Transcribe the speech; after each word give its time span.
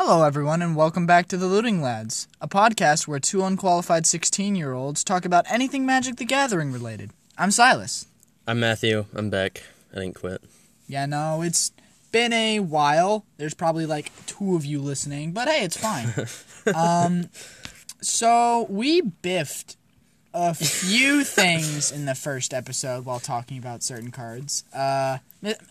Hello, 0.00 0.22
everyone, 0.22 0.62
and 0.62 0.76
welcome 0.76 1.06
back 1.06 1.26
to 1.26 1.36
the 1.36 1.48
Looting 1.48 1.82
Lads, 1.82 2.28
a 2.40 2.46
podcast 2.46 3.08
where 3.08 3.18
two 3.18 3.42
unqualified 3.42 4.06
16 4.06 4.54
year 4.54 4.72
olds 4.72 5.02
talk 5.02 5.24
about 5.24 5.44
anything 5.50 5.84
Magic 5.84 6.16
the 6.16 6.24
Gathering 6.24 6.70
related. 6.70 7.10
I'm 7.36 7.50
Silas. 7.50 8.06
I'm 8.46 8.60
Matthew. 8.60 9.06
I'm 9.12 9.28
back. 9.28 9.64
I 9.92 9.96
didn't 9.96 10.14
quit. 10.14 10.40
Yeah, 10.86 11.06
no, 11.06 11.42
it's 11.42 11.72
been 12.12 12.32
a 12.32 12.60
while. 12.60 13.26
There's 13.38 13.54
probably 13.54 13.86
like 13.86 14.12
two 14.26 14.54
of 14.54 14.64
you 14.64 14.80
listening, 14.80 15.32
but 15.32 15.48
hey, 15.48 15.64
it's 15.64 15.76
fine. 15.76 16.14
um, 16.76 17.28
so 18.00 18.68
we 18.70 19.00
biffed 19.00 19.77
a 20.34 20.54
few 20.54 21.24
things 21.24 21.90
in 21.90 22.04
the 22.04 22.14
first 22.14 22.52
episode 22.54 23.04
while 23.04 23.20
talking 23.20 23.58
about 23.58 23.82
certain 23.82 24.10
cards. 24.10 24.64
Uh, 24.74 25.18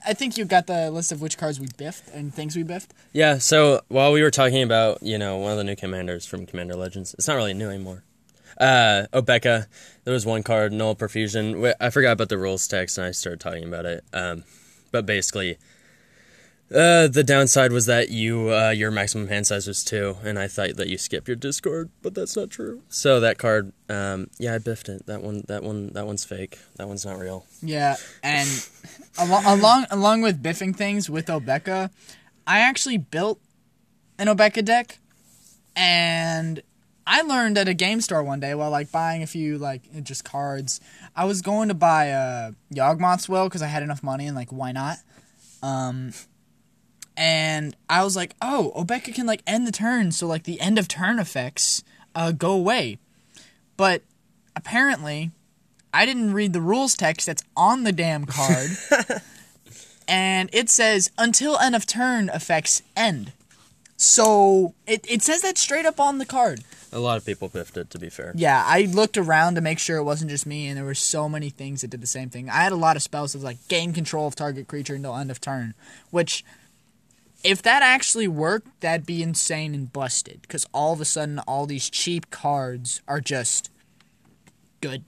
I 0.06 0.14
think 0.14 0.38
you 0.38 0.46
got 0.46 0.68
the 0.68 0.92
list 0.92 1.12
of 1.12 1.22
which 1.22 1.38
cards 1.38 1.60
we 1.60 1.68
biffed 1.78 2.10
and 2.14 2.34
things 2.34 2.56
we 2.56 2.64
biffed. 2.64 2.94
Yeah, 3.14 3.38
so 3.38 3.82
while 3.88 4.12
we 4.12 4.22
were 4.22 4.32
talking 4.32 4.64
about, 4.64 5.04
you 5.04 5.18
know, 5.18 5.38
one 5.38 5.52
of 5.52 5.58
the 5.58 5.64
new 5.64 5.76
commanders 5.76 6.26
from 6.26 6.46
Commander 6.46 6.76
Legends, 6.76 7.14
it's 7.14 7.28
not 7.28 7.36
really 7.36 7.54
new 7.54 7.70
anymore. 7.70 8.04
Uh, 8.60 9.06
Obeka, 9.14 9.68
there 10.04 10.14
was 10.14 10.26
one 10.26 10.42
card, 10.42 10.74
Null 10.74 10.96
Profusion. 10.96 11.74
I 11.80 11.90
forgot 11.90 12.14
about 12.14 12.30
the 12.30 12.38
rules 12.38 12.68
text 12.68 12.98
and 12.98 13.06
I 13.06 13.12
started 13.12 13.40
talking 13.40 13.66
about 13.66 13.86
it. 13.86 14.04
Um, 14.14 14.44
but 14.92 15.06
basically, 15.06 15.58
uh, 16.74 17.08
the 17.08 17.24
downside 17.26 17.72
was 17.72 17.86
that 17.86 18.10
you 18.10 18.54
uh, 18.54 18.72
your 18.72 18.92
maximum 18.92 19.28
hand 19.30 19.48
size 19.48 19.68
was 19.68 19.84
two, 19.84 20.18
and 20.24 20.38
I 20.38 20.48
thought 20.48 20.76
that 20.76 20.90
you 20.90 20.98
skipped 20.98 21.28
your 21.28 21.38
discard, 21.38 21.90
but 22.02 22.14
that's 22.14 22.36
not 22.36 22.50
true. 22.50 22.82
So 22.90 23.22
that 23.22 23.38
card, 23.38 23.72
um, 23.88 24.30
yeah, 24.38 24.56
I 24.56 24.58
biffed 24.58 24.90
it. 24.90 25.06
That 25.06 25.22
one, 25.22 25.44
that 25.48 25.64
one, 25.64 25.94
that 25.94 26.06
one's 26.06 26.26
fake. 26.26 26.60
That 26.76 26.88
one's 26.88 27.06
not 27.06 27.20
real. 27.20 27.46
Yeah, 27.62 27.96
and 28.22 28.50
al- 29.18 29.58
along 29.58 29.86
along 29.92 30.22
with 30.22 30.44
biffing 30.44 30.76
things 30.76 31.10
with 31.10 31.28
Obeka, 31.28 31.90
I 32.46 32.60
actually 32.60 32.98
built 32.98 33.40
an 34.20 34.28
Obeka 34.28 34.66
deck, 34.66 35.00
and 35.76 36.62
I 37.06 37.22
learned 37.22 37.58
at 37.58 37.70
a 37.70 37.74
game 37.74 38.02
store 38.02 38.22
one 38.22 38.42
day 38.42 38.54
while 38.56 38.72
like 38.72 38.92
buying 38.92 39.24
a 39.24 39.28
few 39.28 39.58
like 39.58 39.84
just 40.04 40.26
cards. 40.26 40.82
I 41.16 41.24
was 41.24 41.42
going 41.42 41.70
to 41.70 41.74
buy 41.74 42.08
a 42.08 42.52
Yawgmoth's 42.74 43.30
Will 43.30 43.46
because 43.46 43.62
I 43.62 43.68
had 43.68 43.84
enough 43.84 44.04
money 44.04 44.28
and 44.28 44.36
like 44.36 44.52
why 44.52 44.74
not? 44.74 44.98
Um, 45.64 46.12
and 47.18 47.76
I 47.90 48.04
was 48.04 48.16
like, 48.16 48.36
oh, 48.44 48.72
Obeka 48.76 49.14
can 49.14 49.26
like 49.26 49.42
end 49.48 49.66
the 49.66 49.72
turn, 49.72 50.12
so 50.12 50.28
like 50.28 50.44
the 50.44 50.62
end 50.62 50.78
of 50.78 50.88
turn 50.88 51.18
effects 51.18 51.84
uh, 52.14 52.32
go 52.32 52.52
away. 52.52 53.00
But 53.76 54.04
apparently, 54.56 55.32
I 55.92 56.06
didn't 56.06 56.34
read 56.34 56.54
the 56.54 56.62
rules 56.62 56.96
text 56.96 57.26
that's 57.26 57.44
on 57.58 57.84
the 57.84 57.92
damn 57.92 58.26
card, 58.26 58.70
and 60.08 60.50
it 60.54 60.70
says 60.70 61.10
until 61.18 61.58
end 61.58 61.76
of 61.76 61.88
turn 61.88 62.30
effects 62.30 62.84
end. 62.96 63.34
So 63.98 64.76
it 64.86 65.04
it 65.10 65.24
says 65.24 65.42
that 65.42 65.58
straight 65.58 65.88
up 65.88 66.00
on 66.00 66.20
the 66.20 66.26
card. 66.26 66.64
A 66.94 67.00
lot 67.00 67.18
of 67.18 67.26
people 67.26 67.50
biffed 67.50 67.76
it, 67.78 67.90
to 67.90 68.00
be 68.00 68.10
fair. 68.10 68.32
Yeah, 68.36 68.64
I 68.66 68.84
looked 68.84 69.18
around 69.18 69.56
to 69.56 69.62
make 69.62 69.78
sure 69.80 69.98
it 69.98 70.04
wasn't 70.04 70.30
just 70.30 70.46
me, 70.46 70.68
and 70.68 70.78
there 70.78 70.86
were 70.86 70.94
so 70.94 71.28
many 71.28 71.50
things 71.50 71.82
that 71.82 71.90
did 71.90 72.02
the 72.02 72.08
same 72.08 72.30
thing. 72.30 72.48
I 72.50 72.64
had 72.64 72.72
a 72.72 72.78
lot 72.78 72.96
of 72.96 73.02
spells 73.02 73.34
that 73.34 73.40
was 73.40 73.44
like 73.44 73.68
gain 73.68 73.92
control 73.92 74.28
of 74.28 74.36
target 74.36 74.68
creature 74.68 74.96
until 74.96 75.16
end 75.16 75.32
of 75.32 75.42
turn, 75.42 75.74
which 76.12 76.46
if 77.44 77.62
that 77.62 77.84
actually 77.84 78.28
worked, 78.28 78.82
that'd 78.82 79.06
be 79.06 79.22
insane 79.22 79.74
and 79.74 79.92
busted. 79.92 80.42
Because 80.42 80.66
all 80.74 80.94
of 80.94 81.02
a 81.02 81.06
sudden, 81.06 81.40
all 81.40 81.66
these 81.66 81.90
cheap 81.90 82.30
cards 82.30 83.02
are 83.08 83.22
just 83.22 83.70
good. 84.82 85.04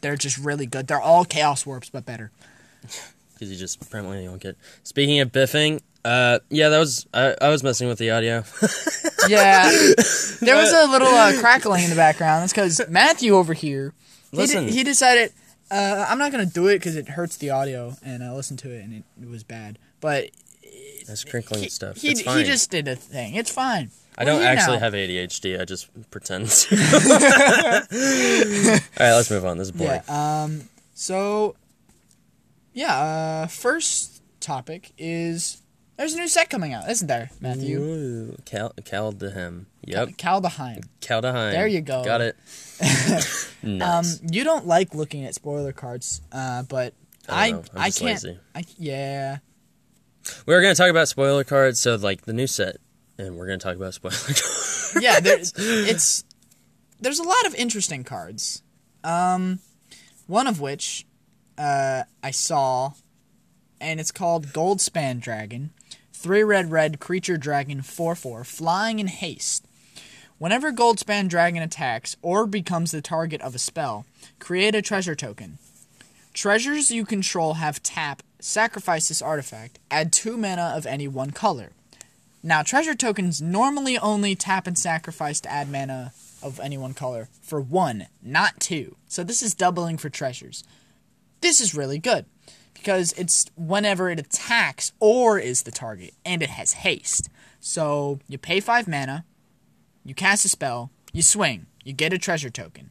They're 0.00 0.16
just 0.16 0.38
really 0.38 0.66
good. 0.66 0.86
They're 0.86 1.00
all 1.00 1.24
chaos 1.24 1.66
warps, 1.66 1.90
but 1.90 2.06
better. 2.06 2.30
because 3.34 3.50
you 3.50 3.56
just 3.56 3.82
apparently 3.82 4.24
don't 4.24 4.40
get. 4.40 4.56
Speaking 4.82 5.20
of 5.20 5.32
biffing, 5.32 5.80
uh, 6.04 6.40
yeah, 6.48 6.68
that 6.68 6.78
was 6.78 7.06
I, 7.12 7.34
I 7.40 7.48
was 7.48 7.62
messing 7.62 7.88
with 7.88 7.98
the 7.98 8.10
audio. 8.10 8.44
Yeah, 9.28 9.68
there 10.40 10.56
was 10.56 10.72
a 10.72 10.86
little 10.90 11.06
uh, 11.06 11.38
crackling 11.40 11.84
in 11.84 11.90
the 11.90 11.96
background. 11.96 12.42
That's 12.42 12.54
because 12.54 12.80
Matthew 12.88 13.34
over 13.34 13.52
here, 13.52 13.92
he, 14.30 14.38
de- 14.38 14.42
Listen. 14.42 14.68
he 14.68 14.82
decided 14.82 15.34
uh, 15.70 16.06
I'm 16.08 16.16
not 16.16 16.32
gonna 16.32 16.46
do 16.46 16.68
it 16.68 16.78
because 16.78 16.96
it 16.96 17.10
hurts 17.10 17.36
the 17.36 17.50
audio, 17.50 17.96
and 18.02 18.24
I 18.24 18.32
listened 18.32 18.60
to 18.60 18.70
it 18.70 18.82
and 18.82 18.94
it, 18.94 19.04
it 19.20 19.28
was 19.28 19.44
bad. 19.44 19.78
But 20.00 20.30
That's 21.10 21.24
crinkling 21.24 21.64
he, 21.64 21.68
stuff. 21.68 21.96
he, 21.96 22.10
it's 22.10 22.22
fine. 22.22 22.38
he 22.38 22.44
just 22.44 22.70
did 22.70 22.86
a 22.86 22.94
thing. 22.94 23.34
It's 23.34 23.50
fine. 23.50 23.90
I 24.16 24.24
don't 24.24 24.42
actually 24.42 24.76
now. 24.76 24.84
have 24.84 24.92
ADHD. 24.92 25.60
I 25.60 25.64
just 25.64 25.88
pretend. 26.10 26.48
to. 26.48 26.76
All 29.00 29.06
right, 29.06 29.16
let's 29.16 29.30
move 29.30 29.44
on. 29.44 29.58
This 29.58 29.68
is 29.68 29.72
boring. 29.72 30.02
Yeah. 30.06 30.42
Um. 30.44 30.68
So, 30.94 31.56
yeah. 32.72 32.96
Uh. 32.96 33.46
First 33.48 34.22
topic 34.38 34.92
is 34.98 35.62
there's 35.96 36.14
a 36.14 36.16
new 36.16 36.28
set 36.28 36.48
coming 36.48 36.74
out, 36.74 36.88
isn't 36.88 37.08
there, 37.08 37.30
Matthew? 37.40 37.80
Ooh, 37.80 38.36
Cal 38.44 38.72
Kaldahim. 38.82 39.64
Yep. 39.82 40.10
Kaldheim. 40.10 40.84
Kaldahim. 41.00 41.52
There 41.52 41.66
you 41.66 41.80
go. 41.80 42.04
Got 42.04 42.20
it. 42.20 42.36
Um. 43.62 44.06
You 44.30 44.42
don't 44.42 44.66
like 44.66 44.94
looking 44.94 45.26
at 45.26 45.34
spoiler 45.34 45.72
cards. 45.72 46.22
Uh. 46.32 46.62
But 46.62 46.94
I 47.28 47.48
I 47.48 47.50
know. 47.50 47.62
I 47.76 47.90
can't. 47.90 48.24
I 48.54 48.64
yeah. 48.78 49.38
We 50.46 50.54
are 50.54 50.60
gonna 50.60 50.74
talk 50.74 50.90
about 50.90 51.08
spoiler 51.08 51.44
cards, 51.44 51.80
so 51.80 51.94
like 51.96 52.22
the 52.22 52.32
new 52.32 52.46
set, 52.46 52.76
and 53.18 53.36
we're 53.36 53.46
gonna 53.46 53.58
talk 53.58 53.76
about 53.76 53.94
spoiler 53.94 54.14
cards. 54.24 54.96
yeah, 55.00 55.20
there's 55.20 55.52
it's 55.56 56.24
there's 57.00 57.18
a 57.18 57.24
lot 57.24 57.46
of 57.46 57.54
interesting 57.54 58.04
cards. 58.04 58.62
Um, 59.02 59.60
one 60.26 60.46
of 60.46 60.60
which 60.60 61.06
uh, 61.58 62.04
I 62.22 62.30
saw, 62.30 62.92
and 63.80 63.98
it's 64.00 64.12
called 64.12 64.48
Goldspan 64.48 65.20
Dragon, 65.20 65.70
three 66.12 66.42
red 66.42 66.70
red 66.70 67.00
creature 67.00 67.36
dragon 67.36 67.82
four 67.82 68.14
four 68.14 68.44
flying 68.44 68.98
in 68.98 69.06
haste. 69.08 69.66
Whenever 70.38 70.72
Goldspan 70.72 71.28
Dragon 71.28 71.62
attacks 71.62 72.16
or 72.22 72.46
becomes 72.46 72.92
the 72.92 73.02
target 73.02 73.42
of 73.42 73.54
a 73.54 73.58
spell, 73.58 74.06
create 74.38 74.74
a 74.74 74.80
treasure 74.80 75.14
token. 75.14 75.58
Treasures 76.32 76.90
you 76.90 77.04
control 77.04 77.54
have 77.54 77.82
tap, 77.82 78.22
sacrifice 78.44 79.08
this 79.08 79.22
artifact, 79.22 79.78
add 79.90 80.12
two 80.12 80.36
mana 80.36 80.72
of 80.76 80.86
any 80.86 81.08
one 81.08 81.30
color. 81.30 81.70
Now, 82.42 82.62
treasure 82.62 82.94
tokens 82.94 83.42
normally 83.42 83.98
only 83.98 84.34
tap 84.34 84.66
and 84.66 84.78
sacrifice 84.78 85.40
to 85.42 85.52
add 85.52 85.70
mana 85.70 86.12
of 86.42 86.58
any 86.60 86.78
one 86.78 86.94
color 86.94 87.28
for 87.42 87.60
one, 87.60 88.06
not 88.22 88.60
two. 88.60 88.96
So 89.08 89.22
this 89.22 89.42
is 89.42 89.54
doubling 89.54 89.98
for 89.98 90.08
treasures. 90.08 90.64
This 91.40 91.60
is 91.60 91.74
really 91.74 91.98
good 91.98 92.24
because 92.72 93.12
it's 93.12 93.50
whenever 93.56 94.08
it 94.08 94.18
attacks 94.18 94.92
or 95.00 95.38
is 95.38 95.62
the 95.62 95.70
target, 95.70 96.14
and 96.24 96.42
it 96.42 96.50
has 96.50 96.72
haste. 96.72 97.28
So 97.60 98.20
you 98.26 98.38
pay 98.38 98.60
five 98.60 98.88
mana, 98.88 99.24
you 100.04 100.14
cast 100.14 100.46
a 100.46 100.48
spell, 100.48 100.90
you 101.12 101.20
swing, 101.20 101.66
you 101.84 101.92
get 101.92 102.14
a 102.14 102.18
treasure 102.18 102.50
token. 102.50 102.90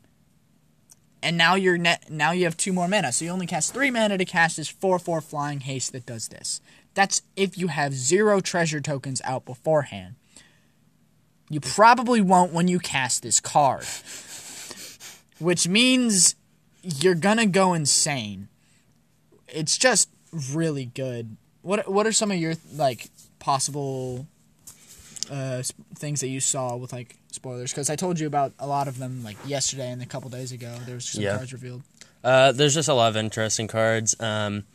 And 1.22 1.38
now 1.38 1.56
you're 1.56 1.78
net. 1.78 2.10
Now 2.10 2.32
you 2.32 2.46
have 2.46 2.56
two 2.56 2.72
more 2.72 2.88
mana, 2.88 3.12
so 3.12 3.26
you 3.26 3.32
only 3.32 3.46
cast 3.46 3.74
three 3.74 3.92
mana 3.92 4.18
to 4.18 4.26
cast 4.26 4.58
this 4.58 4.70
four-four 4.70 5.22
flying 5.22 5.62
haste 5.62 5.92
that 5.92 6.06
does 6.06 6.30
this. 6.30 6.62
That's 6.94 7.22
if 7.36 7.58
you 7.58 7.68
have 7.68 7.94
zero 7.94 8.40
treasure 8.40 8.80
tokens 8.80 9.22
out 9.26 9.46
beforehand. 9.46 10.16
You 11.50 11.60
probably 11.60 12.22
won't 12.22 12.54
when 12.54 12.68
you 12.68 12.80
cast 12.80 13.24
this 13.24 13.40
card, 13.40 13.86
which 15.40 15.68
means 15.68 16.36
you're 16.84 17.16
gonna 17.16 17.48
go 17.48 17.74
insane. 17.74 18.48
It's 19.48 19.78
just 19.78 20.10
really 20.54 20.86
good. 20.86 21.36
What 21.64 21.92
What 21.92 22.08
are 22.08 22.14
some 22.14 22.32
of 22.32 22.38
your 22.38 22.54
like 22.74 23.10
possible 23.40 24.28
uh, 25.30 25.64
things 25.96 26.22
that 26.22 26.28
you 26.28 26.40
saw 26.40 26.76
with 26.76 26.92
like 26.94 27.16
spoilers? 27.32 27.72
Because 27.72 27.90
I 27.90 27.96
told 27.96 28.20
you 28.20 28.28
about 28.28 28.54
a 28.60 28.68
lot 28.68 28.88
of 28.88 28.98
them 29.00 29.24
like 29.24 29.38
yesterday 29.46 29.92
and 29.92 30.02
a 30.02 30.06
couple 30.06 30.30
days 30.30 30.52
ago. 30.52 30.76
There 30.86 30.96
was 30.96 31.06
some 31.06 31.24
Yeah. 31.24 31.38
cards 31.38 31.54
revealed. 31.54 31.84
Uh, 32.24 32.52
there's 32.52 32.74
just 32.74 32.90
a 32.90 32.94
lot 32.94 33.10
of 33.10 33.18
interesting 33.18 33.68
cards. 33.68 34.16
Um, 34.20 34.66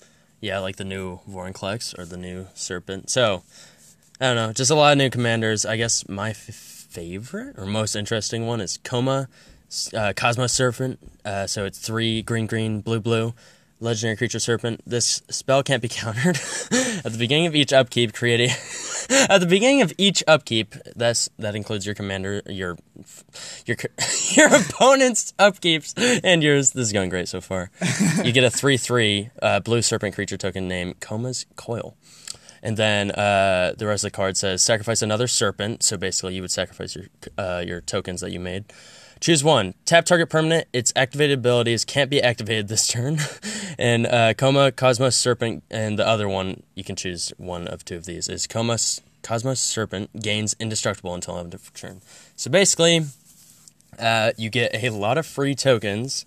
yeah, 0.41 0.59
like 0.61 0.77
the 0.77 0.85
new 0.85 1.21
Vorinclex 1.31 1.99
or 1.99 2.05
the 2.05 2.17
new 2.17 2.47
Serpent. 2.55 3.11
So, 3.11 3.43
I 4.21 4.27
don't 4.27 4.37
know, 4.37 4.53
just 4.53 4.71
a 4.71 4.75
lot 4.75 4.93
of 4.93 4.99
new 4.99 5.11
commanders. 5.11 5.65
I 5.67 5.77
guess 5.77 6.09
my 6.09 6.31
f- 6.31 6.37
favorite 6.91 7.59
or 7.59 7.67
most 7.67 7.97
interesting 7.97 8.47
one 8.47 8.61
is 8.61 8.79
Koma, 8.85 9.29
uh, 9.95 10.13
Cosmos 10.17 10.53
Serpent. 10.53 10.99
Uh, 11.25 11.47
so 11.47 11.65
it's 11.65 11.79
three 11.79 12.23
green, 12.23 12.47
green, 12.47 12.81
blue, 12.81 13.01
blue. 13.01 13.35
Legendary 13.85 14.17
creature 14.17 14.39
serpent. 14.39 14.81
This 14.87 15.21
spell 15.29 15.63
can't 15.63 15.83
be 15.83 15.89
countered. 16.01 16.37
At 17.05 17.13
the 17.13 17.19
beginning 17.19 17.47
of 17.47 17.55
each 17.55 17.71
upkeep, 17.71 18.15
create 18.15 18.41
a. 18.41 18.45
At 19.31 19.39
the 19.43 19.47
beginning 19.47 19.83
of 19.83 19.93
each 19.99 20.25
upkeep, 20.27 20.75
that's 20.97 21.29
that 21.39 21.55
includes 21.55 21.85
your 21.85 21.95
commander, 21.95 22.41
your 22.47 22.79
your 23.67 23.77
your 24.31 24.47
opponent's 24.47 25.35
upkeeps 25.39 25.93
and 26.25 26.43
yours. 26.43 26.71
This 26.71 26.87
is 26.87 26.93
going 26.95 27.11
great 27.11 27.29
so 27.29 27.43
far. 27.43 27.71
You 28.23 28.33
get 28.33 28.43
a 28.43 28.51
three 28.51 28.79
three 28.79 29.29
uh, 29.43 29.61
blue 29.61 29.83
serpent 29.83 30.15
creature 30.15 30.39
token 30.39 30.67
named 30.67 31.01
Koma's 31.01 31.45
Coil, 31.55 31.95
and 32.63 32.79
then 32.79 33.11
uh, 33.11 33.75
the 33.77 33.87
rest 33.87 34.03
of 34.03 34.13
the 34.13 34.17
card 34.17 34.39
says 34.39 34.63
sacrifice 34.63 35.03
another 35.03 35.27
serpent. 35.27 35.83
So 35.83 35.99
basically, 35.99 36.37
you 36.37 36.41
would 36.41 36.51
sacrifice 36.51 36.97
your 36.97 37.07
uh, 37.37 37.63
your 37.67 37.83
tokens 37.83 38.23
that 38.23 38.31
you 38.31 38.41
made. 38.41 38.65
Choose 39.25 39.43
one. 39.43 39.73
Tap 39.87 40.05
target 40.05 40.29
permanent. 40.29 40.69
Its 40.75 40.93
activated 40.95 41.39
abilities 41.39 41.87
can't 41.87 42.11
be 42.11 42.21
activated 42.21 42.69
this 42.69 42.87
turn. 42.87 43.21
and 43.79 44.07
uh, 44.07 44.35
Koma, 44.35 44.71
Cosmos, 44.71 45.17
Serpent, 45.17 45.65
and 45.71 45.99
the 45.99 46.07
other 46.07 46.29
one, 46.29 46.63
you 46.75 46.85
can 46.85 46.95
choose 46.95 47.33
one 47.39 47.67
of 47.67 47.87
two 47.87 47.97
of 47.97 48.05
these, 48.05 48.29
is 48.29 48.47
Koma, 48.47 48.77
Cosmos 49.23 49.61
Serpent 49.61 50.21
gains 50.21 50.55
indestructible 50.61 51.15
until 51.15 51.39
end 51.39 51.55
of 51.55 51.73
turn. 51.73 52.03
So 52.37 52.51
basically, 52.51 53.07
uh, 53.99 54.33
you 54.37 54.51
get 54.51 54.75
a 54.75 54.91
lot 54.91 55.17
of 55.17 55.25
free 55.25 55.55
tokens, 55.55 56.27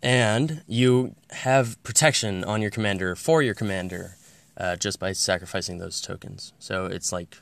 and 0.00 0.62
you 0.68 1.16
have 1.30 1.82
protection 1.82 2.44
on 2.44 2.62
your 2.62 2.70
commander 2.70 3.16
for 3.16 3.42
your 3.42 3.54
commander 3.54 4.14
uh, 4.56 4.76
just 4.76 5.00
by 5.00 5.10
sacrificing 5.10 5.78
those 5.78 6.00
tokens. 6.00 6.52
So 6.60 6.86
it's 6.86 7.10
like 7.10 7.38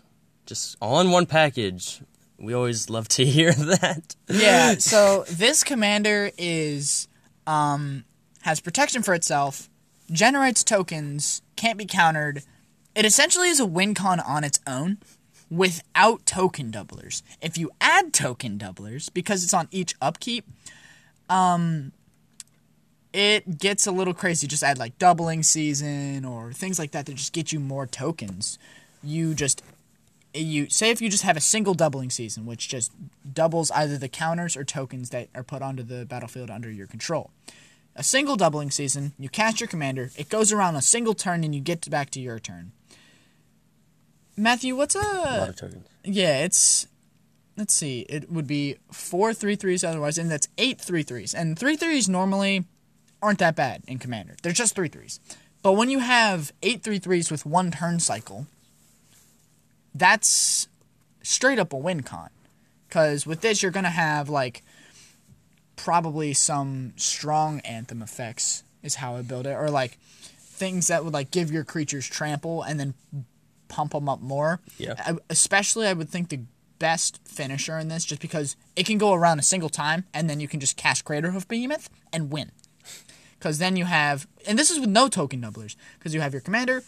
just 0.46 0.78
all 0.80 0.98
in 1.00 1.10
one 1.10 1.26
package. 1.26 2.00
We 2.38 2.54
always 2.54 2.90
love 2.90 3.08
to 3.08 3.24
hear 3.36 3.52
that. 3.52 4.14
Yeah, 4.28 4.74
so 4.78 5.24
this 5.28 5.64
commander 5.64 6.30
is 6.38 7.08
um 7.46 8.04
has 8.42 8.60
protection 8.60 9.02
for 9.02 9.14
itself, 9.14 9.68
generates 10.10 10.62
tokens, 10.62 11.42
can't 11.56 11.78
be 11.78 11.86
countered. 11.86 12.42
It 12.94 13.04
essentially 13.04 13.48
is 13.48 13.60
a 13.60 13.66
win 13.66 13.94
con 13.94 14.20
on 14.20 14.44
its 14.44 14.60
own 14.66 14.98
without 15.50 16.26
token 16.26 16.70
doublers. 16.70 17.22
If 17.40 17.56
you 17.58 17.70
add 17.80 18.12
token 18.12 18.58
doublers, 18.58 19.12
because 19.12 19.44
it's 19.44 19.54
on 19.54 19.68
each 19.70 19.94
upkeep, 20.00 20.46
um 21.28 21.92
it 23.12 23.58
gets 23.58 23.86
a 23.86 23.92
little 23.92 24.12
crazy. 24.12 24.46
Just 24.46 24.62
add 24.62 24.76
like 24.78 24.98
doubling 24.98 25.42
season 25.42 26.24
or 26.26 26.52
things 26.52 26.78
like 26.78 26.90
that 26.90 27.06
that 27.06 27.14
just 27.14 27.32
get 27.32 27.50
you 27.50 27.58
more 27.58 27.86
tokens. 27.86 28.58
You 29.02 29.34
just 29.34 29.62
you 30.36 30.68
say 30.68 30.90
if 30.90 31.00
you 31.00 31.08
just 31.08 31.22
have 31.22 31.36
a 31.36 31.40
single 31.40 31.74
doubling 31.74 32.10
season, 32.10 32.46
which 32.46 32.68
just 32.68 32.92
doubles 33.32 33.70
either 33.70 33.98
the 33.98 34.08
counters 34.08 34.56
or 34.56 34.64
tokens 34.64 35.10
that 35.10 35.28
are 35.34 35.42
put 35.42 35.62
onto 35.62 35.82
the 35.82 36.04
battlefield 36.04 36.50
under 36.50 36.70
your 36.70 36.86
control. 36.86 37.30
A 37.94 38.02
single 38.02 38.36
doubling 38.36 38.70
season, 38.70 39.12
you 39.18 39.28
cast 39.28 39.60
your 39.60 39.68
commander, 39.68 40.10
it 40.16 40.28
goes 40.28 40.52
around 40.52 40.76
a 40.76 40.82
single 40.82 41.14
turn, 41.14 41.44
and 41.44 41.54
you 41.54 41.60
get 41.60 41.88
back 41.90 42.10
to 42.10 42.20
your 42.20 42.38
turn. 42.38 42.72
Matthew, 44.36 44.76
what's 44.76 44.94
a, 44.94 44.98
a 44.98 45.38
lot 45.38 45.48
of 45.48 45.56
tokens. 45.56 45.86
yeah? 46.04 46.44
It's 46.44 46.86
let's 47.56 47.72
see, 47.72 48.00
it 48.08 48.30
would 48.30 48.46
be 48.46 48.76
four 48.92 49.32
three 49.32 49.56
threes 49.56 49.82
otherwise, 49.82 50.18
and 50.18 50.30
that's 50.30 50.48
eight 50.58 50.78
three 50.80 51.02
threes, 51.02 51.34
and 51.34 51.58
three 51.58 51.76
threes 51.76 52.08
normally 52.08 52.64
aren't 53.22 53.38
that 53.38 53.56
bad 53.56 53.82
in 53.88 53.98
commander. 53.98 54.36
They're 54.42 54.52
just 54.52 54.74
three 54.74 54.88
threes, 54.88 55.18
but 55.62 55.72
when 55.72 55.88
you 55.88 56.00
have 56.00 56.52
eight 56.62 56.82
three 56.82 56.98
threes 56.98 57.30
with 57.30 57.46
one 57.46 57.70
turn 57.70 57.98
cycle, 57.98 58.46
that's 59.98 60.68
straight 61.22 61.58
up 61.58 61.72
a 61.72 61.76
win 61.76 62.02
con. 62.02 62.30
Because 62.88 63.26
with 63.26 63.40
this, 63.40 63.62
you're 63.62 63.72
going 63.72 63.84
to 63.84 63.90
have, 63.90 64.28
like, 64.28 64.62
probably 65.74 66.32
some 66.32 66.92
strong 66.96 67.60
anthem 67.60 68.00
effects, 68.00 68.62
is 68.82 68.96
how 68.96 69.16
I 69.16 69.22
build 69.22 69.46
it. 69.46 69.54
Or, 69.54 69.70
like, 69.70 69.98
things 70.38 70.86
that 70.86 71.04
would, 71.04 71.12
like, 71.12 71.30
give 71.30 71.50
your 71.50 71.64
creatures 71.64 72.08
trample 72.08 72.62
and 72.62 72.78
then 72.78 72.94
pump 73.68 73.92
them 73.92 74.08
up 74.08 74.20
more. 74.20 74.60
Yeah. 74.78 74.94
I, 74.98 75.16
especially, 75.28 75.88
I 75.88 75.92
would 75.92 76.08
think 76.08 76.28
the 76.28 76.40
best 76.78 77.20
finisher 77.26 77.78
in 77.78 77.88
this, 77.88 78.04
just 78.04 78.20
because 78.20 78.56
it 78.76 78.86
can 78.86 78.98
go 78.98 79.12
around 79.12 79.38
a 79.38 79.42
single 79.42 79.68
time, 79.68 80.04
and 80.14 80.30
then 80.30 80.40
you 80.40 80.46
can 80.46 80.60
just 80.60 80.76
cast 80.76 81.04
Craterhoof 81.04 81.48
Behemoth 81.48 81.90
and 82.12 82.30
win. 82.30 82.52
Because 83.38 83.58
then 83.58 83.76
you 83.76 83.84
have, 83.84 84.26
and 84.46 84.58
this 84.58 84.70
is 84.70 84.78
with 84.78 84.88
no 84.88 85.08
token 85.08 85.42
doublers, 85.42 85.74
because 85.98 86.14
you 86.14 86.20
have 86.20 86.32
your 86.32 86.40
commander, 86.40 86.82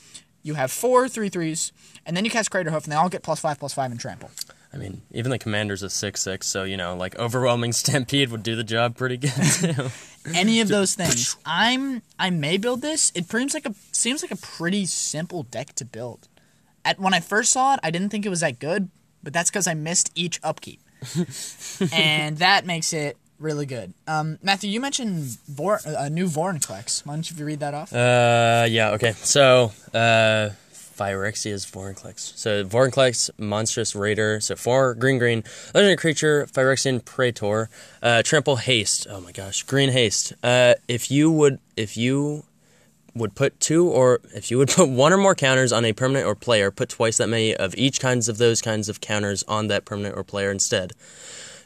you 0.48 0.54
have 0.54 0.72
four 0.72 1.08
three 1.08 1.28
threes, 1.28 1.72
and 2.06 2.16
then 2.16 2.24
you 2.24 2.30
cast 2.30 2.50
Craterhoof, 2.50 2.84
and 2.84 2.92
they 2.92 2.96
all 2.96 3.10
get 3.10 3.22
plus 3.22 3.38
five 3.38 3.58
plus 3.58 3.74
five 3.74 3.90
and 3.90 4.00
trample. 4.00 4.30
I 4.72 4.78
mean, 4.78 5.02
even 5.12 5.30
the 5.30 5.38
commander's 5.38 5.82
a 5.82 5.90
six 5.90 6.22
six, 6.22 6.46
so 6.46 6.64
you 6.64 6.76
know, 6.76 6.96
like 6.96 7.16
overwhelming 7.18 7.72
stampede 7.82 8.30
would 8.30 8.42
do 8.42 8.56
the 8.56 8.64
job 8.64 8.96
pretty 8.96 9.18
good 9.18 9.30
too. 9.60 9.90
Any 10.34 10.60
of 10.60 10.68
those 10.68 10.94
things, 10.94 11.36
I'm 11.44 12.02
I 12.18 12.30
may 12.30 12.56
build 12.56 12.80
this. 12.80 13.12
It 13.14 13.26
seems 13.26 13.52
like 13.54 13.66
a 13.66 13.74
seems 13.92 14.22
like 14.22 14.32
a 14.32 14.36
pretty 14.36 14.86
simple 14.86 15.42
deck 15.44 15.74
to 15.74 15.84
build. 15.84 16.28
At 16.84 16.98
when 16.98 17.12
I 17.12 17.20
first 17.20 17.52
saw 17.52 17.74
it, 17.74 17.80
I 17.82 17.90
didn't 17.90 18.08
think 18.08 18.24
it 18.24 18.30
was 18.30 18.40
that 18.40 18.58
good, 18.58 18.88
but 19.22 19.34
that's 19.34 19.50
because 19.50 19.66
I 19.66 19.74
missed 19.74 20.10
each 20.14 20.40
upkeep, 20.42 20.80
and 21.92 22.38
that 22.38 22.64
makes 22.64 22.94
it 22.94 23.18
really 23.38 23.66
good. 23.66 23.94
Um, 24.06 24.38
Matthew, 24.42 24.70
you 24.70 24.80
mentioned 24.80 25.38
Vor- 25.48 25.80
a 25.84 26.10
new 26.10 26.26
Vorinclex. 26.26 27.06
Why 27.06 27.14
don't 27.14 27.30
you 27.30 27.44
read 27.44 27.60
that 27.60 27.74
off? 27.74 27.92
Uh, 27.92 28.66
yeah, 28.68 28.90
okay. 28.90 29.12
So, 29.12 29.72
uh, 29.94 30.50
Phyrexia's 30.72 31.64
Vorinclex. 31.64 32.36
So, 32.36 32.64
Vorinclex, 32.64 33.30
Monstrous 33.38 33.94
Raider. 33.94 34.40
So, 34.40 34.56
four 34.56 34.94
green, 34.94 35.18
green, 35.18 35.44
legendary 35.74 35.96
creature, 35.96 36.46
Phyrexian 36.46 37.04
Praetor, 37.04 37.70
uh, 38.02 38.22
Trample 38.22 38.56
Haste. 38.56 39.06
Oh 39.08 39.20
my 39.20 39.32
gosh, 39.32 39.62
Green 39.62 39.90
Haste. 39.90 40.32
Uh, 40.42 40.74
if 40.88 41.10
you 41.10 41.30
would, 41.30 41.60
if 41.76 41.96
you 41.96 42.44
would 43.14 43.34
put 43.34 43.58
two 43.60 43.88
or 43.88 44.20
if 44.34 44.50
you 44.50 44.58
would 44.58 44.68
put 44.76 44.88
one 44.88 45.12
or 45.12 45.16
more 45.16 45.34
counters 45.34 45.72
on 45.72 45.84
a 45.84 45.92
permanent 45.92 46.26
or 46.26 46.34
player, 46.34 46.70
put 46.70 46.88
twice 46.88 47.18
that 47.18 47.28
many 47.28 47.54
of 47.54 47.74
each 47.76 48.00
kinds 48.00 48.28
of 48.28 48.38
those 48.38 48.60
kinds 48.60 48.88
of 48.88 49.00
counters 49.00 49.44
on 49.44 49.68
that 49.68 49.84
permanent 49.84 50.16
or 50.16 50.24
player 50.24 50.50
instead. 50.50 50.92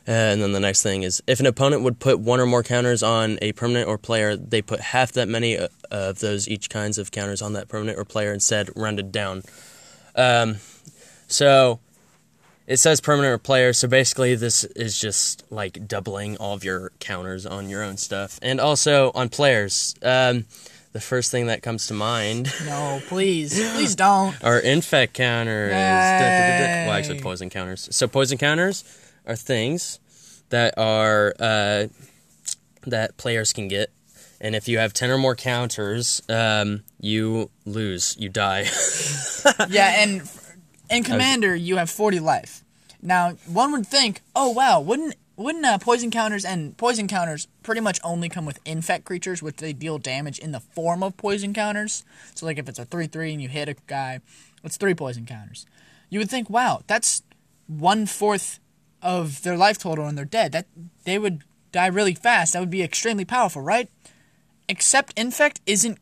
Uh, 0.06 0.10
and 0.10 0.42
then 0.42 0.52
the 0.52 0.60
next 0.60 0.82
thing 0.82 1.04
is 1.04 1.22
if 1.28 1.38
an 1.38 1.46
opponent 1.46 1.82
would 1.82 2.00
put 2.00 2.18
one 2.18 2.40
or 2.40 2.46
more 2.46 2.62
counters 2.62 3.02
on 3.02 3.38
a 3.40 3.52
permanent 3.52 3.88
or 3.88 3.96
player, 3.98 4.36
they 4.36 4.60
put 4.60 4.80
half 4.80 5.12
that 5.12 5.28
many 5.28 5.56
uh, 5.56 5.68
of 5.90 6.18
those 6.18 6.48
each 6.48 6.68
kinds 6.68 6.98
of 6.98 7.10
counters 7.12 7.40
on 7.40 7.52
that 7.52 7.68
permanent 7.68 7.98
or 7.98 8.04
player 8.04 8.32
instead, 8.32 8.68
rounded 8.74 9.12
down. 9.12 9.42
Um, 10.16 10.56
so 11.28 11.78
it 12.66 12.78
says 12.78 13.00
permanent 13.00 13.32
or 13.32 13.38
player, 13.38 13.72
so 13.72 13.86
basically 13.86 14.34
this 14.34 14.64
is 14.64 15.00
just 15.00 15.44
like 15.50 15.86
doubling 15.86 16.36
all 16.38 16.54
of 16.54 16.64
your 16.64 16.90
counters 16.98 17.46
on 17.46 17.68
your 17.68 17.82
own 17.84 17.96
stuff. 17.96 18.40
And 18.42 18.60
also 18.60 19.12
on 19.14 19.28
players, 19.28 19.94
um, 20.02 20.46
the 20.92 21.00
first 21.00 21.30
thing 21.30 21.46
that 21.46 21.62
comes 21.62 21.86
to 21.86 21.94
mind 21.94 22.52
No, 22.66 23.00
please, 23.06 23.54
please 23.74 23.94
don't. 23.94 24.34
are 24.44 24.58
infect 24.58 25.14
counters. 25.14 25.70
Da. 25.70 26.86
Well, 26.86 26.92
actually, 26.92 27.20
poison 27.20 27.50
counters. 27.50 27.88
So 27.92 28.08
poison 28.08 28.36
counters 28.36 28.84
are 29.26 29.36
things 29.36 29.98
that 30.50 30.74
are 30.76 31.34
uh, 31.38 31.86
that 32.86 33.16
players 33.16 33.52
can 33.52 33.68
get, 33.68 33.90
and 34.40 34.54
if 34.54 34.68
you 34.68 34.78
have 34.78 34.92
ten 34.92 35.10
or 35.10 35.18
more 35.18 35.34
counters, 35.34 36.22
um, 36.28 36.82
you 37.00 37.50
lose. 37.64 38.16
You 38.18 38.28
die. 38.28 38.66
Yeah, 39.68 40.02
and 40.02 40.22
in 40.88 41.02
Commander 41.02 41.54
you 41.54 41.76
have 41.76 41.90
forty 41.90 42.20
life. 42.20 42.62
Now 43.00 43.32
one 43.46 43.72
would 43.72 43.86
think, 43.86 44.22
oh 44.36 44.50
wow, 44.50 44.80
wouldn't 44.80 45.16
wouldn't 45.36 45.64
uh, 45.64 45.78
poison 45.78 46.10
counters 46.10 46.44
and 46.44 46.76
poison 46.76 47.08
counters 47.08 47.48
pretty 47.62 47.80
much 47.80 47.98
only 48.04 48.28
come 48.28 48.46
with 48.46 48.60
infect 48.64 49.04
creatures, 49.04 49.42
which 49.42 49.56
they 49.56 49.72
deal 49.72 49.98
damage 49.98 50.38
in 50.38 50.52
the 50.52 50.60
form 50.60 51.02
of 51.02 51.16
poison 51.16 51.52
counters. 51.52 52.04
So 52.34 52.46
like 52.46 52.58
if 52.58 52.68
it's 52.68 52.78
a 52.78 52.84
three 52.84 53.06
three 53.06 53.32
and 53.32 53.42
you 53.42 53.48
hit 53.48 53.68
a 53.68 53.74
guy, 53.86 54.20
it's 54.62 54.76
three 54.76 54.94
poison 54.94 55.26
counters. 55.26 55.66
You 56.08 56.18
would 56.18 56.30
think, 56.30 56.48
wow, 56.50 56.82
that's 56.86 57.22
one 57.66 58.06
fourth 58.06 58.60
of 59.02 59.42
their 59.42 59.56
life 59.56 59.78
total 59.78 60.06
and 60.06 60.16
they're 60.16 60.24
dead. 60.24 60.52
That 60.52 60.66
they 61.04 61.18
would 61.18 61.42
die 61.72 61.86
really 61.88 62.14
fast. 62.14 62.52
That 62.52 62.60
would 62.60 62.70
be 62.70 62.82
extremely 62.82 63.24
powerful, 63.24 63.62
right? 63.62 63.88
Except 64.68 65.12
infect 65.18 65.60
isn't 65.66 65.98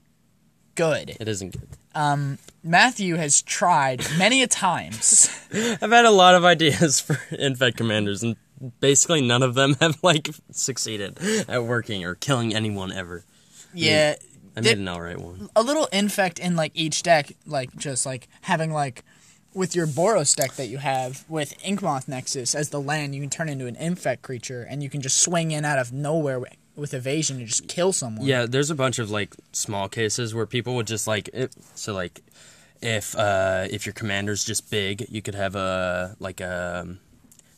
good. 0.74 1.16
it 1.20 1.28
isn't 1.28 1.52
good. 1.52 1.68
Um, 1.94 2.38
Matthew 2.62 3.16
has 3.16 3.42
tried 3.42 4.06
many 4.18 4.42
a 4.42 4.46
times. 4.46 5.28
I've 5.52 5.90
had 5.90 6.04
a 6.04 6.10
lot 6.10 6.34
of 6.34 6.44
ideas 6.44 7.00
for 7.00 7.18
infect 7.34 7.76
commanders, 7.76 8.22
and 8.22 8.36
basically 8.78 9.22
none 9.22 9.42
of 9.42 9.54
them 9.54 9.74
have 9.80 9.98
like 10.02 10.30
succeeded 10.52 11.18
at 11.48 11.64
working 11.64 12.04
or 12.04 12.14
killing 12.14 12.54
anyone 12.54 12.92
ever. 12.92 13.24
yeah, 13.74 14.14
I 14.56 14.60
Did- 14.60 14.78
made 14.78 14.82
an 14.82 14.88
alright 14.88 15.18
one. 15.18 15.48
a 15.56 15.62
little 15.62 15.86
infect 15.86 16.38
in 16.38 16.54
like 16.54 16.70
each 16.74 17.02
deck, 17.02 17.32
like 17.46 17.74
just 17.76 18.06
like 18.06 18.28
having 18.42 18.70
like 18.72 19.02
with 19.54 19.74
your 19.74 19.86
Boros 19.86 20.34
deck 20.34 20.54
that 20.54 20.66
you 20.66 20.78
have 20.78 21.24
with 21.28 21.58
Inkmoth 21.62 22.08
Nexus 22.08 22.54
as 22.54 22.70
the 22.70 22.80
land, 22.80 23.14
you 23.14 23.20
can 23.20 23.30
turn 23.30 23.48
into 23.48 23.66
an 23.66 23.76
infect 23.76 24.22
creature 24.22 24.62
and 24.62 24.82
you 24.82 24.88
can 24.88 25.00
just 25.00 25.20
swing 25.20 25.50
in 25.50 25.64
out 25.64 25.78
of 25.78 25.92
nowhere 25.92 26.40
with 26.76 26.94
evasion 26.94 27.38
and 27.38 27.46
just 27.46 27.68
kill 27.68 27.92
someone. 27.92 28.26
Yeah, 28.26 28.46
there's 28.46 28.70
a 28.70 28.74
bunch 28.74 28.98
of 28.98 29.10
like 29.10 29.34
small 29.52 29.88
cases 29.88 30.34
where 30.34 30.46
people 30.46 30.74
would 30.76 30.86
just 30.86 31.06
like 31.06 31.28
it, 31.32 31.54
so 31.74 31.92
like 31.92 32.20
if 32.80 33.16
uh 33.16 33.66
if 33.70 33.84
your 33.86 33.92
commander's 33.92 34.44
just 34.44 34.70
big, 34.70 35.06
you 35.10 35.20
could 35.20 35.34
have 35.34 35.56
a 35.56 36.16
like 36.18 36.40
um 36.40 37.00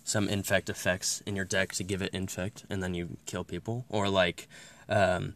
some 0.05 0.29
infect 0.29 0.69
effects 0.69 1.23
in 1.27 1.37
your 1.37 1.45
deck 1.45 1.73
to 1.73 1.85
give 1.85 2.03
it 2.03 2.13
infect 2.13 2.65
and 2.69 2.83
then 2.83 2.93
you 2.93 3.17
kill 3.27 3.45
people 3.45 3.85
or 3.89 4.09
like 4.09 4.49
um 4.89 5.35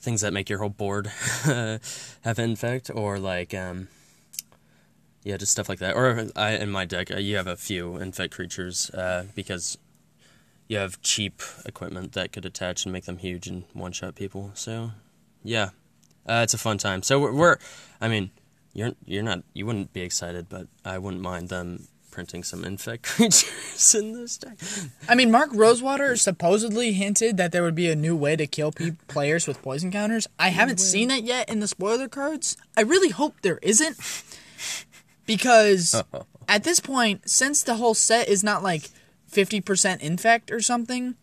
things 0.00 0.20
that 0.20 0.32
make 0.32 0.48
your 0.48 0.60
whole 0.60 0.68
board 0.68 1.06
have 2.22 2.38
infect 2.38 2.90
or 2.94 3.18
like 3.18 3.52
um 3.52 3.88
yeah, 5.24 5.36
just 5.36 5.52
stuff 5.52 5.68
like 5.68 5.78
that. 5.78 5.94
Or 5.94 6.28
I 6.36 6.52
in 6.52 6.70
my 6.70 6.84
deck, 6.84 7.10
uh, 7.10 7.18
you 7.18 7.36
have 7.36 7.46
a 7.46 7.56
few 7.56 7.96
infect 7.96 8.34
creatures 8.34 8.90
uh, 8.90 9.26
because 9.34 9.78
you 10.68 10.78
have 10.78 11.00
cheap 11.02 11.42
equipment 11.66 12.12
that 12.12 12.32
could 12.32 12.44
attach 12.44 12.84
and 12.84 12.92
make 12.92 13.04
them 13.04 13.18
huge 13.18 13.46
and 13.46 13.64
one 13.72 13.92
shot 13.92 14.14
people. 14.14 14.50
So, 14.54 14.92
yeah, 15.44 15.70
uh, 16.26 16.40
it's 16.42 16.54
a 16.54 16.58
fun 16.58 16.78
time. 16.78 17.02
So 17.02 17.20
we're, 17.20 17.32
we're, 17.32 17.56
I 18.00 18.08
mean, 18.08 18.30
you're 18.72 18.92
you're 19.04 19.22
not 19.22 19.42
you 19.52 19.66
wouldn't 19.66 19.92
be 19.92 20.00
excited, 20.00 20.48
but 20.48 20.66
I 20.84 20.98
wouldn't 20.98 21.22
mind 21.22 21.48
them 21.48 21.88
printing 22.10 22.42
some 22.42 22.64
infect 22.64 23.02
creatures 23.06 23.94
in 23.94 24.12
this 24.12 24.38
deck. 24.38 24.58
I 25.08 25.14
mean, 25.14 25.30
Mark 25.30 25.50
Rosewater 25.52 26.16
supposedly 26.16 26.92
hinted 26.92 27.36
that 27.38 27.52
there 27.52 27.62
would 27.62 27.74
be 27.74 27.90
a 27.90 27.96
new 27.96 28.14
way 28.14 28.36
to 28.36 28.46
kill 28.46 28.70
pe- 28.70 28.92
players 29.08 29.46
with 29.46 29.62
poison 29.62 29.90
counters. 29.90 30.28
I 30.38 30.50
haven't 30.50 30.78
seen 30.78 31.10
it 31.10 31.24
yet 31.24 31.48
in 31.48 31.60
the 31.60 31.68
spoiler 31.68 32.08
cards. 32.08 32.56
I 32.76 32.82
really 32.82 33.08
hope 33.08 33.36
there 33.42 33.58
isn't. 33.62 33.96
Because 35.36 36.02
at 36.48 36.64
this 36.64 36.80
point, 36.80 37.28
since 37.28 37.62
the 37.62 37.74
whole 37.74 37.94
set 37.94 38.28
is 38.28 38.44
not 38.44 38.62
like 38.62 38.90
fifty 39.26 39.60
percent 39.60 40.02
infect 40.02 40.50
or 40.50 40.60
something, 40.60 41.14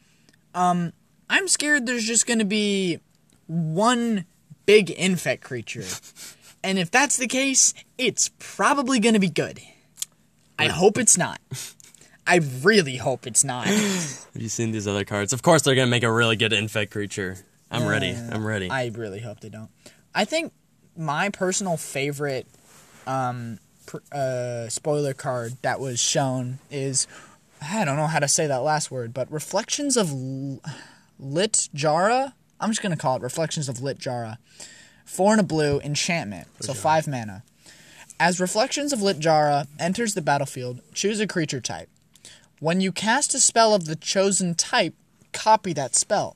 um, 0.54 0.94
I'm 1.30 1.48
scared 1.48 1.86
there's 1.86 2.06
just 2.06 2.26
gonna 2.26 2.46
be 2.46 3.00
one 3.48 4.26
big 4.66 4.90
infect 4.90 5.44
creature, 5.44 5.86
and 6.64 6.80
if 6.80 6.90
that's 6.90 7.18
the 7.18 7.28
case, 7.28 7.74
it's 7.98 8.32
probably 8.40 9.00
gonna 9.00 9.20
be 9.20 9.30
good. 9.30 9.60
I 10.58 10.68
hope 10.68 10.98
it's 10.98 11.18
not. 11.18 11.40
I 12.28 12.42
really 12.62 12.98
hope 12.98 13.26
it's 13.26 13.44
not. 13.44 13.66
Have 13.68 14.28
you 14.36 14.50
seen 14.50 14.72
these 14.72 14.88
other 14.88 15.06
cards? 15.06 15.34
Of 15.34 15.42
course, 15.42 15.62
they're 15.62 15.76
gonna 15.76 15.88
make 15.88 16.04
a 16.04 16.12
really 16.12 16.36
good 16.36 16.54
infect 16.54 16.92
creature. 16.92 17.38
I'm 17.72 17.88
ready. 17.88 18.10
I'm 18.12 18.46
ready. 18.46 18.70
I 18.70 18.92
really 18.94 19.20
hope 19.20 19.40
they 19.40 19.50
don't. 19.50 19.70
I 20.14 20.26
think 20.26 20.52
my 20.98 21.30
personal 21.30 21.78
favorite 21.78 22.48
um, 23.08 23.60
uh, 24.12 24.70
spoiler 24.70 25.14
card 25.14 25.54
that 25.62 25.80
was 25.80 26.00
shown 26.00 26.60
is 26.70 27.08
I 27.62 27.84
don't 27.86 27.98
know 27.98 28.08
how 28.08 28.20
to 28.20 28.28
say 28.28 28.48
that 28.48 28.58
last 28.58 28.90
word, 28.90 29.14
but 29.14 29.32
Reflections 29.32 29.98
of 29.98 30.12
L- 30.12 30.62
Littjara. 31.22 32.34
I'm 32.60 32.70
just 32.70 32.82
gonna 32.82 32.98
call 32.98 33.18
it 33.18 33.22
Reflections 33.22 33.70
of 33.70 33.78
Littjara. 33.78 34.38
Four 35.06 35.32
and 35.34 35.42
a 35.42 35.44
blue 35.44 35.80
enchantment, 35.82 36.48
so 36.60 36.74
five 36.74 37.08
mana. 37.08 37.44
As 38.20 38.40
Reflections 38.40 38.94
of 38.94 39.00
Littjara 39.00 39.68
enters 39.80 40.14
the 40.14 40.22
battlefield, 40.22 40.82
choose 40.94 41.20
a 41.20 41.28
creature 41.28 41.62
type. 41.62 41.90
When 42.60 42.82
you 42.82 42.92
cast 42.92 43.34
a 43.34 43.40
spell 43.40 43.74
of 43.74 43.86
the 43.86 43.96
chosen 43.96 44.54
type, 44.56 44.94
copy 45.32 45.74
that 45.74 45.96
spell. 45.96 46.36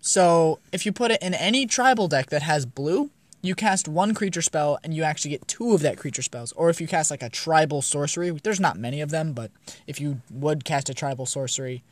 So 0.00 0.58
if 0.72 0.84
you 0.84 0.92
put 0.92 1.12
it 1.12 1.22
in 1.22 1.32
any 1.32 1.64
tribal 1.64 2.08
deck 2.08 2.28
that 2.30 2.42
has 2.42 2.66
blue, 2.66 3.10
you 3.42 3.56
cast 3.56 3.88
one 3.88 4.14
creature 4.14 4.40
spell 4.40 4.78
and 4.84 4.94
you 4.94 5.02
actually 5.02 5.32
get 5.32 5.46
two 5.48 5.74
of 5.74 5.82
that 5.82 5.98
creature 5.98 6.22
spells. 6.22 6.52
Or 6.52 6.70
if 6.70 6.80
you 6.80 6.86
cast 6.86 7.10
like 7.10 7.22
a 7.22 7.28
tribal 7.28 7.82
sorcery, 7.82 8.30
there's 8.30 8.60
not 8.60 8.78
many 8.78 9.00
of 9.00 9.10
them, 9.10 9.32
but 9.32 9.50
if 9.86 10.00
you 10.00 10.22
would 10.30 10.64
cast 10.64 10.88
a 10.88 10.94
tribal 10.94 11.26
sorcery, 11.26 11.82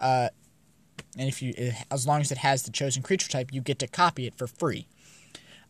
uh, 0.00 0.30
and 1.18 1.28
if 1.28 1.42
you 1.42 1.72
as 1.90 2.06
long 2.06 2.20
as 2.20 2.32
it 2.32 2.38
has 2.38 2.62
the 2.62 2.72
chosen 2.72 3.02
creature 3.02 3.28
type, 3.28 3.52
you 3.52 3.60
get 3.60 3.78
to 3.80 3.86
copy 3.86 4.26
it 4.26 4.34
for 4.34 4.46
free. 4.46 4.86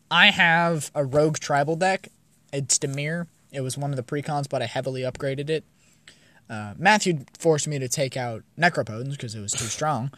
I 0.09 0.27
have 0.27 0.91
a 0.95 1.03
rogue 1.03 1.39
tribal 1.39 1.75
deck. 1.75 2.07
It's 2.53 2.79
Dimir. 2.79 3.27
It 3.51 3.61
was 3.61 3.77
one 3.77 3.91
of 3.91 3.97
the 3.97 4.03
precons, 4.03 4.47
but 4.47 4.61
I 4.61 4.65
heavily 4.65 5.01
upgraded 5.01 5.49
it. 5.49 5.63
Uh, 6.49 6.73
Matthew 6.77 7.25
forced 7.39 7.67
me 7.67 7.79
to 7.79 7.87
take 7.87 8.15
out 8.15 8.43
Necropotence 8.57 9.11
because 9.11 9.33
it 9.33 9.41
was 9.41 9.51
too 9.51 9.65
strong, 9.65 10.11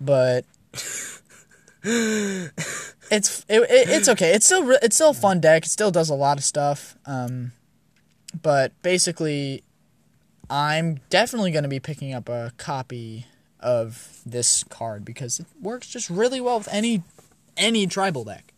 but 0.00 0.44
it's 1.84 3.44
it, 3.48 3.60
it, 3.62 3.88
it's 3.88 4.08
okay. 4.08 4.32
It's 4.34 4.46
still 4.46 4.70
it's 4.82 4.96
still 4.96 5.10
a 5.10 5.14
fun 5.14 5.40
deck. 5.40 5.64
It 5.64 5.68
still 5.68 5.90
does 5.90 6.10
a 6.10 6.14
lot 6.14 6.38
of 6.38 6.44
stuff. 6.44 6.96
Um, 7.06 7.52
but 8.42 8.72
basically, 8.82 9.62
I'm 10.50 11.00
definitely 11.10 11.50
going 11.50 11.62
to 11.62 11.68
be 11.68 11.80
picking 11.80 12.12
up 12.14 12.28
a 12.28 12.52
copy 12.58 13.26
of 13.60 14.20
this 14.24 14.64
card 14.64 15.04
because 15.04 15.40
it 15.40 15.46
works 15.60 15.88
just 15.88 16.10
really 16.10 16.40
well 16.40 16.58
with 16.58 16.68
any 16.70 17.02
any 17.56 17.86
tribal 17.86 18.24
deck. 18.24 18.52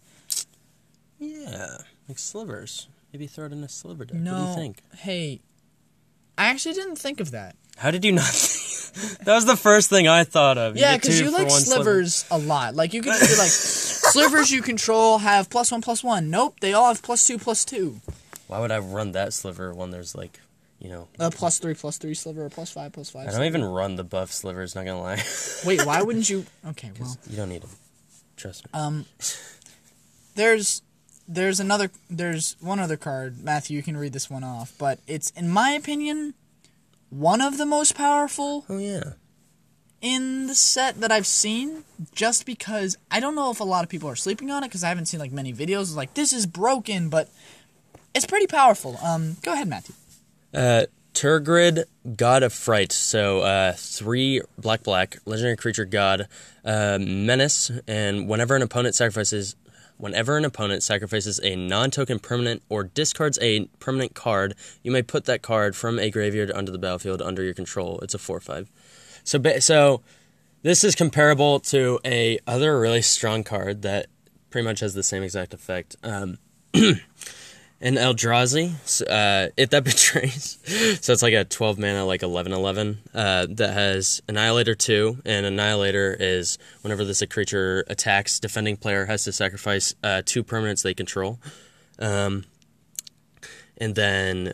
yeah, 1.19 1.79
like 2.09 2.19
slivers. 2.19 2.89
Maybe 3.13 3.27
throw 3.27 3.47
it 3.47 3.53
in 3.53 3.65
a 3.65 3.69
sliver 3.69 4.05
deck. 4.05 4.17
No, 4.17 4.33
What 4.35 4.41
do 4.41 4.49
you 4.51 4.55
think? 4.57 4.83
hey, 4.99 5.41
I 6.39 6.47
actually 6.47 6.75
didn't 6.75 6.97
think 6.97 7.19
of 7.21 7.33
that. 7.33 7.57
How 7.81 7.91
did 7.91 8.05
you 8.05 8.13
not? 8.13 8.25
think- 8.31 9.25
that 9.25 9.35
was 9.35 9.47
the 9.47 9.57
first 9.57 9.89
thing 9.89 10.07
I 10.07 10.25
thought 10.25 10.59
of. 10.59 10.77
Yeah, 10.77 10.97
because 10.97 11.19
you 11.19 11.31
like 11.31 11.49
one 11.49 11.61
sliver. 11.61 11.85
slivers 11.85 12.25
a 12.31 12.37
lot. 12.39 12.75
Like 12.75 12.93
you 12.93 13.01
could 13.01 13.15
just 13.15 13.31
be 13.31 13.39
like, 13.39 13.49
slivers 14.13 14.51
you 14.51 14.61
control 14.61 15.19
have 15.19 15.49
plus 15.49 15.73
one 15.73 15.81
plus 15.81 16.05
one. 16.05 16.29
Nope, 16.29 16.57
they 16.61 16.75
all 16.75 16.89
have 16.89 17.03
plus 17.03 17.27
two 17.27 17.39
plus 17.39 17.65
two. 17.65 18.01
Why 18.49 18.61
would 18.61 18.71
I 18.71 18.79
run 18.81 19.13
that 19.13 19.33
sliver 19.33 19.73
when 19.73 19.91
there's 19.91 20.15
like, 20.15 20.41
you 20.79 20.91
know, 20.91 21.09
A 21.19 21.31
plus 21.31 21.59
three 21.59 21.73
plus 21.75 21.97
three 21.97 22.13
sliver, 22.15 22.45
or 22.45 22.51
plus 22.51 22.71
five 22.71 22.93
plus 22.93 23.09
five. 23.11 23.23
I 23.23 23.25
don't 23.27 23.35
sliver. 23.37 23.47
even 23.47 23.65
run 23.65 23.97
the 23.97 24.05
buff 24.05 24.31
slivers. 24.31 24.75
Not 24.75 24.85
gonna 24.85 25.01
lie, 25.01 25.23
Wait, 25.65 25.87
why 25.87 26.03
wouldn't 26.03 26.29
you? 26.29 26.45
Okay, 26.67 26.91
well, 27.01 27.17
you 27.31 27.37
don't 27.37 27.49
need 27.49 27.63
them. 27.63 27.71
Trust 28.37 28.67
me. 28.67 28.71
um, 28.79 29.07
there's 30.35 30.83
there's 31.29 31.61
another 31.61 31.91
there's 32.09 32.57
one 32.61 32.79
other 32.81 32.97
card. 32.97 33.43
Matthew, 33.43 33.77
you 33.77 33.83
can 33.83 33.97
read 33.97 34.13
this 34.13 34.29
one 34.29 34.45
off, 34.45 34.73
but 34.79 34.99
it's 35.07 35.31
in 35.31 35.49
my 35.49 35.71
opinion 35.71 36.35
one 37.11 37.41
of 37.41 37.59
the 37.59 37.67
most 37.67 37.95
powerful 37.95 38.65
oh 38.69 38.79
yeah. 38.79 39.13
in 40.01 40.47
the 40.47 40.55
set 40.55 41.01
that 41.01 41.13
I've 41.13 41.27
seen. 41.27 41.85
Just 42.15 42.47
because 42.47 42.97
I 43.11 43.21
don't 43.21 43.35
know 43.35 43.51
if 43.51 43.61
a 43.61 43.65
lot 43.65 43.85
of 43.85 43.91
people 43.91 44.09
are 44.09 44.17
sleeping 44.17 44.51
on 44.51 44.65
it 44.65 44.69
because 44.69 44.83
I 44.83 44.89
haven't 44.89 45.07
seen 45.07 45.21
like 45.21 45.33
many 45.33 45.53
videos. 45.53 45.95
Like 45.95 46.15
this 46.15 46.33
is 46.33 46.47
broken, 46.47 47.11
but 47.11 47.29
it's 48.15 48.27
pretty 48.27 48.47
powerful. 48.47 48.99
Um, 49.05 49.37
go 49.43 49.53
ahead, 49.53 49.69
Matthew. 49.69 49.95
Uh, 50.55 50.87
Tergrid, 51.15 51.85
God 52.17 52.43
of 52.43 52.53
Fright. 52.53 52.93
So, 52.93 53.41
uh, 53.41 53.73
three 53.77 54.41
black 54.59 54.83
black 54.83 55.19
legendary 55.25 55.57
creature 55.57 55.85
god, 55.85 56.29
uh, 56.65 56.99
menace, 57.01 57.71
and 57.87 58.29
whenever 58.29 58.57
an 58.57 58.63
opponent 58.63 58.95
sacrifices, 58.95 59.57
whenever 60.01 60.37
an 60.37 60.45
opponent 60.45 60.83
sacrifices 60.83 61.41
a 61.43 61.57
non-token 61.57 62.19
permanent 62.19 62.63
or 62.69 62.85
discards 62.85 63.39
a 63.41 63.67
permanent 63.79 64.15
card, 64.15 64.55
you 64.83 64.91
may 64.91 65.03
put 65.03 65.27
that 65.27 65.43
card 65.43 65.77
from 65.77 65.99
a 65.99 66.11
graveyard 66.11 66.51
onto 66.51 66.73
the 66.73 66.79
battlefield 66.79 67.21
under 67.23 67.43
your 67.43 67.55
control. 67.55 68.01
It's 68.01 68.15
a 68.15 68.19
four-five. 68.19 68.71
So, 69.25 69.41
so 69.59 70.03
this 70.63 70.85
is 70.85 70.95
comparable 70.95 71.61
to 71.61 72.01
a 72.05 72.39
other 72.47 72.79
really 72.79 73.03
strong 73.03 73.45
card 73.45 73.83
that 73.83 74.07
pretty 74.51 74.67
much 74.67 74.81
has 74.81 74.95
the 74.95 75.03
same 75.03 75.23
exact 75.23 75.55
effect. 75.55 75.97
Um, 76.03 76.39
and 77.83 77.97
Eldrazi, 77.97 78.75
uh, 79.09 79.51
if 79.57 79.71
that 79.71 79.85
betrays, 79.85 80.59
so 81.01 81.13
it's 81.13 81.23
like 81.23 81.33
a 81.33 81.45
12 81.45 81.79
mana, 81.79 82.05
like 82.05 82.23
11 82.23 82.53
11, 82.53 82.99
uh, 83.15 83.47
that 83.51 83.73
has 83.73 84.21
Annihilator 84.29 84.75
2, 84.75 85.23
and 85.25 85.47
Annihilator 85.47 86.15
is 86.19 86.59
whenever 86.83 87.05
this 87.05 87.23
a 87.23 87.27
creature 87.27 87.85
attacks, 87.89 88.39
defending 88.39 88.77
player 88.77 89.07
has 89.07 89.25
to 89.25 89.33
sacrifice 89.33 89.95
uh, 90.05 90.21
two 90.25 90.45
permanents 90.45 90.83
they 90.83 90.95
control. 90.95 91.39
Um, 91.99 92.45
and 93.79 93.95
then 93.95 94.53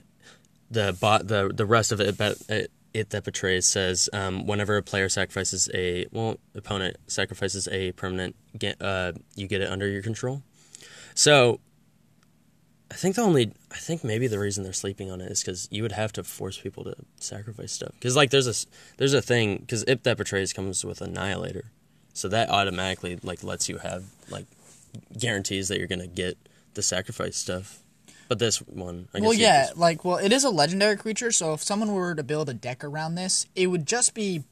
the 0.71 0.97
bot, 1.01 1.27
the, 1.27 1.51
the 1.53 1.67
rest 1.67 1.91
of 1.91 2.01
it, 2.01 2.17
but 2.17 2.37
it, 2.49 2.71
it 2.95 3.11
that 3.11 3.25
betrays 3.25 3.67
says 3.67 4.09
um, 4.13 4.47
whenever 4.47 4.77
a 4.77 4.83
player 4.83 5.09
sacrifices 5.09 5.69
a, 5.75 6.07
well, 6.13 6.39
opponent 6.55 6.97
sacrifices 7.09 7.67
a 7.73 7.91
permanent, 7.93 8.37
get, 8.57 8.81
uh, 8.81 9.13
you 9.35 9.49
get 9.49 9.63
it 9.63 9.69
under 9.69 9.89
your 9.89 10.03
control. 10.03 10.43
So 11.15 11.61
I 12.91 12.95
think 12.95 13.17
the 13.17 13.23
only 13.23 13.53
I 13.71 13.77
think 13.77 14.05
maybe 14.05 14.27
the 14.29 14.39
reason 14.39 14.63
they're 14.63 14.73
sleeping 14.73 15.11
on 15.11 15.21
it 15.21 15.31
is 15.31 15.43
because 15.43 15.67
you 15.71 15.83
would 15.83 15.93
have 15.93 16.13
to 16.13 16.23
force 16.25 16.59
people 16.59 16.85
to 16.85 16.95
sacrifice 17.19 17.73
stuff. 17.73 17.93
Because 17.95 18.15
like 18.15 18.31
there's 18.31 18.47
a 18.47 18.67
there's 18.97 19.15
a 19.15 19.23
thing 19.23 19.59
because 19.59 19.83
It 19.89 20.05
That 20.05 20.17
Betrays 20.17 20.55
comes 20.55 20.85
with 20.85 21.01
annihilator, 21.01 21.65
so 22.13 22.29
that 22.29 22.49
automatically 22.49 23.19
like 23.23 23.43
lets 23.43 23.69
you 23.69 23.79
have 23.79 24.05
like 24.31 24.47
guarantees 25.19 25.69
that 25.69 25.79
you're 25.79 25.89
gonna 25.89 26.07
get 26.07 26.39
the 26.75 26.83
sacrifice 26.83 27.37
stuff. 27.37 27.81
But 28.29 28.39
this 28.39 28.59
one, 28.59 29.09
I 29.15 29.21
Well, 29.21 29.35
yeah, 29.35 29.67
just- 29.67 29.77
like, 29.77 30.05
well, 30.05 30.19
it 30.19 30.33
is 30.33 30.43
a 30.45 30.51
legendary 30.51 30.97
creature, 30.97 31.31
so 31.31 31.55
if 31.55 31.63
someone 31.63 31.93
were 31.93 32.15
to 32.15 32.25
build 32.25 32.49
a 32.49 32.55
deck 32.55 32.83
around 32.83 33.15
this, 33.15 33.47
it 33.55 33.69
would 33.69 33.87
just 33.87 34.15
be, 34.15 34.43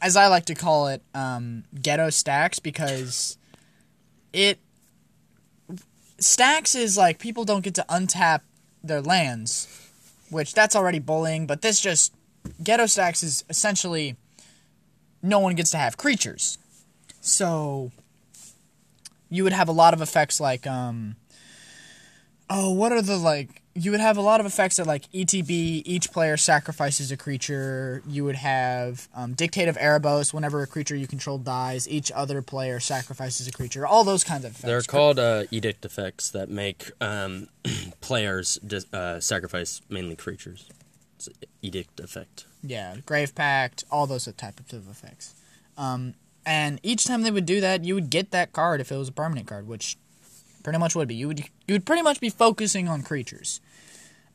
as 0.00 0.16
I 0.16 0.28
like 0.28 0.46
to 0.46 0.54
call 0.54 0.88
it, 0.88 1.02
um, 1.14 1.64
ghetto 1.80 2.08
stacks, 2.10 2.58
because 2.58 3.36
it. 4.32 4.58
Stacks 6.22 6.74
is 6.74 6.96
like 6.96 7.18
people 7.18 7.44
don't 7.44 7.62
get 7.62 7.74
to 7.74 7.84
untap 7.88 8.40
their 8.82 9.00
lands, 9.00 9.68
which 10.30 10.54
that's 10.54 10.76
already 10.76 10.98
bullying, 10.98 11.46
but 11.46 11.62
this 11.62 11.80
just. 11.80 12.12
Ghetto 12.62 12.86
stacks 12.86 13.22
is 13.22 13.44
essentially 13.48 14.16
no 15.22 15.38
one 15.38 15.54
gets 15.54 15.70
to 15.70 15.76
have 15.76 15.96
creatures. 15.96 16.58
So. 17.20 17.92
You 19.30 19.44
would 19.44 19.54
have 19.54 19.68
a 19.68 19.72
lot 19.72 19.94
of 19.94 20.02
effects 20.02 20.40
like, 20.40 20.66
um, 20.66 21.16
Oh, 22.50 22.70
what 22.70 22.92
are 22.92 23.00
the 23.00 23.16
like? 23.16 23.61
You 23.74 23.90
would 23.90 24.00
have 24.00 24.18
a 24.18 24.20
lot 24.20 24.38
of 24.40 24.46
effects 24.46 24.76
that 24.76 24.86
like 24.86 25.10
ETB. 25.12 25.82
Each 25.86 26.10
player 26.12 26.36
sacrifices 26.36 27.10
a 27.10 27.16
creature. 27.16 28.02
You 28.06 28.24
would 28.24 28.36
have 28.36 29.08
um, 29.14 29.32
Dictate 29.32 29.68
of 29.68 29.76
Erebos. 29.78 30.34
Whenever 30.34 30.62
a 30.62 30.66
creature 30.66 30.94
you 30.94 31.06
control 31.06 31.38
dies, 31.38 31.88
each 31.88 32.12
other 32.12 32.42
player 32.42 32.80
sacrifices 32.80 33.48
a 33.48 33.52
creature. 33.52 33.86
All 33.86 34.04
those 34.04 34.24
kinds 34.24 34.44
of 34.44 34.50
effects. 34.52 34.64
they're 34.64 34.82
called 34.82 35.18
uh, 35.18 35.44
edict 35.50 35.84
effects 35.84 36.30
that 36.30 36.50
make 36.50 36.90
um, 37.00 37.48
players 38.02 38.56
dis- 38.66 38.92
uh, 38.92 39.20
sacrifice 39.20 39.80
mainly 39.88 40.16
creatures. 40.16 40.68
It's 41.16 41.28
edict 41.62 41.98
effect. 42.00 42.44
Yeah, 42.62 42.96
Grave 43.06 43.34
Pact. 43.34 43.84
All 43.90 44.06
those 44.06 44.26
types 44.36 44.72
of 44.72 44.90
effects. 44.90 45.34
Um, 45.78 46.14
and 46.44 46.80
each 46.82 47.04
time 47.04 47.22
they 47.22 47.30
would 47.30 47.46
do 47.46 47.60
that, 47.60 47.84
you 47.84 47.94
would 47.94 48.10
get 48.10 48.32
that 48.32 48.52
card 48.52 48.80
if 48.80 48.90
it 48.90 48.96
was 48.96 49.08
a 49.08 49.12
permanent 49.12 49.46
card, 49.46 49.66
which 49.66 49.96
pretty 50.62 50.78
much 50.78 50.94
would 50.94 51.08
be. 51.08 51.14
You 51.14 51.28
would 51.28 51.40
you 51.40 51.74
would 51.74 51.86
pretty 51.86 52.02
much 52.02 52.20
be 52.20 52.30
focusing 52.30 52.88
on 52.88 53.02
creatures. 53.02 53.60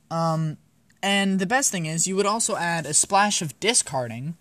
Um, 0.09 0.57
and 1.01 1.39
the 1.39 1.45
best 1.45 1.71
thing 1.71 1.85
is 1.85 2.07
you 2.07 2.15
would 2.15 2.25
also 2.25 2.55
add 2.55 2.85
a 2.85 2.93
splash 2.93 3.41
of 3.41 3.59
discarding, 3.59 4.35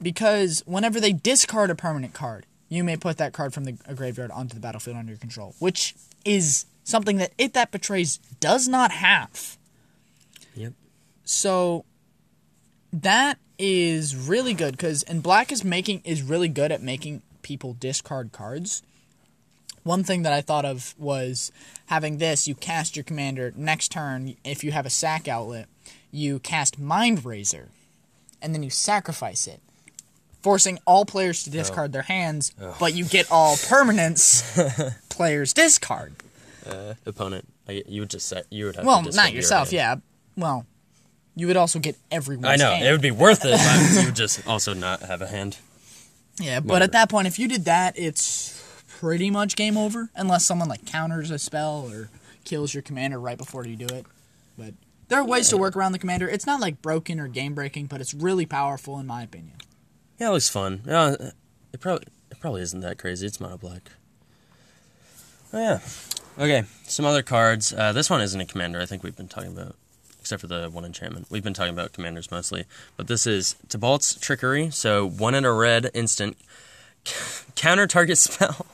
because 0.00 0.62
whenever 0.66 1.00
they 1.00 1.12
discard 1.12 1.70
a 1.70 1.74
permanent 1.74 2.12
card, 2.12 2.46
you 2.68 2.84
may 2.84 2.96
put 2.96 3.16
that 3.18 3.32
card 3.32 3.54
from 3.54 3.64
the 3.64 3.76
a 3.86 3.94
graveyard 3.94 4.30
onto 4.30 4.54
the 4.54 4.60
battlefield 4.60 4.96
under 4.96 5.12
your 5.12 5.18
control, 5.18 5.54
which 5.58 5.94
is 6.24 6.66
something 6.84 7.16
that 7.16 7.32
It 7.38 7.54
That 7.54 7.72
Betrays 7.72 8.20
does 8.40 8.68
not 8.68 8.92
have. 8.92 9.56
Yep. 10.54 10.72
So 11.24 11.84
that 12.92 13.38
is 13.58 14.14
really 14.14 14.54
good 14.54 14.72
because 14.72 15.02
and 15.04 15.22
Black 15.22 15.50
is 15.50 15.64
making 15.64 16.02
is 16.04 16.22
really 16.22 16.48
good 16.48 16.70
at 16.70 16.82
making 16.82 17.22
people 17.42 17.74
discard 17.78 18.32
cards. 18.32 18.82
One 19.86 20.02
thing 20.02 20.22
that 20.22 20.32
I 20.32 20.40
thought 20.40 20.64
of 20.64 20.96
was 20.98 21.52
having 21.86 22.18
this: 22.18 22.48
you 22.48 22.56
cast 22.56 22.96
your 22.96 23.04
commander 23.04 23.52
next 23.54 23.92
turn. 23.92 24.34
If 24.42 24.64
you 24.64 24.72
have 24.72 24.84
a 24.84 24.90
sack 24.90 25.28
outlet, 25.28 25.68
you 26.10 26.40
cast 26.40 26.76
Mind 26.76 27.24
Razor, 27.24 27.68
and 28.42 28.52
then 28.52 28.64
you 28.64 28.70
sacrifice 28.70 29.46
it, 29.46 29.60
forcing 30.42 30.80
all 30.88 31.04
players 31.04 31.44
to 31.44 31.50
discard 31.50 31.92
their 31.92 32.02
hands. 32.02 32.52
But 32.80 32.94
you 32.94 33.04
get 33.04 33.30
all 33.30 33.54
permanents 33.70 34.42
players 35.08 35.52
discard. 35.52 36.14
Uh, 36.68 36.94
opponent. 37.06 37.46
I, 37.68 37.84
you 37.86 38.00
would 38.00 38.10
just 38.10 38.26
set. 38.26 38.46
You 38.50 38.64
would 38.64 38.74
have. 38.74 38.84
Well, 38.84 39.02
not 39.02 39.32
yourself, 39.32 39.70
hand. 39.70 40.02
yeah. 40.36 40.42
Well, 40.42 40.66
you 41.36 41.46
would 41.46 41.56
also 41.56 41.78
get 41.78 41.94
everyone. 42.10 42.46
I 42.46 42.56
know 42.56 42.72
hand. 42.72 42.84
it 42.84 42.90
would 42.90 43.02
be 43.02 43.12
worth 43.12 43.44
it, 43.44 43.52
but 43.56 44.00
you 44.00 44.06
would 44.06 44.16
just 44.16 44.44
also 44.48 44.74
not 44.74 45.02
have 45.02 45.22
a 45.22 45.28
hand. 45.28 45.58
Yeah, 46.40 46.58
but 46.58 46.82
at 46.82 46.90
that 46.90 47.08
point, 47.08 47.28
if 47.28 47.38
you 47.38 47.46
did 47.46 47.66
that, 47.66 47.96
it's 47.96 48.55
pretty 49.00 49.30
much 49.30 49.56
game 49.56 49.76
over, 49.76 50.10
unless 50.14 50.46
someone 50.46 50.68
like 50.68 50.86
counters 50.86 51.30
a 51.30 51.38
spell 51.38 51.88
or 51.92 52.08
kills 52.44 52.72
your 52.72 52.82
commander 52.82 53.20
right 53.20 53.36
before 53.36 53.66
you 53.66 53.76
do 53.76 53.86
it. 53.94 54.06
But 54.56 54.72
there 55.08 55.20
are 55.20 55.24
ways 55.24 55.50
to 55.50 55.56
work 55.58 55.76
around 55.76 55.92
the 55.92 55.98
commander. 55.98 56.28
It's 56.28 56.46
not 56.46 56.60
like 56.60 56.80
broken 56.80 57.20
or 57.20 57.28
game 57.28 57.54
breaking, 57.54 57.86
but 57.86 58.00
it's 58.00 58.14
really 58.14 58.46
powerful 58.46 58.98
in 58.98 59.06
my 59.06 59.22
opinion. 59.22 59.56
Yeah, 60.18 60.28
it 60.28 60.32
looks 60.32 60.48
fun. 60.48 60.80
Yeah, 60.86 61.14
it 61.72 61.80
probably 61.80 62.06
it 62.30 62.40
probably 62.40 62.62
isn't 62.62 62.80
that 62.80 62.98
crazy. 62.98 63.26
It's 63.26 63.38
mono 63.38 63.58
black. 63.58 63.90
Oh 65.52 65.58
yeah. 65.58 65.80
Okay, 66.38 66.64
some 66.84 67.04
other 67.04 67.22
cards. 67.22 67.72
Uh, 67.72 67.92
this 67.92 68.08
one 68.08 68.20
isn't 68.20 68.40
a 68.40 68.46
commander. 68.46 68.80
I 68.80 68.86
think 68.86 69.02
we've 69.02 69.16
been 69.16 69.28
talking 69.28 69.52
about, 69.52 69.74
except 70.20 70.40
for 70.40 70.46
the 70.46 70.70
one 70.70 70.84
enchantment. 70.84 71.26
We've 71.30 71.44
been 71.44 71.54
talking 71.54 71.72
about 71.72 71.92
commanders 71.92 72.30
mostly, 72.30 72.64
but 72.96 73.08
this 73.08 73.26
is 73.26 73.56
Tibalt's 73.68 74.18
trickery. 74.18 74.70
So 74.70 75.06
one 75.06 75.34
in 75.34 75.44
a 75.44 75.52
red 75.52 75.90
instant. 75.92 76.38
Counter 77.54 77.86
target 77.86 78.18
spell. 78.18 78.66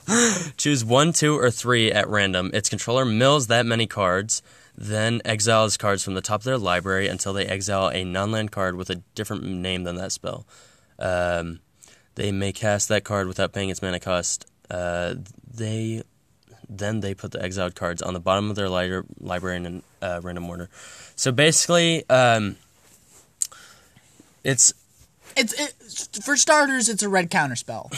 Choose 0.57 0.85
one, 0.85 1.13
two, 1.13 1.39
or 1.39 1.51
three 1.51 1.93
at 1.93 2.09
random. 2.09 2.51
Its 2.53 2.69
controller 2.69 3.05
mills 3.05 3.47
that 3.47 3.67
many 3.67 3.87
cards, 3.87 4.43
then 4.77 5.21
exiles 5.25 5.77
cards 5.77 6.03
from 6.03 6.15
the 6.15 6.21
top 6.21 6.41
of 6.41 6.45
their 6.45 6.59
library 6.59 7.09
until 7.09 7.33
they 7.33 7.47
exile 7.47 7.89
a 7.89 8.05
non-land 8.05 8.51
card 8.53 8.77
with 8.77 8.91
a 8.91 8.97
different 9.15 9.45
name 9.45 9.85
than 9.85 9.97
that 9.97 10.13
spell. 10.13 10.47
Um, 10.99 11.61
they 12.15 12.33
may 12.33 12.53
cast 12.53 12.89
that 12.89 13.05
card 13.05 13.27
without 13.27 13.53
paying 13.53 13.71
its 13.71 13.83
mana 13.83 14.01
cost. 14.01 14.47
Uh, 14.71 15.15
they 15.55 16.03
then 16.69 17.01
they 17.01 17.15
put 17.15 17.33
the 17.33 17.43
exiled 17.43 17.75
cards 17.75 18.01
on 18.01 18.15
the 18.15 18.21
bottom 18.21 18.49
of 18.49 18.57
their 18.57 18.69
li- 18.69 19.03
library 19.21 19.57
in 19.57 19.83
uh, 20.01 20.21
random 20.23 20.49
order. 20.49 20.71
So 21.17 21.31
basically, 21.31 22.09
um, 22.09 22.57
it's 24.43 24.73
It's 25.37 25.53
it, 25.53 26.23
for 26.23 26.37
starters, 26.37 26.89
it's 26.89 27.03
a 27.03 27.09
red 27.09 27.31
counter 27.31 27.57
spell. 27.57 27.91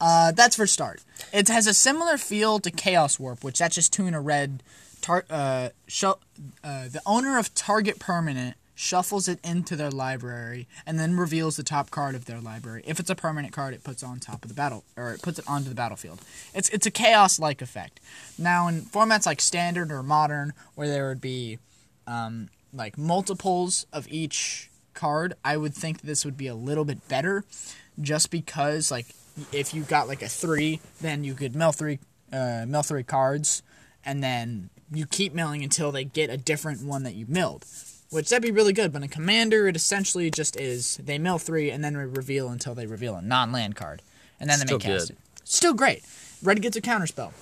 Uh, 0.00 0.32
that's 0.32 0.56
for 0.56 0.66
start. 0.66 1.02
It 1.32 1.48
has 1.48 1.66
a 1.66 1.74
similar 1.74 2.18
feel 2.18 2.58
to 2.60 2.70
Chaos 2.70 3.18
Warp, 3.18 3.42
which 3.44 3.58
that's 3.58 3.74
just 3.74 3.92
two 3.92 4.06
in 4.06 4.14
a 4.14 4.20
red. 4.20 4.62
Tar- 5.00 5.26
uh, 5.28 5.68
uh, 6.02 6.88
the 6.88 7.02
owner 7.04 7.38
of 7.38 7.54
target 7.54 7.98
permanent 7.98 8.56
shuffles 8.74 9.28
it 9.28 9.38
into 9.44 9.76
their 9.76 9.90
library 9.90 10.66
and 10.84 10.98
then 10.98 11.16
reveals 11.16 11.56
the 11.56 11.62
top 11.62 11.90
card 11.90 12.14
of 12.14 12.24
their 12.24 12.40
library. 12.40 12.82
If 12.86 12.98
it's 12.98 13.10
a 13.10 13.14
permanent 13.14 13.52
card, 13.52 13.72
it 13.74 13.84
puts 13.84 14.02
on 14.02 14.18
top 14.18 14.44
of 14.44 14.48
the 14.48 14.54
battle 14.54 14.84
or 14.96 15.12
it 15.12 15.22
puts 15.22 15.38
it 15.38 15.44
onto 15.48 15.68
the 15.68 15.74
battlefield. 15.74 16.20
It's 16.54 16.68
it's 16.70 16.86
a 16.86 16.90
chaos 16.90 17.38
like 17.38 17.62
effect. 17.62 18.00
Now 18.38 18.66
in 18.68 18.82
formats 18.82 19.26
like 19.26 19.40
standard 19.40 19.92
or 19.92 20.02
modern, 20.02 20.54
where 20.74 20.88
there 20.88 21.08
would 21.08 21.20
be 21.20 21.58
um, 22.06 22.48
like 22.72 22.98
multiples 22.98 23.86
of 23.92 24.08
each 24.08 24.70
card, 24.94 25.34
I 25.44 25.56
would 25.56 25.74
think 25.74 26.02
this 26.02 26.24
would 26.24 26.36
be 26.36 26.46
a 26.46 26.54
little 26.54 26.84
bit 26.84 27.06
better, 27.08 27.44
just 28.00 28.30
because 28.30 28.90
like 28.90 29.06
if 29.52 29.74
you 29.74 29.82
got 29.82 30.08
like 30.08 30.22
a 30.22 30.28
three, 30.28 30.80
then 31.00 31.24
you 31.24 31.34
could 31.34 31.54
mill 31.54 31.72
three, 31.72 31.98
uh, 32.32 32.64
mill 32.66 32.82
three 32.82 33.02
cards, 33.02 33.62
and 34.04 34.22
then 34.22 34.70
you 34.92 35.06
keep 35.06 35.34
milling 35.34 35.62
until 35.62 35.90
they 35.90 36.04
get 36.04 36.30
a 36.30 36.36
different 36.36 36.82
one 36.82 37.02
that 37.02 37.14
you 37.14 37.26
milled, 37.28 37.64
which 38.10 38.28
that'd 38.28 38.42
be 38.42 38.50
really 38.50 38.72
good. 38.72 38.92
But 38.92 39.02
in 39.02 39.08
commander, 39.08 39.66
it 39.66 39.76
essentially 39.76 40.30
just 40.30 40.58
is 40.58 40.96
they 40.98 41.18
mill 41.18 41.38
three 41.38 41.70
and 41.70 41.82
then 41.82 41.96
reveal 41.96 42.48
until 42.48 42.74
they 42.74 42.86
reveal 42.86 43.16
a 43.16 43.22
non-land 43.22 43.76
card, 43.76 44.02
and 44.38 44.48
then 44.48 44.58
Still 44.58 44.78
they 44.78 44.88
may 44.88 44.94
cast 44.94 45.10
it. 45.10 45.18
Still 45.44 45.74
great. 45.74 46.04
Red 46.42 46.62
gets 46.62 46.76
a 46.76 46.80
counterspell. 46.80 47.32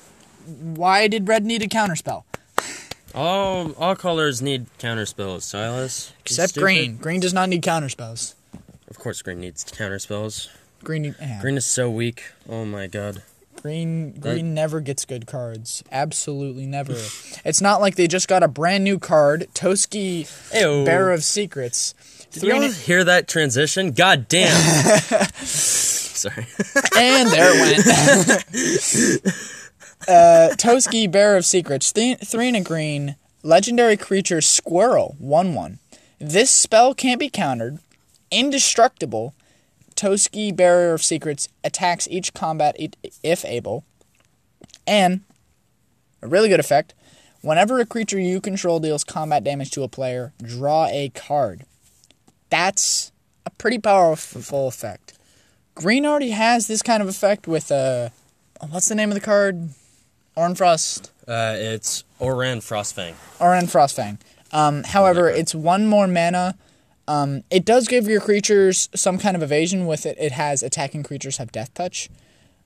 Why 0.46 1.09
did 1.09 1.29
red 1.29 1.44
need 1.44 1.62
a 1.62 1.68
counterspell? 1.68 2.24
All 3.14 3.72
all 3.72 3.96
colors 3.96 4.42
need 4.42 4.66
counter 4.79 5.07
spells. 5.07 5.44
Silas, 5.44 6.12
Except 6.20 6.55
green. 6.57 6.96
Green 6.96 7.20
does 7.20 7.35
not 7.35 7.48
need 7.48 7.62
counterspells. 7.62 8.35
Of 8.88 8.98
course, 8.98 9.22
green 9.22 9.40
needs 9.40 9.64
counter 9.64 9.98
spells. 9.98 10.48
Green, 10.85 11.14
yeah. 11.20 11.40
Green 11.40 11.57
is 11.57 11.66
so 11.66 11.90
weak. 11.90 12.25
Oh 12.48 12.64
my 12.64 12.87
god. 12.87 13.22
Green 13.61 14.12
Green 14.12 14.55
never 14.55 14.81
gets 14.81 15.05
good 15.05 15.27
cards. 15.27 15.85
Absolutely 15.92 16.66
never. 16.66 16.94
it's 17.44 17.61
not 17.61 17.81
like 17.81 17.94
they 17.94 18.09
just 18.09 18.27
got 18.27 18.42
a 18.42 18.48
brand 18.48 18.83
new 18.83 18.98
card, 18.98 19.46
Toski. 19.55 20.29
Bearer 20.85 21.12
of 21.12 21.22
Secrets. 21.22 21.94
Did 22.33 22.44
and, 22.44 22.75
hear 22.75 23.05
that 23.05 23.29
transition? 23.29 23.92
God 23.92 24.27
damn. 24.27 24.57
Sorry. 25.44 26.46
and 26.96 27.29
there 27.31 27.53
it 27.55 27.87
went. 29.25 29.62
Uh, 30.08 30.50
Toski 30.56 31.10
Bearer 31.10 31.36
of 31.36 31.44
Secrets. 31.44 31.92
Three, 31.92 32.14
three 32.16 32.48
and 32.48 32.56
a 32.56 32.60
green. 32.60 33.16
Legendary 33.42 33.96
creature 33.96 34.40
Squirrel. 34.40 35.16
1 35.18 35.54
1. 35.54 35.78
This 36.18 36.50
spell 36.50 36.94
can't 36.94 37.20
be 37.20 37.28
countered. 37.28 37.78
Indestructible. 38.30 39.34
Toski 39.94 40.54
Bearer 40.54 40.94
of 40.94 41.02
Secrets 41.02 41.48
attacks 41.64 42.08
each 42.10 42.34
combat 42.34 42.76
if 43.22 43.44
able. 43.44 43.84
And 44.86 45.22
a 46.22 46.28
really 46.28 46.48
good 46.48 46.60
effect. 46.60 46.94
Whenever 47.40 47.80
a 47.80 47.86
creature 47.86 48.20
you 48.20 48.40
control 48.40 48.78
deals 48.78 49.02
combat 49.02 49.42
damage 49.42 49.72
to 49.72 49.82
a 49.82 49.88
player, 49.88 50.32
draw 50.40 50.86
a 50.86 51.08
card. 51.10 51.64
That's 52.50 53.10
a 53.44 53.50
pretty 53.50 53.78
powerful 53.78 54.68
effect. 54.68 55.18
Green 55.74 56.06
already 56.06 56.30
has 56.30 56.68
this 56.68 56.82
kind 56.82 57.02
of 57.02 57.08
effect 57.08 57.48
with 57.48 57.72
uh 57.72 58.10
what's 58.70 58.88
the 58.88 58.94
name 58.94 59.10
of 59.10 59.14
the 59.14 59.20
card? 59.20 59.70
Ornfrost. 60.37 61.11
Uh, 61.29 61.55
it's 61.57 62.05
Ohran 62.21 62.59
Frostfang. 62.59 63.14
Ohran 63.38 63.64
Frostfang. 63.64 64.18
Um, 64.53 64.83
however, 64.85 65.29
it's 65.29 65.55
one 65.55 65.87
more 65.87 66.07
mana. 66.07 66.57
Um, 67.09 67.42
it 67.51 67.64
does 67.64 67.88
give 67.88 68.07
your 68.07 68.21
creatures 68.21 68.88
some 68.95 69.18
kind 69.18 69.37
of 69.37 69.42
evasion 69.42 69.87
with 69.87 70.07
it. 70.07 70.16
It 70.18 70.33
has 70.33 70.62
attacking 70.62 71.03
creatures 71.03 71.38
have 71.38 71.53
death 71.53 71.73
touch. 71.75 72.09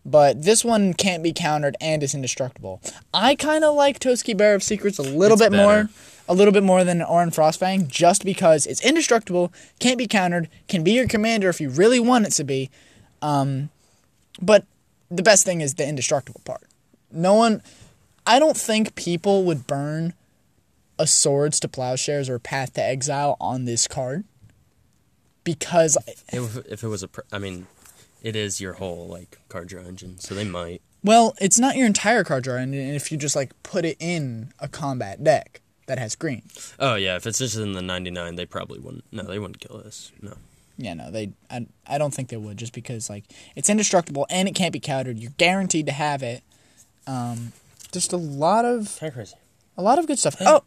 But 0.05 0.43
this 0.43 0.65
one 0.65 0.95
can't 0.95 1.23
be 1.23 1.33
countered 1.33 1.77
and 1.81 2.01
is 2.03 2.15
indestructible. 2.15 2.81
I 3.13 3.35
kind 3.35 3.65
of 3.65 3.75
like 3.75 3.99
Toski 3.99 4.37
Bear 4.37 4.55
of 4.55 4.63
Secrets 4.63 4.99
a 4.99 5.03
little 5.03 5.35
It's 5.35 5.43
bit 5.49 5.53
more, 5.53 5.91
a 6.29 6.35
little 6.35 6.53
bit 6.53 6.63
more 6.63 6.85
than 6.85 7.01
Ohran 7.01 7.35
Frostfang, 7.35 7.89
just 7.89 8.25
because 8.25 8.67
it's 8.67 8.85
indestructible, 8.85 9.53
can't 9.81 9.99
be 9.99 10.07
countered, 10.07 10.49
can 10.69 10.85
be 10.85 10.93
your 10.93 11.09
commander 11.09 11.49
if 11.49 11.61
you 11.61 11.71
really 11.71 11.99
want 11.99 12.25
it 12.25 12.31
to 12.35 12.45
be. 12.45 12.71
Um, 13.21 13.71
but 14.41 14.65
the 15.11 15.25
best 15.25 15.45
thing 15.45 15.61
is 15.61 15.75
the 15.75 15.89
indestructible 15.89 16.41
part. 16.45 16.63
No 17.17 17.35
one, 17.35 17.63
I 18.27 18.39
don't 18.39 18.57
think 18.57 18.95
people 18.95 19.45
would 19.45 19.67
burn 19.67 20.15
a 20.99 21.07
Swords 21.07 21.61
to 21.61 21.69
Plowshares 21.69 22.29
or 22.29 22.39
Path 22.39 22.75
to 22.75 22.83
Exile 22.83 23.37
on 23.41 23.65
this 23.65 23.87
card 23.87 24.25
because 25.45 25.97
If, 26.33 26.57
if 26.67 26.83
it 26.83 26.89
was 26.89 27.03
a, 27.03 27.09
I 27.33 27.39
mean, 27.39 27.67
it 28.23 28.35
is 28.37 28.61
your 28.61 28.75
whole 28.75 29.07
like 29.07 29.39
card 29.49 29.69
draw 29.69 29.83
engine, 29.83 30.19
so 30.19 30.35
they 30.35 30.45
might. 30.45 30.83
Well, 31.05 31.37
it's 31.41 31.59
not 31.59 31.77
your 31.77 31.87
entire 31.87 32.25
card 32.25 32.45
draw, 32.45 32.57
engine 32.57 32.95
if 32.95 33.13
you 33.13 33.19
just 33.19 33.37
like 33.37 33.53
put 33.63 33.85
it 33.85 33.97
in 34.01 34.53
a 34.59 34.67
combat 34.69 35.23
deck 35.23 35.61
that 35.87 35.99
has 35.99 36.17
green, 36.17 36.43
Oh 36.81 36.97
yeah, 36.97 37.15
if 37.15 37.27
it's 37.27 37.39
just 37.39 37.57
in 37.57 37.73
the 37.73 37.83
ninety 37.83 38.11
nine, 38.11 38.35
they 38.35 38.47
probably 38.47 38.81
wouldn't. 38.81 39.05
No, 39.13 39.23
they 39.23 39.39
wouldn't 39.39 39.61
kill 39.61 39.77
us. 39.77 40.11
No. 40.21 40.35
yeah, 40.77 40.95
no, 40.95 41.13
they, 41.13 41.31
I, 41.49 41.67
I 41.87 41.99
don't 41.99 42.13
think 42.13 42.29
they 42.31 42.37
would, 42.37 42.57
just 42.57 42.73
because 42.73 43.09
like 43.09 43.25
it's 43.55 43.71
indestructible 43.71 44.27
and 44.29 44.49
it 44.49 44.57
can't 44.57 44.73
be 44.73 44.81
countered. 44.81 45.19
You're 45.19 45.33
guaranteed 45.37 45.87
to 45.87 45.93
have 45.93 46.25
it. 46.25 46.43
Um, 47.07 47.53
just 47.93 48.13
a 48.13 48.17
lot 48.17 48.65
of 48.65 48.97
Kind 48.99 49.11
of 49.11 49.15
crazy. 49.15 49.35
a 49.77 49.83
lot 49.83 49.99
of 49.99 50.07
good 50.07 50.19
stuff. 50.19 50.37
Oh, 50.41 50.63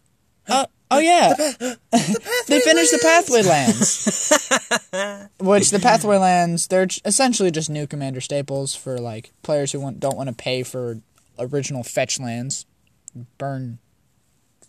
oh, 0.47 0.65
oh 0.91 0.99
yeah, 0.99 1.33
they 1.59 2.59
finished 2.61 2.91
the 2.91 2.99
Pathway 3.01 3.41
Lands, 3.43 5.27
which 5.39 5.69
the 5.71 5.79
Pathway 5.79 6.17
Lands 6.17 6.67
they're 6.67 6.87
essentially 7.05 7.51
just 7.51 7.69
new 7.69 7.85
Commander 7.87 8.21
staples 8.21 8.73
for 8.75 8.97
like 8.97 9.31
players 9.43 9.71
who 9.71 9.79
want, 9.79 9.99
don't 9.99 10.17
want 10.17 10.29
to 10.29 10.35
pay 10.35 10.63
for 10.63 10.99
original 11.37 11.83
fetch 11.83 12.19
lands. 12.19 12.65
Burn 13.37 13.79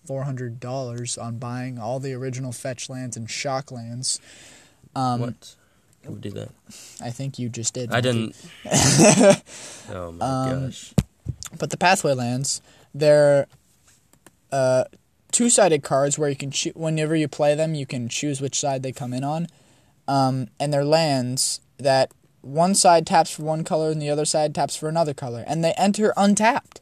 four 0.07 0.25
hundred 0.25 0.59
dollars 0.61 1.17
on 1.19 1.39
buying 1.39 1.79
all 1.79 2.01
the 2.01 2.13
original 2.15 2.53
fetch 2.53 2.89
lands 2.91 3.17
and 3.17 3.31
shock 3.31 3.71
lands. 3.71 4.19
Um, 4.97 5.21
what? 5.21 5.55
Who 6.05 6.17
do 6.19 6.31
that? 6.31 6.49
I 7.03 7.11
think 7.11 7.39
you 7.39 7.49
just 7.51 7.75
did. 7.75 7.93
I 7.93 8.01
didn't. 8.01 8.35
oh 9.91 10.13
my 10.13 10.27
Um, 10.27 10.61
gosh. 10.67 10.95
But 11.59 11.71
the 11.71 11.77
pathway 11.77 12.15
lands, 12.15 12.61
they're 12.95 13.47
uh, 14.53 14.85
two-sided 15.33 15.83
cards 15.83 16.19
where 16.19 16.29
you 16.29 16.37
can 16.37 16.51
choo- 16.51 16.73
whenever 16.75 17.15
you 17.15 17.29
play 17.29 17.55
them, 17.55 17.75
you 17.75 17.87
can 17.87 18.09
choose 18.09 18.41
which 18.41 18.59
side 18.59 18.83
they 18.83 18.93
come 18.93 19.13
in 19.13 19.25
on. 19.25 19.47
Um, 20.09 20.49
and 20.59 20.73
they're 20.73 20.85
lands 20.85 21.61
that 21.79 22.11
one 22.41 22.75
side 22.75 23.07
taps 23.07 23.31
for 23.31 23.43
one 23.43 23.65
color 23.65 23.91
and 23.91 24.01
the 24.01 24.11
other 24.11 24.25
side 24.25 24.55
taps 24.55 24.75
for 24.77 24.89
another 24.89 25.15
color, 25.15 25.45
and 25.47 25.63
they 25.63 25.73
enter 25.77 26.13
untapped. 26.17 26.81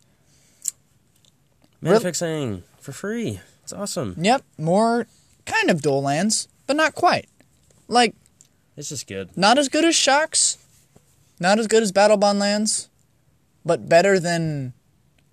Mana 1.81 1.93
Real- 1.95 2.01
fixing 2.01 2.63
for 2.79 2.93
free. 2.93 3.41
It's 3.63 3.73
awesome. 3.73 4.15
Yep, 4.19 4.43
more 4.57 5.07
kind 5.45 5.69
of 5.71 5.83
dual 5.83 6.03
lands, 6.03 6.49
but 6.67 6.77
not 6.77 6.95
quite. 6.95 7.29
Like 7.87 8.15
It's 8.77 8.89
just 8.89 9.07
good. 9.07 9.37
not 9.37 9.59
as 9.59 9.69
good 9.69 9.85
as 9.85 9.95
shocks, 9.95 10.57
not 11.39 11.59
as 11.59 11.67
good 11.67 11.83
as 11.83 11.93
battle 11.93 12.17
bond 12.17 12.39
lands, 12.39 12.89
but 13.69 13.89
better 13.89 14.19
than. 14.19 14.73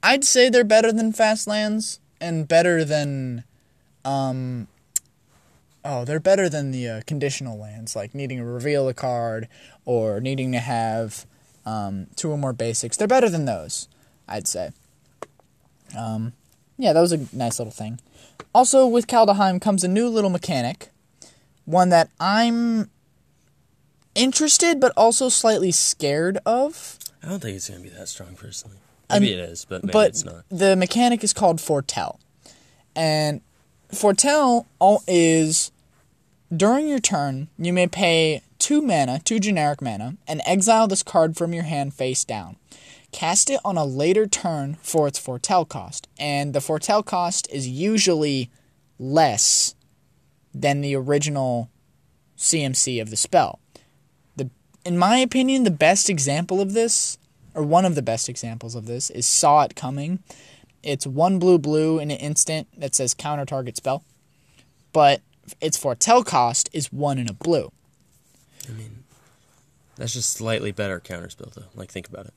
I'd 0.03 0.23
say 0.23 0.49
they're 0.49 0.63
better 0.63 0.91
than 0.91 1.11
fast 1.13 1.47
lands 1.47 1.99
and 2.21 2.47
better 2.47 2.85
than, 2.85 3.43
um. 4.03 4.67
Oh, 5.83 6.03
they're 6.03 6.19
better 6.19 6.49
than 6.49 6.71
the 6.71 6.87
uh, 6.89 7.01
conditional 7.07 7.57
lands, 7.57 7.95
like 7.95 8.13
needing 8.13 8.39
to 8.39 8.43
reveal 8.43 8.87
a 8.87 8.93
card 8.93 9.47
or 9.85 10.19
needing 10.19 10.51
to 10.51 10.59
have 10.59 11.25
um, 11.65 12.07
two 12.15 12.31
or 12.31 12.37
more 12.37 12.53
basics. 12.53 12.97
They're 12.97 13.07
better 13.07 13.29
than 13.29 13.45
those, 13.45 13.87
I'd 14.27 14.47
say. 14.47 14.71
Um, 15.97 16.33
yeah, 16.77 16.91
that 16.93 17.01
was 17.01 17.11
a 17.11 17.27
nice 17.31 17.59
little 17.59 17.71
thing. 17.71 17.99
Also, 18.53 18.87
with 18.87 19.07
Kaldheim 19.07 19.61
comes 19.61 19.83
a 19.83 19.87
new 19.87 20.09
little 20.09 20.29
mechanic, 20.29 20.89
one 21.65 21.89
that 21.89 22.09
I'm 22.19 22.89
interested 24.15 24.79
but 24.79 24.93
also 24.97 25.29
slightly 25.29 25.71
scared 25.71 26.39
of. 26.45 26.97
I 27.25 27.29
don't 27.29 27.39
think 27.41 27.55
it's 27.55 27.69
gonna 27.69 27.81
be 27.81 27.89
that 27.89 28.07
strong 28.07 28.35
personally. 28.35 28.77
Um, 29.09 29.21
Maybe 29.21 29.33
it 29.33 29.39
is, 29.39 29.65
but 29.65 29.83
maybe 29.83 29.93
but 29.93 30.09
it's 30.09 30.25
not. 30.25 30.45
the 30.49 30.75
mechanic 30.75 31.23
is 31.23 31.33
called 31.33 31.59
Foretell. 31.59 32.19
And 32.95 33.41
Foretell 33.91 34.67
all 34.79 35.03
is 35.07 35.71
during 36.55 36.87
your 36.87 36.99
turn, 36.99 37.47
you 37.57 37.73
may 37.73 37.87
pay 37.87 38.41
two 38.59 38.81
mana, 38.81 39.19
two 39.23 39.39
generic 39.39 39.81
mana, 39.81 40.15
and 40.27 40.41
exile 40.45 40.87
this 40.87 41.03
card 41.03 41.35
from 41.35 41.53
your 41.53 41.63
hand 41.63 41.93
face 41.93 42.23
down. 42.23 42.57
Cast 43.11 43.49
it 43.49 43.59
on 43.63 43.77
a 43.77 43.85
later 43.85 44.27
turn 44.27 44.75
for 44.81 45.07
its 45.07 45.17
Foretell 45.19 45.65
cost, 45.65 46.07
and 46.19 46.53
the 46.53 46.61
Foretell 46.61 47.01
cost 47.03 47.47
is 47.51 47.67
usually 47.67 48.49
less 48.99 49.75
than 50.53 50.81
the 50.81 50.95
original 50.95 51.69
CMC 52.37 53.01
of 53.01 53.09
the 53.09 53.17
spell. 53.17 53.59
In 54.85 54.99
my 54.99 55.17
opinion, 55.17 55.63
the 55.63 55.71
best 55.71 56.11
example 56.11 56.61
of 56.61 56.73
this, 56.73 57.17
or 57.55 57.63
one 57.63 57.85
of 57.85 57.95
the 57.95 58.03
best 58.03 58.29
examples 58.29 58.75
of 58.75 58.85
this, 58.85 59.09
is 59.09 59.25
Saw 59.25 59.63
It 59.63 59.75
Coming. 59.75 60.19
It's 60.83 61.07
one 61.07 61.39
blue 61.39 61.57
blue 61.57 61.97
in 61.97 62.11
an 62.11 62.17
instant 62.17 62.67
that 62.77 62.93
says 62.93 63.15
counter 63.15 63.45
target 63.45 63.75
spell, 63.75 64.03
but 64.93 65.21
its 65.59 65.75
Foretell 65.75 66.23
cost 66.23 66.69
is 66.71 66.93
one 66.93 67.17
in 67.17 67.27
a 67.27 67.33
blue. 67.33 67.71
I 68.69 68.73
mean, 68.73 69.03
that's 69.95 70.13
just 70.13 70.31
slightly 70.31 70.71
better 70.71 70.99
counter 70.99 71.31
spell, 71.31 71.51
though. 71.55 71.63
Like 71.73 71.89
think 71.89 72.07
about 72.07 72.27
it. 72.27 72.33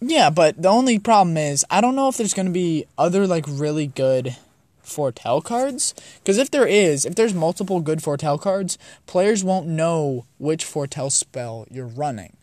Yeah, 0.00 0.30
but 0.30 0.60
the 0.60 0.68
only 0.68 0.98
problem 0.98 1.36
is 1.36 1.64
I 1.70 1.80
don't 1.80 1.94
know 1.94 2.08
if 2.08 2.16
there's 2.16 2.34
going 2.34 2.46
to 2.46 2.52
be 2.52 2.86
other 2.98 3.28
like 3.28 3.44
really 3.46 3.86
good 3.86 4.36
foretell 4.84 5.40
cards 5.40 5.94
because 6.18 6.38
if 6.38 6.50
there 6.50 6.66
is, 6.66 7.04
if 7.04 7.14
there's 7.14 7.34
multiple 7.34 7.80
good 7.80 8.02
foretell 8.02 8.38
cards, 8.38 8.78
players 9.06 9.42
won't 9.42 9.66
know 9.66 10.26
which 10.38 10.64
foretell 10.64 11.10
spell 11.10 11.66
you're 11.70 11.86
running. 11.86 12.36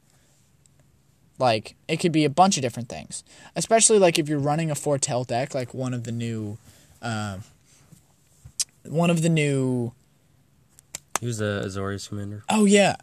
Like 1.37 1.75
it 1.87 1.97
could 1.97 2.11
be 2.11 2.25
a 2.25 2.29
bunch 2.29 2.57
of 2.57 2.61
different 2.61 2.89
things, 2.89 3.23
especially 3.55 3.97
like 3.97 4.19
if 4.19 4.29
you're 4.29 4.39
running 4.39 4.69
a 4.69 4.75
foretell 4.75 5.23
deck, 5.23 5.55
like 5.55 5.73
one 5.73 5.93
of 5.93 6.03
the 6.03 6.11
new, 6.11 6.57
uh, 7.01 7.37
one 8.83 9.09
of 9.09 9.21
the 9.21 9.29
new. 9.29 9.91
Who's 11.19 11.37
the 11.37 11.63
Azorius 11.65 12.09
commander? 12.09 12.43
Oh 12.49 12.65
yeah, 12.65 12.95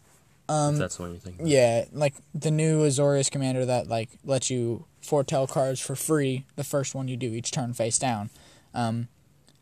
if 0.49 0.77
that's 0.77 0.95
the 0.95 1.03
one 1.03 1.11
you're 1.11 1.19
thinking. 1.19 1.45
of. 1.45 1.51
Yeah, 1.51 1.85
like 1.91 2.15
the 2.33 2.51
new 2.51 2.83
Azorius 2.85 3.29
commander 3.29 3.65
that 3.65 3.87
like 3.87 4.09
lets 4.23 4.49
you 4.49 4.85
foretell 5.01 5.47
cards 5.47 5.79
for 5.79 5.95
free. 5.95 6.45
The 6.55 6.63
first 6.63 6.95
one 6.95 7.07
you 7.07 7.17
do 7.17 7.33
each 7.33 7.51
turn 7.51 7.73
face 7.73 7.99
down. 7.99 8.29
Um, 8.73 9.07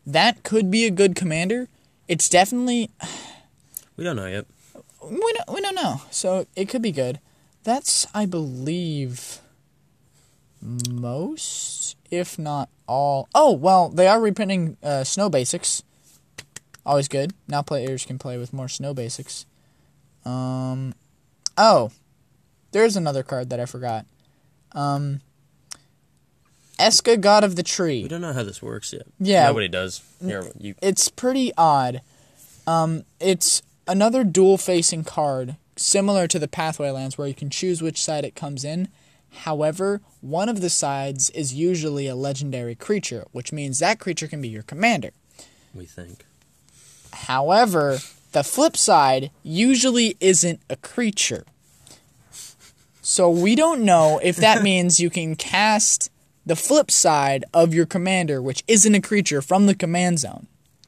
that 0.08 0.42
could 0.42 0.70
be 0.70 0.84
a 0.86 0.90
good 0.90 1.14
commander. 1.14 1.68
It's 2.08 2.28
definitely 2.28 2.90
We 3.96 4.04
don't 4.04 4.16
know 4.16 4.26
yet. 4.26 4.46
we 5.04 5.32
don't 5.34 5.54
we 5.54 5.60
don't 5.60 5.74
know. 5.74 6.02
So 6.10 6.46
it 6.56 6.68
could 6.68 6.82
be 6.82 6.92
good. 6.92 7.20
That's 7.64 8.06
I 8.14 8.24
believe 8.26 9.40
most, 10.60 11.96
if 12.10 12.38
not 12.38 12.68
all. 12.86 13.28
Oh 13.34 13.52
well, 13.52 13.88
they 13.88 14.06
are 14.08 14.20
reprinting 14.20 14.76
uh, 14.82 15.04
snow 15.04 15.28
basics. 15.28 15.82
Always 16.86 17.08
good. 17.08 17.34
Now 17.46 17.62
players 17.62 18.06
can 18.06 18.18
play 18.18 18.38
with 18.38 18.52
more 18.52 18.68
snow 18.68 18.94
basics. 18.94 19.44
Um, 20.24 20.94
oh, 21.56 21.90
there's 22.72 22.96
another 22.96 23.22
card 23.22 23.50
that 23.50 23.60
I 23.60 23.66
forgot. 23.66 24.06
Um, 24.72 25.20
Esika, 26.78 27.20
God 27.20 27.44
of 27.44 27.56
the 27.56 27.62
Tree. 27.62 28.02
We 28.02 28.08
don't 28.08 28.20
know 28.20 28.32
how 28.32 28.42
this 28.42 28.62
works 28.62 28.92
yet. 28.92 29.06
Yeah. 29.18 29.46
Nobody 29.46 29.68
does. 29.68 30.02
Here, 30.22 30.44
you. 30.58 30.74
it's 30.80 31.08
pretty 31.08 31.52
odd. 31.56 32.00
Um, 32.66 33.04
it's 33.20 33.62
another 33.86 34.24
dual 34.24 34.58
facing 34.58 35.04
card, 35.04 35.56
similar 35.76 36.26
to 36.28 36.38
the 36.38 36.48
Pathway 36.48 36.90
lands, 36.90 37.16
where 37.16 37.26
you 37.26 37.34
can 37.34 37.50
choose 37.50 37.82
which 37.82 38.02
side 38.02 38.24
it 38.24 38.34
comes 38.34 38.64
in. 38.64 38.88
However, 39.30 40.00
one 40.20 40.48
of 40.48 40.60
the 40.60 40.70
sides 40.70 41.30
is 41.30 41.54
usually 41.54 42.06
a 42.06 42.14
legendary 42.14 42.74
creature, 42.74 43.24
which 43.32 43.52
means 43.52 43.78
that 43.78 43.98
creature 43.98 44.26
can 44.26 44.40
be 44.40 44.48
your 44.48 44.62
commander. 44.62 45.10
We 45.74 45.84
think. 45.84 46.24
However, 47.12 47.98
the 48.32 48.44
flip 48.44 48.76
side 48.76 49.30
usually 49.42 50.16
isn't 50.20 50.60
a 50.68 50.76
creature. 50.76 51.44
So 53.02 53.30
we 53.30 53.54
don't 53.54 53.82
know 53.82 54.20
if 54.22 54.36
that 54.36 54.62
means 54.70 55.00
you 55.00 55.10
can 55.10 55.34
cast 55.36 56.10
the 56.48 56.56
flip 56.56 56.90
side 56.90 57.44
of 57.54 57.72
your 57.74 57.86
commander, 57.86 58.40
which 58.42 58.64
isn't 58.66 58.94
a 58.94 59.00
creature, 59.00 59.40
from 59.42 59.66
the 59.66 59.74
command 59.74 60.18
zone. 60.18 60.46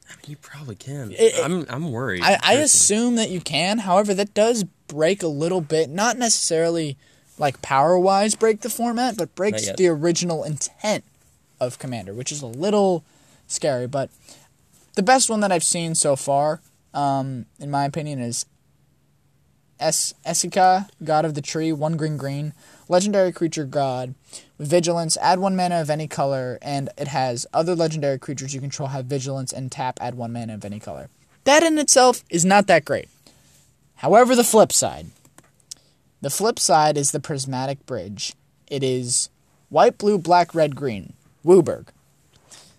I 0.09 0.13
mean, 0.15 0.23
you 0.27 0.35
probably 0.37 0.75
can. 0.75 1.11
It- 1.17 1.35
I'm. 1.43 1.65
I'm 1.69 1.91
worried. 1.91 2.21
I, 2.23 2.37
I 2.43 2.53
assume 2.55 3.15
that 3.15 3.29
you 3.29 3.39
can. 3.41 3.77
However, 3.79 4.13
that 4.15 4.33
does 4.33 4.63
break 4.87 5.23
a 5.23 5.27
little 5.27 5.61
bit, 5.61 5.89
not 5.89 6.17
necessarily 6.17 6.97
like 7.37 7.61
power 7.61 7.97
wise 7.97 8.35
break 8.35 8.61
the 8.61 8.69
format, 8.69 9.15
but 9.17 9.33
breaks 9.35 9.67
the 9.77 9.87
original 9.87 10.43
intent 10.43 11.03
of 11.59 11.79
Commander, 11.79 12.13
which 12.13 12.31
is 12.31 12.41
a 12.41 12.47
little 12.47 13.03
scary. 13.47 13.87
But 13.87 14.09
the 14.95 15.03
best 15.03 15.29
one 15.29 15.39
that 15.41 15.51
I've 15.51 15.63
seen 15.63 15.95
so 15.95 16.15
far, 16.15 16.59
um, 16.93 17.45
in 17.59 17.71
my 17.71 17.85
opinion, 17.85 18.19
is 18.19 18.45
Es- 19.79 20.13
Esika, 20.25 20.89
God 21.03 21.25
of 21.25 21.33
the 21.33 21.41
Tree, 21.41 21.71
one 21.71 21.97
green 21.97 22.17
green, 22.17 22.53
legendary 22.87 23.31
creature 23.31 23.65
god. 23.65 24.13
Vigilance, 24.61 25.17
add 25.17 25.39
one 25.39 25.55
mana 25.55 25.81
of 25.81 25.89
any 25.89 26.07
color, 26.07 26.59
and 26.61 26.87
it 26.95 27.07
has 27.07 27.47
other 27.51 27.73
legendary 27.73 28.19
creatures 28.19 28.53
you 28.53 28.61
control 28.61 28.89
have 28.89 29.07
vigilance 29.07 29.51
and 29.51 29.71
tap, 29.71 29.97
add 29.99 30.13
one 30.13 30.31
mana 30.31 30.53
of 30.53 30.63
any 30.63 30.79
color. 30.79 31.09
That 31.45 31.63
in 31.63 31.79
itself 31.79 32.23
is 32.29 32.45
not 32.45 32.67
that 32.67 32.85
great. 32.85 33.09
However, 33.95 34.35
the 34.35 34.43
flip 34.43 34.71
side. 34.71 35.07
The 36.21 36.29
flip 36.29 36.59
side 36.59 36.95
is 36.95 37.09
the 37.09 37.19
prismatic 37.19 37.87
bridge. 37.87 38.33
It 38.67 38.83
is 38.83 39.29
white, 39.69 39.97
blue, 39.97 40.19
black, 40.19 40.53
red, 40.53 40.75
green. 40.75 41.13
WUBRG. 41.43 41.87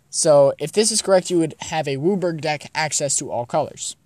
So, 0.08 0.52
if 0.60 0.70
this 0.70 0.92
is 0.92 1.02
correct, 1.02 1.32
you 1.32 1.38
would 1.40 1.56
have 1.62 1.88
a 1.88 1.96
WUBRG 1.96 2.40
deck 2.40 2.70
access 2.76 3.16
to 3.16 3.32
all 3.32 3.44
colors. 3.44 3.96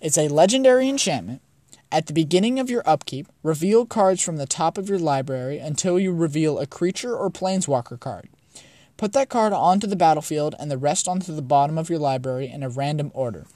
It's 0.00 0.16
a 0.16 0.28
legendary 0.28 0.88
enchantment. 0.88 1.42
At 1.90 2.06
the 2.06 2.12
beginning 2.12 2.58
of 2.58 2.68
your 2.68 2.82
upkeep, 2.84 3.28
reveal 3.42 3.86
cards 3.86 4.22
from 4.22 4.36
the 4.36 4.46
top 4.46 4.76
of 4.76 4.88
your 4.88 4.98
library 4.98 5.58
until 5.58 5.98
you 5.98 6.12
reveal 6.12 6.58
a 6.58 6.66
creature 6.66 7.16
or 7.16 7.30
planeswalker 7.30 7.98
card. 7.98 8.28
Put 8.98 9.12
that 9.14 9.28
card 9.28 9.52
onto 9.52 9.86
the 9.86 9.96
battlefield 9.96 10.54
and 10.58 10.70
the 10.70 10.76
rest 10.76 11.08
onto 11.08 11.34
the 11.34 11.40
bottom 11.42 11.78
of 11.78 11.88
your 11.88 11.98
library 11.98 12.48
in 12.48 12.62
a 12.62 12.68
random 12.68 13.10
order. 13.14 13.46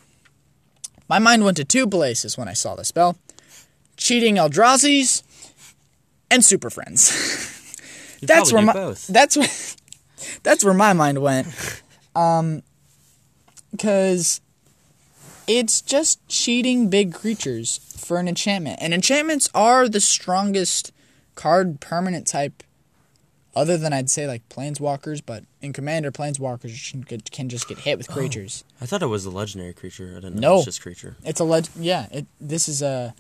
My 1.08 1.18
mind 1.18 1.44
went 1.44 1.58
to 1.58 1.64
two 1.64 1.86
places 1.86 2.38
when 2.38 2.48
I 2.48 2.54
saw 2.54 2.74
the 2.74 2.84
spell 2.84 3.18
cheating 3.96 4.36
Eldrazi's 4.36 5.22
and 6.30 6.44
Super 6.44 6.70
Friends. 6.70 7.10
That's 8.22 8.52
where 8.52 8.62
my 8.62 8.72
both. 8.72 9.06
that's 9.08 9.36
where 9.36 9.48
that's 10.42 10.64
where 10.64 10.74
my 10.74 10.92
mind 10.92 11.20
went. 11.20 11.48
Um, 12.14 12.62
because 13.70 14.41
it's 15.46 15.80
just 15.80 16.26
cheating 16.28 16.88
big 16.88 17.12
creatures 17.14 17.78
for 17.96 18.18
an 18.18 18.28
enchantment, 18.28 18.78
and 18.80 18.92
enchantments 18.94 19.48
are 19.54 19.88
the 19.88 20.00
strongest 20.00 20.92
card 21.34 21.80
permanent 21.80 22.26
type. 22.26 22.62
Other 23.54 23.76
than 23.76 23.92
I'd 23.92 24.08
say 24.08 24.26
like 24.26 24.48
planeswalkers, 24.48 25.20
but 25.24 25.44
in 25.60 25.74
Commander, 25.74 26.10
planeswalkers 26.10 27.30
can, 27.30 27.48
just 27.50 27.68
get 27.68 27.80
hit 27.80 27.98
with 27.98 28.10
oh, 28.10 28.14
creatures. 28.14 28.64
I 28.80 28.86
thought 28.86 29.02
it 29.02 29.08
was 29.08 29.26
a 29.26 29.30
legendary 29.30 29.74
creature. 29.74 30.12
I 30.16 30.20
didn't 30.20 30.36
know 30.36 30.40
No. 30.40 30.52
it 30.54 30.56
was 30.56 30.64
just 30.64 30.80
creature. 30.80 31.16
It's 31.22 31.38
a 31.38 31.44
leg. 31.44 31.66
Yeah, 31.78 32.06
it. 32.10 32.24
This 32.40 32.66
is 32.66 32.80
a 32.80 33.14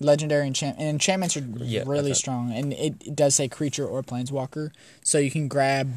legendary 0.00 0.48
enchant. 0.48 0.78
And 0.80 0.88
enchantments 0.88 1.36
are 1.36 1.44
Yeah, 1.58 1.84
really 1.86 2.12
strong, 2.12 2.52
and 2.52 2.72
it, 2.72 2.94
it 3.06 3.14
does 3.14 3.36
say 3.36 3.46
creature 3.46 3.86
or 3.86 4.02
planeswalker, 4.02 4.72
so 5.04 5.18
you 5.18 5.30
can 5.30 5.46
grab 5.46 5.92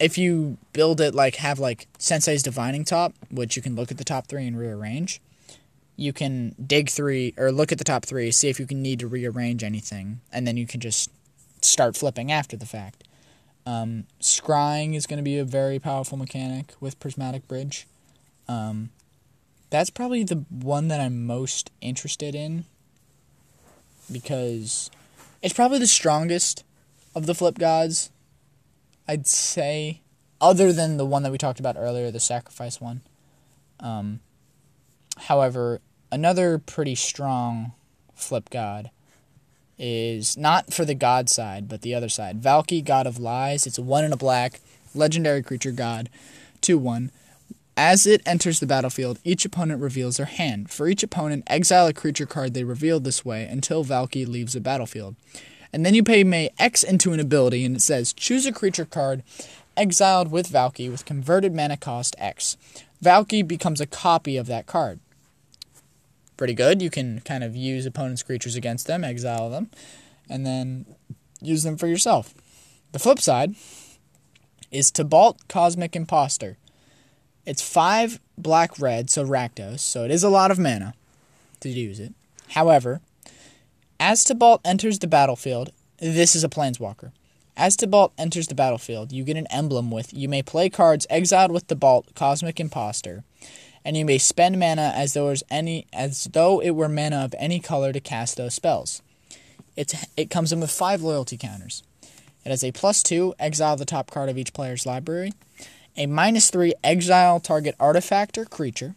if 0.00 0.16
you 0.16 0.56
build 0.72 1.00
it 1.00 1.14
like 1.14 1.36
have 1.36 1.58
like 1.58 1.86
Sensei's 1.98 2.42
Divining 2.42 2.84
Top, 2.84 3.14
which 3.30 3.54
you 3.54 3.62
can 3.62 3.76
look 3.76 3.90
at 3.90 3.98
the 3.98 4.04
top 4.04 4.26
three 4.26 4.46
and 4.46 4.58
rearrange, 4.58 5.20
you 5.94 6.14
can 6.14 6.56
dig 6.66 6.88
three 6.88 7.34
or 7.36 7.52
look 7.52 7.70
at 7.70 7.78
the 7.78 7.84
top 7.84 8.06
three, 8.06 8.30
see 8.30 8.48
if 8.48 8.58
you 8.58 8.66
can 8.66 8.80
need 8.80 8.98
to 9.00 9.06
rearrange 9.06 9.62
anything, 9.62 10.20
and 10.32 10.46
then 10.46 10.56
you 10.56 10.66
can 10.66 10.80
just 10.80 11.10
start 11.60 11.96
flipping 11.96 12.32
after 12.32 12.56
the 12.56 12.66
fact. 12.66 13.04
Um, 13.66 14.04
scrying 14.20 14.96
is 14.96 15.06
going 15.06 15.18
to 15.18 15.22
be 15.22 15.36
a 15.36 15.44
very 15.44 15.78
powerful 15.78 16.16
mechanic 16.16 16.72
with 16.80 16.98
Prismatic 16.98 17.46
Bridge. 17.46 17.86
Um, 18.48 18.88
that's 19.68 19.90
probably 19.90 20.24
the 20.24 20.44
one 20.48 20.88
that 20.88 21.00
I'm 21.00 21.26
most 21.26 21.70
interested 21.82 22.34
in 22.34 22.64
because 24.10 24.90
it's 25.42 25.54
probably 25.54 25.78
the 25.78 25.86
strongest 25.86 26.64
of 27.14 27.26
the 27.26 27.34
flip 27.34 27.58
gods. 27.58 28.10
I'd 29.10 29.26
say, 29.26 30.02
other 30.40 30.72
than 30.72 30.96
the 30.96 31.04
one 31.04 31.24
that 31.24 31.32
we 31.32 31.38
talked 31.38 31.58
about 31.58 31.76
earlier, 31.76 32.12
the 32.12 32.20
sacrifice 32.20 32.80
one. 32.80 33.00
Um, 33.80 34.20
however, 35.18 35.80
another 36.12 36.58
pretty 36.58 36.94
strong 36.94 37.72
flip 38.14 38.50
god 38.50 38.92
is 39.76 40.36
not 40.36 40.72
for 40.72 40.84
the 40.84 40.94
god 40.94 41.28
side, 41.28 41.68
but 41.68 41.82
the 41.82 41.92
other 41.92 42.08
side. 42.08 42.40
Valki, 42.40 42.84
god 42.84 43.08
of 43.08 43.18
lies. 43.18 43.66
It's 43.66 43.78
a 43.78 43.82
one 43.82 44.04
in 44.04 44.12
a 44.12 44.16
black, 44.16 44.60
legendary 44.94 45.42
creature 45.42 45.72
god, 45.72 46.08
2 46.60 46.78
1. 46.78 47.10
As 47.76 48.06
it 48.06 48.22
enters 48.24 48.60
the 48.60 48.66
battlefield, 48.66 49.18
each 49.24 49.44
opponent 49.44 49.82
reveals 49.82 50.18
their 50.18 50.26
hand. 50.26 50.70
For 50.70 50.86
each 50.86 51.02
opponent, 51.02 51.42
exile 51.48 51.88
a 51.88 51.92
creature 51.92 52.26
card 52.26 52.54
they 52.54 52.62
revealed 52.62 53.02
this 53.02 53.24
way 53.24 53.42
until 53.42 53.84
Valki 53.84 54.24
leaves 54.24 54.52
the 54.52 54.60
battlefield. 54.60 55.16
And 55.72 55.86
then 55.86 55.94
you 55.94 56.02
pay 56.02 56.24
May 56.24 56.50
X 56.58 56.82
into 56.82 57.12
an 57.12 57.20
ability, 57.20 57.64
and 57.64 57.76
it 57.76 57.80
says 57.80 58.12
choose 58.12 58.46
a 58.46 58.52
creature 58.52 58.84
card 58.84 59.22
exiled 59.76 60.30
with 60.30 60.50
Valki 60.50 60.90
with 60.90 61.04
converted 61.04 61.54
mana 61.54 61.76
cost 61.76 62.14
X. 62.18 62.56
Valki 63.02 63.46
becomes 63.46 63.80
a 63.80 63.86
copy 63.86 64.36
of 64.36 64.46
that 64.46 64.66
card. 64.66 65.00
Pretty 66.36 66.54
good. 66.54 66.82
You 66.82 66.90
can 66.90 67.20
kind 67.20 67.44
of 67.44 67.54
use 67.54 67.86
opponent's 67.86 68.22
creatures 68.22 68.56
against 68.56 68.86
them, 68.86 69.04
exile 69.04 69.50
them, 69.50 69.70
and 70.28 70.44
then 70.44 70.86
use 71.40 71.62
them 71.62 71.76
for 71.76 71.86
yourself. 71.86 72.34
The 72.92 72.98
flip 72.98 73.20
side 73.20 73.54
is 74.70 74.90
Tibalt 74.90 75.38
Cosmic 75.48 75.94
Impostor. 75.94 76.56
It's 77.46 77.62
five 77.62 78.20
black 78.36 78.78
red, 78.78 79.10
so 79.10 79.24
Rakdos, 79.24 79.80
so 79.80 80.04
it 80.04 80.10
is 80.10 80.22
a 80.22 80.28
lot 80.28 80.50
of 80.50 80.58
mana 80.58 80.94
to 81.60 81.68
use 81.68 82.00
it. 82.00 82.14
However, 82.50 83.00
as 84.00 84.24
Tibalt 84.24 84.60
enters 84.64 84.98
the 84.98 85.06
battlefield, 85.06 85.70
this 85.98 86.34
is 86.34 86.42
a 86.42 86.48
Planeswalker. 86.48 87.12
As 87.54 87.76
Tibalt 87.76 88.12
enters 88.16 88.48
the 88.48 88.54
battlefield, 88.54 89.12
you 89.12 89.22
get 89.24 89.36
an 89.36 89.46
emblem 89.50 89.90
with 89.90 90.14
you 90.14 90.26
may 90.26 90.42
play 90.42 90.70
cards 90.70 91.06
exiled 91.10 91.52
with 91.52 91.66
Tibalt 91.66 92.14
Cosmic 92.14 92.58
Impostor, 92.58 93.22
and 93.84 93.98
you 93.98 94.06
may 94.06 94.16
spend 94.16 94.58
mana 94.58 94.92
as 94.96 95.12
though 95.12 95.34
any 95.50 95.86
as 95.92 96.24
though 96.32 96.60
it 96.60 96.70
were 96.70 96.88
mana 96.88 97.18
of 97.18 97.34
any 97.38 97.60
color 97.60 97.92
to 97.92 98.00
cast 98.00 98.38
those 98.38 98.54
spells. 98.54 99.02
It 99.76 100.30
comes 100.30 100.50
in 100.50 100.60
with 100.60 100.70
five 100.70 101.02
loyalty 101.02 101.36
counters. 101.36 101.82
It 102.44 102.48
has 102.48 102.64
a 102.64 102.72
plus 102.72 103.02
two, 103.02 103.34
exile 103.38 103.76
the 103.76 103.84
top 103.84 104.10
card 104.10 104.30
of 104.30 104.38
each 104.38 104.54
player's 104.54 104.86
library, 104.86 105.34
a 105.96 106.06
minus 106.06 106.50
three, 106.50 106.72
exile 106.82 107.38
target 107.38 107.76
artifact 107.78 108.38
or 108.38 108.46
creature, 108.46 108.94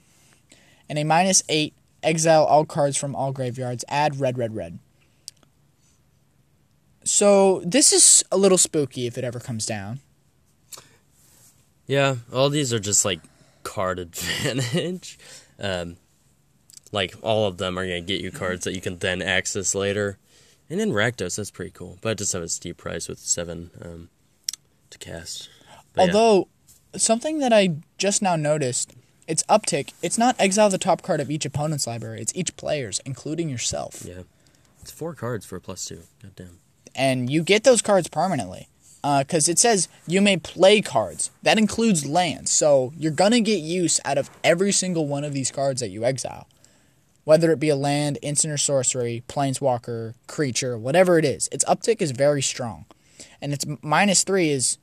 and 0.87 0.97
a 0.97 1.03
minus 1.03 1.43
eight, 1.49 1.73
exile 2.01 2.45
all 2.45 2.65
cards 2.65 2.95
from 2.95 3.15
all 3.15 3.33
graveyards, 3.33 3.83
add 3.89 4.21
red, 4.21 4.37
red, 4.37 4.55
red. 4.55 4.79
So 7.03 7.61
this 7.65 7.91
is 7.91 8.23
a 8.31 8.37
little 8.37 8.57
spooky 8.57 9.07
if 9.07 9.17
it 9.17 9.23
ever 9.23 9.39
comes 9.39 9.65
down. 9.65 9.99
Yeah, 11.87 12.15
all 12.31 12.49
these 12.49 12.73
are 12.73 12.79
just 12.79 13.03
like 13.05 13.19
card 13.63 13.99
advantage. 13.99 15.19
Um, 15.59 15.97
like 16.91 17.15
all 17.21 17.45
of 17.45 17.57
them 17.57 17.77
are 17.77 17.85
gonna 17.85 18.01
get 18.01 18.21
you 18.21 18.31
cards 18.31 18.63
that 18.65 18.73
you 18.73 18.81
can 18.81 18.97
then 18.99 19.21
access 19.21 19.75
later. 19.75 20.17
And 20.69 20.79
in 20.79 20.91
Rakdos, 20.91 21.35
that's 21.35 21.51
pretty 21.51 21.71
cool. 21.71 21.97
But 22.01 22.11
it 22.11 22.17
does 22.19 22.31
have 22.31 22.41
a 22.41 22.47
steep 22.47 22.77
price 22.77 23.07
with 23.07 23.19
seven 23.19 23.71
um, 23.81 24.09
to 24.89 24.97
cast. 24.97 25.49
But 25.93 26.07
yeah. 26.07 26.07
Although 26.13 26.47
something 26.95 27.39
that 27.39 27.51
I 27.51 27.75
just 27.97 28.21
now 28.21 28.35
noticed, 28.35 28.93
it's 29.27 29.43
uptick. 29.43 29.93
It's 30.01 30.17
not 30.17 30.35
exile 30.39 30.69
the 30.69 30.77
top 30.77 31.01
card 31.01 31.19
of 31.19 31.29
each 31.29 31.45
opponent's 31.45 31.85
library. 31.85 32.21
It's 32.21 32.33
each 32.35 32.55
player's, 32.55 32.99
including 33.05 33.49
yourself. 33.49 34.03
yeah, 34.05 34.23
it's 34.81 34.91
four 34.91 35.13
cards 35.13 35.45
for 35.45 35.57
a 35.57 35.61
plus 35.61 35.85
two. 35.85 36.01
Goddamn. 36.21 36.59
And 36.95 37.29
you 37.29 37.43
get 37.43 37.63
those 37.63 37.81
cards 37.81 38.07
permanently. 38.07 38.67
Uh, 39.03 39.19
because 39.19 39.49
it 39.49 39.59
says 39.59 39.89
you 40.07 40.21
may 40.21 40.37
play 40.37 40.79
cards. 40.79 41.29
That 41.41 41.57
includes 41.57 42.05
lands. 42.05 42.51
So 42.51 42.93
you're 42.97 43.11
going 43.11 43.31
to 43.31 43.41
get 43.41 43.59
use 43.59 43.99
out 44.05 44.17
of 44.17 44.29
every 44.45 44.71
single 44.71 45.07
one 45.07 45.25
of 45.25 45.33
these 45.33 45.51
cards 45.51 45.81
that 45.81 45.89
you 45.89 46.05
exile. 46.05 46.47
Whether 47.25 47.51
it 47.51 47.59
be 47.59 47.69
a 47.69 47.75
land, 47.75 48.17
instant 48.21 48.53
or 48.53 48.57
sorcery, 48.57 49.23
planeswalker, 49.27 50.13
creature, 50.27 50.77
whatever 50.77 51.17
it 51.17 51.25
is. 51.25 51.49
Its 51.51 51.65
uptick 51.65 52.01
is 52.01 52.11
very 52.11 52.41
strong. 52.41 52.85
And 53.41 53.53
its 53.53 53.65
minus 53.81 54.23
three 54.23 54.51
is 54.51 54.77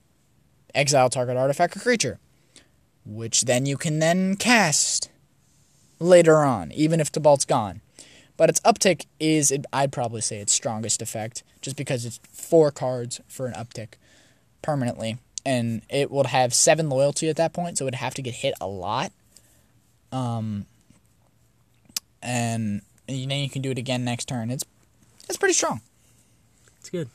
exile 0.74 1.08
target 1.08 1.38
artifact 1.38 1.76
or 1.76 1.80
creature. 1.80 2.18
Which 3.06 3.42
then 3.42 3.64
you 3.64 3.78
can 3.78 4.00
then 4.00 4.36
cast 4.36 5.10
later 5.98 6.38
on, 6.38 6.72
even 6.72 7.00
if 7.00 7.10
Tibalt's 7.10 7.46
gone. 7.46 7.80
But 8.40 8.48
its 8.48 8.60
uptick 8.60 9.04
is, 9.20 9.52
I'd 9.70 9.92
probably 9.92 10.22
say, 10.22 10.38
its 10.38 10.54
strongest 10.54 11.02
effect, 11.02 11.42
just 11.60 11.76
because 11.76 12.06
it's 12.06 12.18
four 12.32 12.70
cards 12.70 13.20
for 13.28 13.44
an 13.44 13.52
uptick 13.52 13.96
permanently. 14.62 15.18
And 15.44 15.82
it 15.90 16.10
would 16.10 16.24
have 16.24 16.54
seven 16.54 16.88
loyalty 16.88 17.28
at 17.28 17.36
that 17.36 17.52
point, 17.52 17.76
so 17.76 17.84
it 17.84 17.88
would 17.88 17.94
have 17.96 18.14
to 18.14 18.22
get 18.22 18.32
hit 18.36 18.54
a 18.58 18.66
lot. 18.66 19.12
Um, 20.10 20.64
and 22.22 22.80
you 23.06 23.26
know 23.26 23.34
you 23.36 23.50
can 23.50 23.60
do 23.60 23.72
it 23.72 23.76
again 23.76 24.04
next 24.06 24.24
turn. 24.24 24.50
It's 24.50 24.64
it's 25.28 25.36
pretty 25.36 25.52
strong. 25.52 25.82
It's 26.78 26.88
good. 26.88 27.10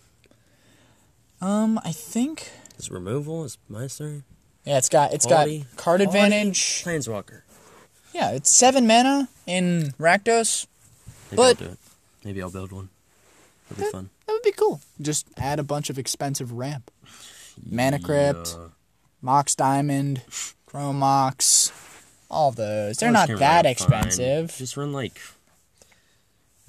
Um, 1.42 1.80
I 1.84 1.92
think 1.92 2.52
It's 2.78 2.92
removal. 2.92 3.46
is 3.46 3.58
my 3.68 3.80
minus 3.80 3.98
three. 3.98 4.22
yeah, 4.64 4.78
it's 4.78 4.90
got 4.90 5.12
it's 5.12 5.26
Quality. 5.26 5.60
got 5.62 5.78
card 5.78 6.02
Quality. 6.02 6.06
advantage. 6.06 6.84
Planeswalker. 6.84 7.42
Yeah, 8.14 8.30
it's 8.32 8.52
seven 8.52 8.86
mana 8.86 9.28
in 9.48 9.94
Rakdos. 10.00 10.68
Maybe 11.32 11.38
But- 11.38 11.62
I'll 11.62 11.68
do 11.68 11.74
it. 11.74 11.78
Maybe 12.24 12.42
I'll 12.42 12.50
build 12.52 12.72
one. 12.72 12.90
That'd 13.70 13.86
be 13.86 13.92
fun. 13.92 14.10
That 14.26 14.34
would 14.34 14.42
be 14.44 14.52
cool. 14.52 14.82
Just 15.02 15.28
add 15.38 15.60
a 15.60 15.64
bunch 15.64 15.90
of 15.90 15.98
expensive 16.00 16.52
ramp. 16.52 16.90
Mana 17.70 18.00
Crypt, 18.00 18.56
Yeah. 18.58 18.68
Mox 19.22 19.56
Diamond, 19.56 20.22
Chrome 20.66 21.00
Mox, 21.00 21.72
all 22.30 22.52
those. 22.52 22.98
They're 22.98 23.12
not 23.12 23.28
that 23.28 23.40
run 23.40 23.64
fine. 23.64 23.66
expensive. 23.68 24.56
Just 24.58 24.76
run 24.78 24.92
like 24.92 25.20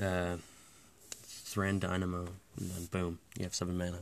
uh 0.01 0.37
Thran 1.27 1.79
Dynamo 1.81 2.29
and 2.59 2.71
then 2.71 2.85
boom, 2.87 3.19
you 3.39 3.45
have 3.45 3.55
seven 3.55 3.77
mana. 3.79 3.99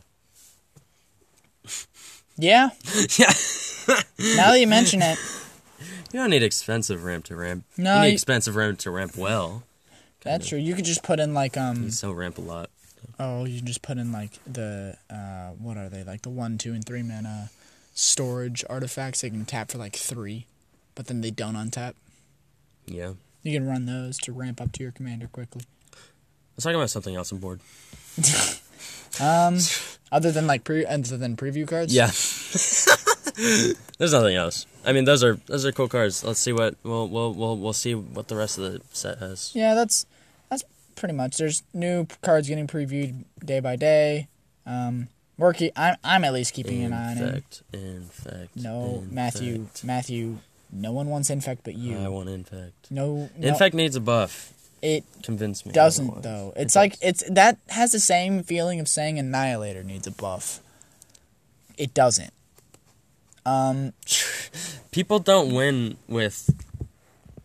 Yeah, 2.36 2.70
yeah. 3.18 3.32
now 4.36 4.50
that 4.50 4.58
you 4.60 4.66
mention 4.66 5.02
it, 5.02 5.18
You 6.12 6.20
don't 6.20 6.30
need 6.30 6.42
expensive 6.42 7.04
ramp 7.04 7.24
to 7.26 7.36
ramp. 7.36 7.64
No, 7.76 7.94
you 7.96 8.00
need 8.02 8.06
you- 8.08 8.12
expensive 8.14 8.56
ramp 8.56 8.78
to 8.80 8.90
ramp 8.90 9.16
well. 9.16 9.62
That's 10.24 10.48
true. 10.48 10.58
You 10.58 10.74
could 10.74 10.84
just 10.84 11.02
put 11.02 11.20
in 11.20 11.34
like 11.34 11.56
um 11.56 11.84
You 11.84 11.90
so 11.90 12.10
ramp 12.12 12.38
a 12.38 12.40
lot. 12.40 12.70
oh, 13.20 13.44
you 13.44 13.58
can 13.58 13.66
just 13.66 13.82
put 13.82 13.98
in 13.98 14.10
like 14.12 14.32
the 14.46 14.96
uh 15.10 15.50
what 15.58 15.76
are 15.76 15.88
they 15.88 16.02
like 16.04 16.22
the 16.22 16.30
one, 16.30 16.58
two, 16.58 16.72
and 16.72 16.84
three 16.84 17.02
mana 17.02 17.50
storage 17.94 18.64
artifacts. 18.68 19.20
They 19.20 19.30
can 19.30 19.44
tap 19.44 19.70
for 19.70 19.78
like 19.78 19.94
three, 19.96 20.46
but 20.94 21.06
then 21.06 21.20
they 21.20 21.30
don't 21.30 21.54
untap. 21.54 21.94
Yeah. 22.87 23.12
You 23.42 23.52
can 23.52 23.66
run 23.68 23.87
those 23.87 24.18
to 24.18 24.32
ramp 24.32 24.60
up 24.60 24.72
to 24.72 24.82
your 24.82 24.92
commander 24.92 25.26
quickly. 25.28 25.62
Let's 26.56 26.64
talk 26.64 26.74
about 26.74 26.90
something 26.90 27.14
else 27.14 27.32
on 27.32 27.38
board. 27.38 27.60
Um, 29.20 29.58
other 30.10 30.32
than 30.32 30.48
like 30.48 30.64
pre, 30.64 30.84
other 30.84 31.16
than 31.16 31.37
preview 31.37 31.68
cards. 31.68 31.94
Yeah. 31.94 32.06
There's 33.98 34.12
nothing 34.12 34.34
else. 34.37 34.66
I 34.84 34.92
mean, 34.92 35.04
those 35.04 35.22
are 35.22 35.37
those 35.46 35.64
are 35.64 35.72
cool 35.72 35.88
cards. 35.88 36.24
Let's 36.24 36.40
see 36.40 36.52
what 36.52 36.74
we'll 36.82 37.08
we'll 37.08 37.32
we'll 37.32 37.56
we'll 37.56 37.72
see 37.72 37.94
what 37.94 38.28
the 38.28 38.37
rest 38.37 38.58
of 38.58 38.64
the 38.72 38.80
set 38.92 39.18
has. 39.18 39.52
Yeah, 39.54 39.74
that's 39.74 40.06
pretty 40.94 41.14
much. 41.14 41.37
There's 41.37 41.62
new 41.72 42.07
cards 42.22 42.48
getting 42.48 42.66
previewed 42.66 43.24
day 43.44 43.61
by 43.61 43.76
day. 43.76 44.28
Um, 44.66 45.09
working. 45.38 45.70
I'm 45.76 45.96
I'm 46.04 46.24
at 46.24 46.33
least 46.33 46.54
keeping 46.54 46.83
an 46.83 46.92
eye 46.92 47.12
on 47.12 47.18
it. 47.18 47.22
Infect, 47.22 47.62
infect. 47.72 48.57
No, 48.57 48.94
infect. 48.96 49.12
Matthew, 49.12 49.66
Matthew. 49.83 50.38
No 50.72 50.90
one 50.92 51.09
wants 51.09 51.30
infect 51.30 51.62
but 51.64 51.74
you. 51.76 51.96
I 51.98 52.09
want 52.09 52.28
infect. 52.28 52.90
no, 52.90 53.30
no, 53.38 53.48
Infect 53.48 53.74
needs 53.76 53.94
a 53.94 54.00
buff. 54.00 54.52
It 54.83 55.04
Convince 55.22 55.64
me. 55.64 55.72
doesn't 55.72 56.04
otherwise. 56.09 56.22
though. 56.24 56.52
It's 56.57 56.74
It 56.74 56.78
like 56.78 56.96
it's 57.00 57.22
that 57.30 57.59
has 57.68 57.92
the 57.92 58.00
same 58.00 58.42
feeling 58.42 58.80
of 58.80 58.88
saying 58.88 59.18
Annihilator 59.18 59.83
needs 59.85 60.07
a 60.07 60.11
buff. 60.11 60.61
It 61.78 61.94
doesn't. 61.94 62.33
Um, 63.46 63.92
People 64.90 65.18
don't 65.20 65.52
win 65.54 65.96
with 66.09 66.50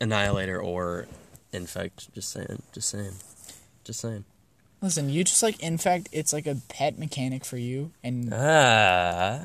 Annihilator 0.02 0.60
or 0.62 1.08
Infect. 1.54 2.14
Just 2.14 2.30
saying. 2.32 2.62
Just 2.74 2.90
saying. 2.90 3.14
Just 3.90 4.02
saying. 4.02 4.24
Listen, 4.84 5.10
you 5.10 5.24
just 5.24 5.42
like 5.42 5.60
in 5.64 5.80
fact, 5.80 6.10
it's 6.12 6.32
like 6.32 6.46
a 6.46 6.58
pet 6.70 7.00
mechanic 7.00 7.44
for 7.44 7.58
you, 7.58 7.90
and 8.04 8.32
Ah. 8.32 9.40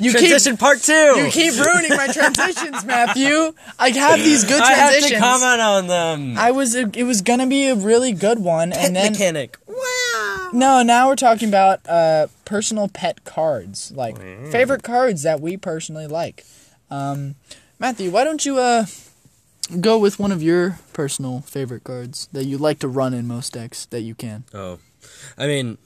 you 0.00 0.10
Transition 0.10 0.54
keep 0.54 0.58
part 0.60 0.82
two. 0.82 0.92
you 0.92 1.30
keep 1.30 1.54
ruining 1.54 1.96
my 1.96 2.08
transitions, 2.08 2.84
Matthew. 2.84 3.52
I 3.78 3.90
have 3.90 4.18
these 4.18 4.42
good 4.42 4.60
I 4.60 4.72
have 4.72 4.90
transitions. 4.90 5.12
to 5.12 5.18
comment 5.20 5.60
on 5.60 5.86
them. 5.86 6.36
I 6.36 6.50
was 6.50 6.74
it 6.74 7.04
was 7.04 7.22
gonna 7.22 7.46
be 7.46 7.68
a 7.68 7.76
really 7.76 8.10
good 8.10 8.40
one, 8.40 8.72
Pet 8.72 8.86
and 8.86 8.96
then 8.96 9.12
mechanic. 9.12 9.56
Wow. 9.68 10.50
no, 10.52 10.82
now 10.82 11.06
we're 11.06 11.14
talking 11.14 11.48
about 11.48 11.80
uh 11.88 12.26
personal 12.44 12.88
pet 12.88 13.24
cards, 13.24 13.92
like 13.92 14.18
favorite 14.50 14.82
cards 14.82 15.22
that 15.22 15.40
we 15.40 15.56
personally 15.56 16.08
like. 16.08 16.44
Um, 16.90 17.36
Matthew, 17.78 18.10
why 18.10 18.24
don't 18.24 18.44
you 18.44 18.58
uh 18.58 18.84
go 19.80 19.98
with 19.98 20.18
one 20.18 20.32
of 20.32 20.42
your 20.42 20.78
personal 20.92 21.40
favorite 21.40 21.84
cards 21.84 22.28
that 22.32 22.44
you 22.44 22.58
like 22.58 22.78
to 22.80 22.88
run 22.88 23.14
in 23.14 23.26
most 23.26 23.52
decks 23.52 23.86
that 23.86 24.02
you 24.02 24.14
can? 24.14 24.44
Oh, 24.54 24.78
I 25.36 25.46
mean, 25.46 25.78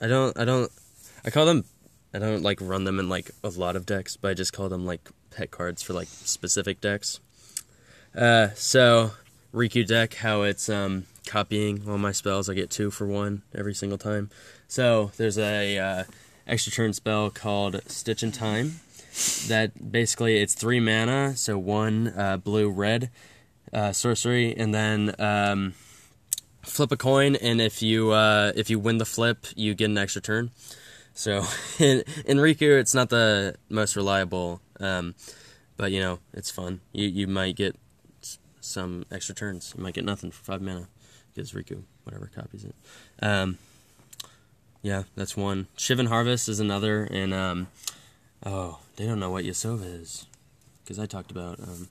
I 0.00 0.06
don't, 0.06 0.38
I 0.38 0.44
don't, 0.44 0.70
I 1.24 1.30
call 1.30 1.46
them, 1.46 1.64
I 2.12 2.18
don't 2.18 2.42
like 2.42 2.58
run 2.60 2.84
them 2.84 2.98
in 2.98 3.08
like 3.08 3.30
a 3.42 3.48
lot 3.48 3.76
of 3.76 3.86
decks, 3.86 4.16
but 4.16 4.30
I 4.30 4.34
just 4.34 4.52
call 4.52 4.68
them 4.68 4.86
like 4.86 5.08
pet 5.30 5.50
cards 5.50 5.82
for 5.82 5.92
like 5.92 6.08
specific 6.08 6.80
decks. 6.80 7.20
Uh, 8.16 8.48
so 8.54 9.12
Riku 9.52 9.86
deck, 9.86 10.14
how 10.14 10.42
it's 10.42 10.68
um 10.68 11.06
copying 11.26 11.88
all 11.88 11.98
my 11.98 12.12
spells, 12.12 12.48
I 12.48 12.54
get 12.54 12.70
two 12.70 12.90
for 12.90 13.06
one 13.06 13.42
every 13.54 13.74
single 13.74 13.98
time. 13.98 14.30
So 14.68 15.10
there's 15.16 15.38
a 15.38 15.78
uh, 15.78 16.04
extra 16.46 16.72
turn 16.72 16.92
spell 16.92 17.30
called 17.30 17.80
Stitch 17.86 18.22
in 18.22 18.32
Time. 18.32 18.80
That 19.48 19.92
basically 19.92 20.38
it's 20.38 20.54
three 20.54 20.80
mana, 20.80 21.36
so 21.36 21.56
one 21.56 22.12
uh, 22.16 22.36
blue 22.36 22.68
red 22.68 23.10
uh, 23.72 23.92
sorcery, 23.92 24.56
and 24.56 24.74
then 24.74 25.14
um, 25.18 25.74
flip 26.62 26.90
a 26.92 26.96
coin, 26.96 27.36
and 27.36 27.60
if 27.60 27.82
you 27.82 28.12
uh, 28.12 28.52
if 28.56 28.70
you 28.70 28.78
win 28.78 28.98
the 28.98 29.04
flip, 29.04 29.46
you 29.54 29.74
get 29.74 29.90
an 29.90 29.98
extra 29.98 30.22
turn. 30.22 30.50
So 31.12 31.44
in, 31.78 32.02
in 32.24 32.38
Riku, 32.38 32.78
it's 32.78 32.94
not 32.94 33.08
the 33.10 33.56
most 33.68 33.96
reliable, 33.96 34.60
um, 34.80 35.14
but 35.76 35.92
you 35.92 36.00
know 36.00 36.18
it's 36.32 36.50
fun. 36.50 36.80
You 36.92 37.06
you 37.06 37.26
might 37.26 37.56
get 37.56 37.76
some 38.60 39.04
extra 39.10 39.34
turns. 39.34 39.74
You 39.76 39.82
might 39.82 39.94
get 39.94 40.04
nothing 40.04 40.30
for 40.30 40.42
five 40.44 40.62
mana 40.62 40.88
because 41.32 41.52
Riku 41.52 41.82
whatever 42.04 42.30
copies 42.34 42.64
it. 42.64 42.74
Um, 43.22 43.58
yeah, 44.82 45.04
that's 45.16 45.36
one. 45.36 45.66
Shivan 45.76 46.08
Harvest 46.08 46.48
is 46.48 46.60
another, 46.60 47.04
and 47.04 47.32
um, 47.32 47.68
oh, 48.44 48.78
they 48.96 49.06
don't 49.06 49.20
know 49.20 49.30
what 49.30 49.44
Yasova 49.44 50.00
is 50.02 50.26
because 50.82 50.98
I 50.98 51.06
talked 51.06 51.30
about 51.30 51.58
um, 51.60 51.88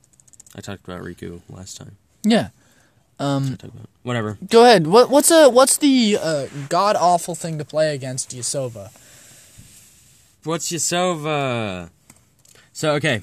I 0.56 0.62
talked 0.62 0.84
about 0.84 1.02
Riku 1.02 1.42
last 1.50 1.78
time. 1.78 1.98
Yeah. 2.24 2.50
Um, 3.20 3.58
whatever. 4.02 4.38
go 4.50 4.66
ahead. 4.66 4.88
What 4.88 5.10
what's 5.10 5.30
a 5.32 5.50
what's 5.50 5.78
the 5.78 6.18
uh, 6.20 6.48
god 6.70 6.96
awful 6.96 7.36
thing 7.36 7.58
to 7.58 7.66
play 7.66 7.94
against 7.94 8.32
Yasova? 8.32 8.92
What's 10.44 10.72
Yasova? 10.72 11.90
So 12.74 12.94
okay, 12.96 13.22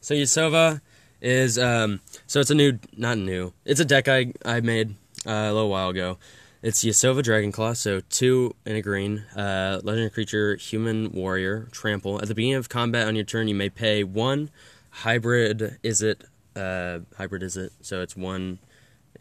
so 0.00 0.14
Yasova 0.14 0.80
is 1.20 1.58
um 1.58 2.00
so 2.26 2.40
it's 2.40 2.50
a 2.50 2.54
new 2.54 2.78
not 2.96 3.18
new 3.18 3.52
it's 3.64 3.80
a 3.80 3.84
deck 3.84 4.06
I 4.06 4.32
I 4.44 4.60
made 4.60 4.90
uh, 5.26 5.30
a 5.32 5.52
little 5.52 5.70
while 5.70 5.90
ago. 5.90 6.18
It's 6.66 6.82
Yasova 6.82 7.22
Dragonclaw, 7.22 7.76
so 7.76 8.00
two 8.10 8.56
in 8.64 8.74
a 8.74 8.82
green, 8.82 9.20
uh, 9.36 9.80
legendary 9.84 10.10
creature, 10.10 10.56
human 10.56 11.12
warrior, 11.12 11.68
trample. 11.70 12.20
At 12.20 12.26
the 12.26 12.34
beginning 12.34 12.56
of 12.56 12.68
combat 12.68 13.06
on 13.06 13.14
your 13.14 13.24
turn, 13.24 13.46
you 13.46 13.54
may 13.54 13.68
pay 13.68 14.02
one 14.02 14.50
hybrid. 14.90 15.78
Is 15.84 16.02
it 16.02 16.24
uh, 16.56 16.98
hybrid? 17.16 17.44
Is 17.44 17.56
it 17.56 17.70
so? 17.82 18.00
It's 18.00 18.16
one. 18.16 18.58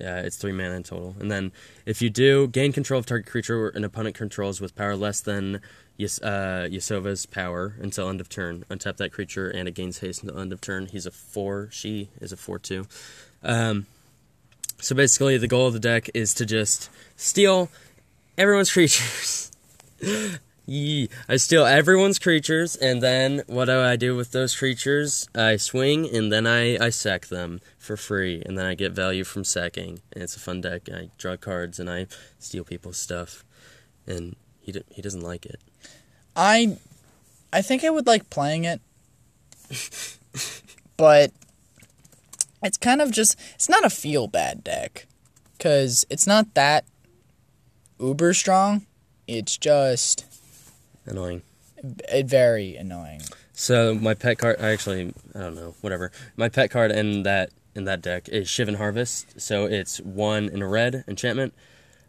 Uh, 0.02 0.26
it's 0.26 0.38
three 0.38 0.54
mana 0.54 0.74
in 0.74 0.82
total, 0.82 1.16
and 1.20 1.30
then 1.30 1.52
if 1.86 2.02
you 2.02 2.10
do 2.10 2.48
gain 2.48 2.74
control 2.74 3.00
of 3.00 3.06
target 3.06 3.28
creature 3.28 3.70
an 3.70 3.84
opponent 3.84 4.16
controls 4.16 4.60
with 4.60 4.76
power 4.76 4.96
less 4.96 5.22
than 5.22 5.62
Yas- 5.98 6.24
uh, 6.24 6.68
Yasova's 6.72 7.28
power 7.28 7.76
until 7.80 8.10
end 8.10 8.22
of 8.22 8.28
turn. 8.28 8.66
Untap 8.72 8.98
that 8.98 9.12
creature 9.12 9.52
and 9.52 9.68
it 9.68 9.76
gains 9.76 10.00
haste 10.00 10.24
until 10.24 10.40
end 10.40 10.52
of 10.52 10.62
turn. 10.62 10.88
He's 10.88 11.06
a 11.06 11.12
four. 11.12 11.70
She 11.72 12.10
is 12.20 12.32
a 12.32 12.38
four 12.38 12.58
two. 12.58 12.88
Um, 13.44 13.86
so 14.80 14.96
basically, 14.96 15.38
the 15.38 15.48
goal 15.48 15.68
of 15.68 15.74
the 15.74 15.80
deck 15.80 16.10
is 16.14 16.34
to 16.36 16.46
just 16.46 16.90
steal 17.16 17.70
everyone's 18.38 18.72
creatures. 18.74 19.52
Yee. 20.68 21.10
I 21.30 21.38
steal 21.38 21.66
everyone's 21.66 22.18
creatures, 22.18 22.76
and 22.76 23.02
then 23.02 23.44
what 23.48 23.66
do 23.66 23.80
I 23.80 23.96
do 23.96 24.16
with 24.16 24.32
those 24.32 24.56
creatures? 24.56 25.30
I 25.36 25.58
swing, 25.58 26.10
and 26.14 26.32
then 26.32 26.48
I, 26.48 26.84
I 26.84 26.90
sack 26.90 27.28
them 27.28 27.62
for 27.78 27.96
free, 27.96 28.42
and 28.46 28.58
then 28.58 28.66
I 28.66 28.74
get 28.74 28.92
value 28.92 29.24
from 29.24 29.44
sacking. 29.44 30.00
And 30.12 30.24
it's 30.24 30.36
a 30.36 30.40
fun 30.40 30.62
deck. 30.62 30.90
I 30.90 31.10
draw 31.18 31.38
cards, 31.38 31.80
and 31.80 31.90
I 31.90 32.08
steal 32.40 32.64
people's 32.64 32.98
stuff, 32.98 33.44
and 34.08 34.36
he 34.60 34.72
d- 34.72 34.84
he 34.90 35.02
doesn't 35.04 35.22
like 35.22 35.46
it. 35.46 35.60
I 36.36 36.78
I 37.54 37.62
think 37.62 37.84
I 37.84 37.90
would 37.92 38.08
like 38.08 38.30
playing 38.32 38.66
it, 38.66 38.82
but 40.98 41.32
it's 42.66 42.78
kind 42.78 43.02
of 43.02 43.12
just 43.12 43.40
it's 43.56 43.70
not 43.70 43.86
a 43.86 43.90
feel 43.90 44.28
bad 44.28 44.64
deck 44.64 45.08
because 45.58 46.06
it's 46.10 46.28
not 46.28 46.54
that 46.56 46.86
uber 48.00 48.34
strong. 48.34 48.86
It's 49.28 49.58
just 49.58 50.26
Annoying. 51.06 51.42
uh, 51.84 52.22
very 52.26 52.76
annoying. 52.76 53.22
So 53.54 53.94
my 53.96 54.14
pet 54.14 54.38
card, 54.38 54.58
I 54.60 54.72
actually, 54.72 55.14
I 55.34 55.40
don't 55.40 55.56
know, 55.56 55.76
whatever. 55.82 56.12
My 56.36 56.50
pet 56.50 56.70
card 56.72 56.92
in 56.92 57.24
that 57.24 57.52
in 57.74 57.86
that 57.86 58.02
deck 58.02 58.28
is 58.30 58.48
Shivan 58.48 58.76
Harvest. 58.78 59.40
So 59.40 59.66
it's 59.66 60.00
one 60.02 60.50
in 60.50 60.62
a 60.62 60.68
red 60.68 61.04
enchantment, 61.08 61.54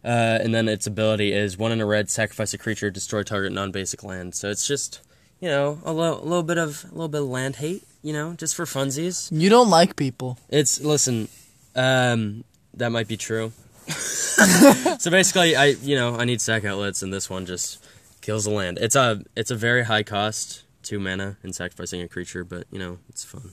uh, 0.04 0.38
and 0.42 0.54
then 0.54 0.68
its 0.68 0.86
ability 0.86 1.32
is 1.32 1.56
one 1.56 1.72
in 1.72 1.80
a 1.80 1.86
red, 1.86 2.10
sacrifice 2.10 2.52
a 2.54 2.58
creature, 2.58 2.90
destroy 2.90 3.22
target 3.22 3.52
non-basic 3.52 4.02
land. 4.02 4.34
So 4.34 4.50
it's 4.50 4.66
just, 4.66 5.00
you 5.40 5.48
know, 5.48 5.78
a 5.84 5.92
little, 5.92 6.20
a 6.20 6.26
little 6.26 6.42
bit 6.42 6.58
of 6.58 6.84
a 6.84 6.88
little 6.94 7.08
bit 7.08 7.22
of 7.22 7.28
land 7.28 7.56
hate, 7.56 7.84
you 8.06 8.12
know, 8.12 8.34
just 8.34 8.54
for 8.54 8.66
funsies. 8.66 9.28
You 9.32 9.50
don't 9.50 9.68
like 9.68 9.96
people. 9.96 10.38
It's 10.48 10.80
listen, 10.80 11.26
um, 11.74 12.44
that 12.74 12.90
might 12.90 13.08
be 13.08 13.16
true. 13.16 13.50
so 13.88 15.10
basically, 15.10 15.56
I 15.56 15.74
you 15.82 15.96
know 15.96 16.14
I 16.14 16.24
need 16.24 16.40
sack 16.40 16.64
outlets, 16.64 17.02
and 17.02 17.12
this 17.12 17.28
one 17.28 17.46
just 17.46 17.84
kills 18.20 18.44
the 18.44 18.52
land. 18.52 18.78
It's 18.80 18.94
a 18.94 19.22
it's 19.34 19.50
a 19.50 19.56
very 19.56 19.82
high 19.82 20.04
cost, 20.04 20.62
two 20.84 21.00
mana, 21.00 21.36
and 21.42 21.52
sacrificing 21.52 22.00
a 22.00 22.06
creature, 22.06 22.44
but 22.44 22.68
you 22.70 22.78
know 22.78 22.98
it's 23.08 23.24
fun. 23.24 23.50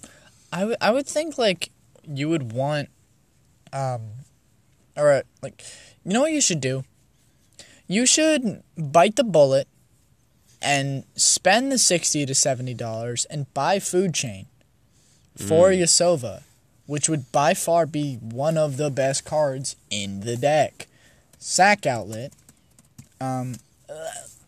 I 0.52 0.66
would 0.66 0.78
I 0.80 0.92
would 0.92 1.08
think 1.08 1.40
like 1.40 1.72
you 2.08 2.30
would 2.30 2.52
want 2.52 2.90
um 3.72 4.02
or 4.96 5.24
like 5.42 5.64
you 6.06 6.14
know 6.14 6.22
what 6.22 6.32
you 6.32 6.42
should 6.42 6.62
do? 6.62 6.84
You 7.88 8.06
should 8.06 8.62
bite 8.78 9.16
the 9.16 9.24
bullet 9.24 9.68
and 10.64 11.04
spend 11.16 11.72
the 11.72 11.78
60 11.78 12.26
to 12.26 12.34
70 12.34 12.74
dollars 12.74 13.26
and 13.26 13.54
buy 13.54 13.80
food 13.80 14.14
chain 14.14 14.48
for 15.36 15.70
Yasova, 15.70 16.44
which 16.86 17.10
would 17.10 17.32
by 17.32 17.54
far 17.54 17.86
be 17.86 18.16
one 18.16 18.58
of 18.58 18.78
the 18.78 18.90
best 18.90 19.26
cards 19.26 19.76
in 19.90 20.22
the 20.22 20.38
deck. 20.38 20.88
Sack 21.38 21.86
outlet. 21.86 22.32
Um 23.20 23.56
uh, 23.90 23.94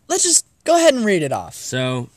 let's 0.08 0.24
just 0.24 0.46
go 0.64 0.76
ahead 0.76 0.94
and 0.94 1.06
read 1.06 1.24
it 1.24 1.32
off. 1.32 1.54
So, 1.56 2.10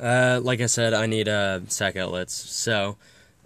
uh, 0.00 0.40
like 0.42 0.60
I 0.60 0.66
said, 0.66 0.94
I 0.94 1.06
need 1.06 1.28
uh, 1.28 1.60
sack 1.68 1.96
outlets. 1.96 2.34
So, 2.34 2.96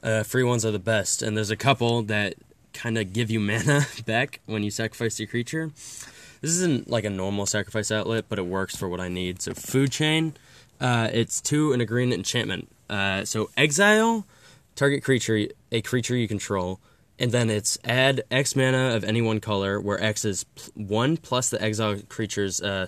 uh, 0.02 0.22
free 0.22 0.42
ones 0.42 0.64
are 0.64 0.70
the 0.70 0.78
best, 0.78 1.22
and 1.22 1.36
there's 1.36 1.50
a 1.50 1.56
couple 1.56 2.02
that 2.02 2.34
kind 2.72 2.98
of 2.98 3.12
give 3.12 3.30
you 3.30 3.38
mana 3.40 3.86
back 4.06 4.40
when 4.46 4.62
you 4.62 4.70
sacrifice 4.70 5.18
your 5.20 5.28
creature. 5.28 5.70
This 6.42 6.50
isn't 6.50 6.90
like 6.90 7.04
a 7.04 7.10
normal 7.10 7.46
sacrifice 7.46 7.90
outlet, 7.90 8.26
but 8.28 8.38
it 8.38 8.46
works 8.46 8.76
for 8.76 8.88
what 8.88 9.00
I 9.00 9.08
need. 9.08 9.40
So, 9.40 9.54
food 9.54 9.90
chain, 9.90 10.34
uh, 10.80 11.08
it's 11.12 11.40
two 11.40 11.72
and 11.72 11.80
a 11.80 11.86
green 11.86 12.12
enchantment. 12.12 12.68
Uh, 12.90 13.24
so, 13.24 13.48
exile 13.56 14.26
target 14.74 15.04
creature, 15.04 15.46
a 15.70 15.80
creature 15.80 16.16
you 16.16 16.28
control, 16.28 16.80
and 17.18 17.30
then 17.30 17.48
it's 17.48 17.78
add 17.84 18.24
X 18.30 18.56
mana 18.56 18.94
of 18.96 19.04
any 19.04 19.22
one 19.22 19.40
color, 19.40 19.80
where 19.80 20.02
X 20.02 20.24
is 20.24 20.44
one 20.74 21.16
plus 21.16 21.50
the 21.50 21.62
exile 21.62 22.00
creature's 22.08 22.60
uh, 22.60 22.86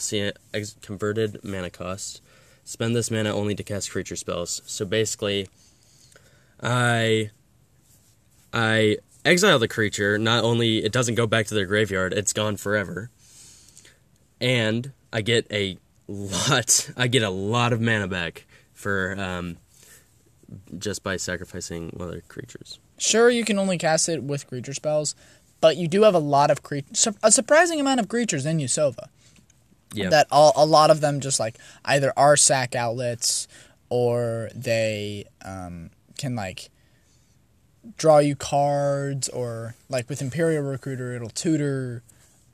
converted 0.83 1.38
mana 1.44 1.71
cost. 1.71 2.21
Spend 2.65 2.96
this 2.96 3.11
mana 3.11 3.33
only 3.33 3.55
to 3.55 3.63
cast 3.63 3.90
creature 3.90 4.17
spells. 4.17 4.63
So 4.67 4.85
basically, 4.85 5.48
I 6.61 7.31
I 8.52 8.96
exile 9.25 9.59
the 9.59 9.69
creature. 9.69 10.19
Not 10.19 10.42
only 10.42 10.85
it 10.85 10.90
doesn't 10.90 11.15
go 11.15 11.27
back 11.27 11.46
to 11.46 11.55
their 11.55 11.67
graveyard, 11.67 12.13
it's 12.13 12.33
gone 12.33 12.57
forever, 12.57 13.11
and 14.40 14.92
I 15.12 15.22
get 15.22 15.46
a 15.50 15.78
lot. 16.08 16.90
I 16.96 17.06
get 17.06 17.22
a 17.22 17.30
lot 17.30 17.72
of 17.72 17.80
mana 17.80 18.08
back 18.08 18.46
for 18.72 19.18
um, 19.18 19.56
just 20.78 21.02
by 21.02 21.16
sacrificing 21.16 21.96
other 22.00 22.22
creatures. 22.28 22.78
Sure, 22.98 23.30
you 23.30 23.44
can 23.44 23.58
only 23.58 23.78
cast 23.78 24.08
it 24.08 24.22
with 24.22 24.46
creature 24.46 24.74
spells, 24.74 25.14
but 25.60 25.76
you 25.76 25.88
do 25.88 26.02
have 26.02 26.14
a 26.14 26.20
lot 26.20 26.50
of 26.50 26.62
creatures, 26.62 27.08
a 27.22 27.32
surprising 27.32 27.80
amount 27.80 28.00
of 28.00 28.08
creatures 28.08 28.46
in 28.46 28.58
Yasova. 28.58 29.08
Yeah. 29.92 30.10
That 30.10 30.26
all, 30.30 30.52
a 30.56 30.66
lot 30.66 30.90
of 30.90 31.00
them 31.00 31.20
just 31.20 31.38
like 31.38 31.56
either 31.85 32.12
are 32.16 32.37
sac 32.37 32.74
outlets 32.74 33.46
or 33.88 34.50
they 34.52 35.24
um, 35.44 35.90
can 36.18 36.35
like 36.35 36.70
draw 37.96 38.18
you 38.18 38.37
cards, 38.37 39.28
or 39.28 39.74
like 39.88 40.08
with 40.08 40.22
Imperial 40.22 40.62
Recruiter, 40.62 41.14
it'll 41.14 41.28
tutor. 41.28 42.02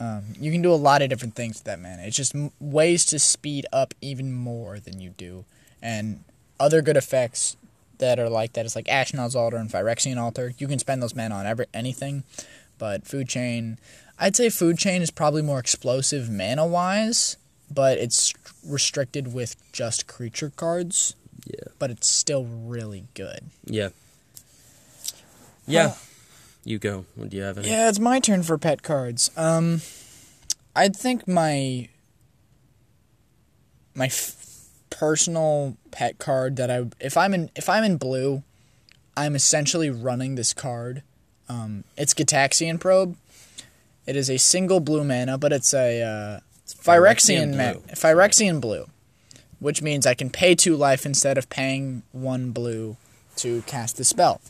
Um, 0.01 0.25
you 0.41 0.51
can 0.51 0.63
do 0.63 0.73
a 0.73 0.77
lot 0.77 1.03
of 1.03 1.11
different 1.11 1.35
things 1.35 1.59
with 1.59 1.65
that 1.65 1.79
mana. 1.79 2.03
It's 2.05 2.17
just 2.17 2.35
m- 2.35 2.53
ways 2.59 3.05
to 3.07 3.19
speed 3.19 3.67
up 3.73 3.93
even 4.01 4.33
more 4.33 4.81
than 4.81 4.99
you 4.99 5.11
do, 5.11 5.45
and 5.83 6.25
other 6.59 6.81
good 6.81 6.97
effects 6.97 7.57
that 7.99 8.19
are 8.19 8.31
like 8.31 8.55
that 8.55 8.65
is 8.65 8.75
like 8.75 8.87
Ashnod's 8.87 9.37
Altar 9.37 9.59
and 9.59 9.71
Phyrexian 9.71 10.17
Altar. 10.17 10.55
You 10.59 10.67
can 10.67 10.79
spend 10.79 11.03
those 11.03 11.15
mana 11.15 11.35
on 11.35 11.47
every 11.47 11.67
anything, 11.75 12.25
but 12.79 13.07
Food 13.07 13.29
Chain, 13.29 13.79
I'd 14.19 14.35
say 14.37 14.49
Food 14.49 14.79
Chain 14.79 15.03
is 15.03 15.11
probably 15.11 15.43
more 15.43 15.59
explosive 15.59 16.31
mana 16.31 16.67
wise, 16.67 17.37
but 17.71 17.99
it's 17.99 18.33
restricted 18.67 19.35
with 19.35 19.55
just 19.73 20.07
creature 20.07 20.51
cards. 20.57 21.15
Yeah. 21.47 21.69
But 21.79 21.91
it's 21.91 22.09
still 22.09 22.45
really 22.45 23.05
good. 23.15 23.41
Yeah. 23.65 23.91
Yeah. 25.67 25.89
Huh. 25.89 25.95
You 26.65 26.79
go. 26.79 27.05
Do 27.19 27.37
you 27.37 27.43
have 27.43 27.59
any? 27.59 27.69
Yeah, 27.69 27.89
it's 27.89 27.99
my 27.99 28.21
turn 28.21 28.43
for 28.43 28.59
pet 28.59 28.83
cards. 28.83 29.31
Um, 29.37 29.81
I 30.77 30.89
think 30.89 31.27
my 31.27 31.89
my 33.95 34.07
f- 34.07 34.67
personal 34.91 35.77
pet 35.91 36.19
card 36.19 36.57
that 36.57 36.71
I 36.71 36.85
if 37.01 37.17
I'm 37.17 37.35
in 37.35 37.51
if 37.57 37.69
I'm 37.69 37.85
in 37.85 37.97
blue, 37.97 38.43
I'm 39.17 39.35
essentially 39.35 39.91
running 39.91 40.35
this 40.35 40.53
card. 40.53 41.03
Um, 41.49 41.85
it's 41.97 42.15
Gitaxian 42.15 42.79
Probe. 42.79 43.17
It 44.07 44.17
is 44.17 44.31
a 44.31 44.39
single 44.39 44.81
blue 44.81 45.05
mana, 45.05 45.39
but 45.39 45.53
it's 45.53 45.73
a 45.75 46.03
uh, 46.03 46.41
Phyrexian 46.67 47.55
Phyrexian 47.55 47.57
ma- 47.57 47.73
blue. 47.73 47.83
Phyrexian 47.95 48.61
blue, 48.61 48.87
which 49.59 49.83
means 49.83 50.07
I 50.07 50.15
can 50.15 50.31
pay 50.31 50.55
two 50.55 50.77
life 50.77 51.05
instead 51.07 51.39
of 51.39 51.49
paying 51.49 52.03
one 52.13 52.51
blue 52.51 52.97
to 53.37 53.63
cast 53.63 53.97
the 53.97 54.05
spell. 54.05 54.41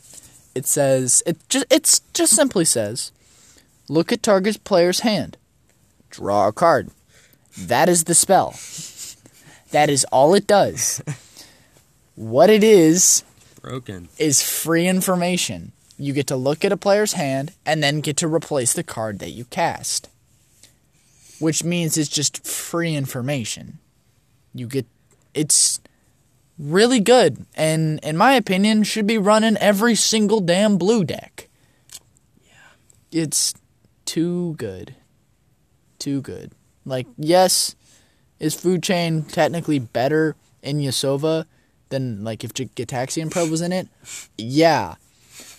It 0.53 0.65
says 0.65 1.23
it 1.25 1.37
just 1.49 1.65
it's 1.69 1.99
just 2.13 2.35
simply 2.35 2.65
says, 2.65 3.11
look 3.87 4.11
at 4.11 4.23
target 4.23 4.63
player's 4.63 5.01
hand, 5.01 5.37
draw 6.09 6.47
a 6.47 6.51
card. 6.53 6.89
That 7.57 7.89
is 7.89 8.05
the 8.05 8.15
spell. 8.15 8.55
That 9.71 9.89
is 9.89 10.05
all 10.11 10.33
it 10.33 10.47
does. 10.47 11.01
what 12.15 12.49
it 12.49 12.63
is 12.63 13.23
Broken. 13.61 14.09
is 14.17 14.41
free 14.41 14.87
information. 14.87 15.71
You 15.97 16.13
get 16.13 16.27
to 16.27 16.35
look 16.35 16.65
at 16.65 16.71
a 16.71 16.77
player's 16.77 17.13
hand 17.13 17.53
and 17.65 17.83
then 17.83 18.01
get 18.01 18.17
to 18.17 18.27
replace 18.27 18.73
the 18.73 18.83
card 18.83 19.19
that 19.19 19.31
you 19.31 19.45
cast. 19.45 20.09
Which 21.39 21.63
means 21.63 21.97
it's 21.97 22.09
just 22.09 22.45
free 22.45 22.95
information. 22.95 23.79
You 24.53 24.67
get 24.67 24.85
it's 25.33 25.79
really 26.61 26.99
good 26.99 27.45
and 27.55 27.99
in 28.03 28.15
my 28.15 28.33
opinion 28.33 28.83
should 28.83 29.07
be 29.07 29.17
running 29.17 29.57
every 29.57 29.95
single 29.95 30.39
damn 30.39 30.77
blue 30.77 31.03
deck. 31.03 31.49
Yeah. 32.43 33.21
It's 33.23 33.53
too 34.05 34.53
good. 34.57 34.95
Too 35.99 36.21
good. 36.21 36.51
Like 36.85 37.07
yes, 37.17 37.75
is 38.39 38.55
Food 38.55 38.83
Chain 38.83 39.23
technically 39.23 39.79
better 39.79 40.35
in 40.61 40.79
Yasova 40.79 41.45
than 41.89 42.23
like 42.23 42.43
if 42.43 42.53
Gitaxian 42.53 43.29
Probe 43.31 43.51
was 43.51 43.61
in 43.61 43.71
it? 43.71 43.87
Yeah. 44.37 44.95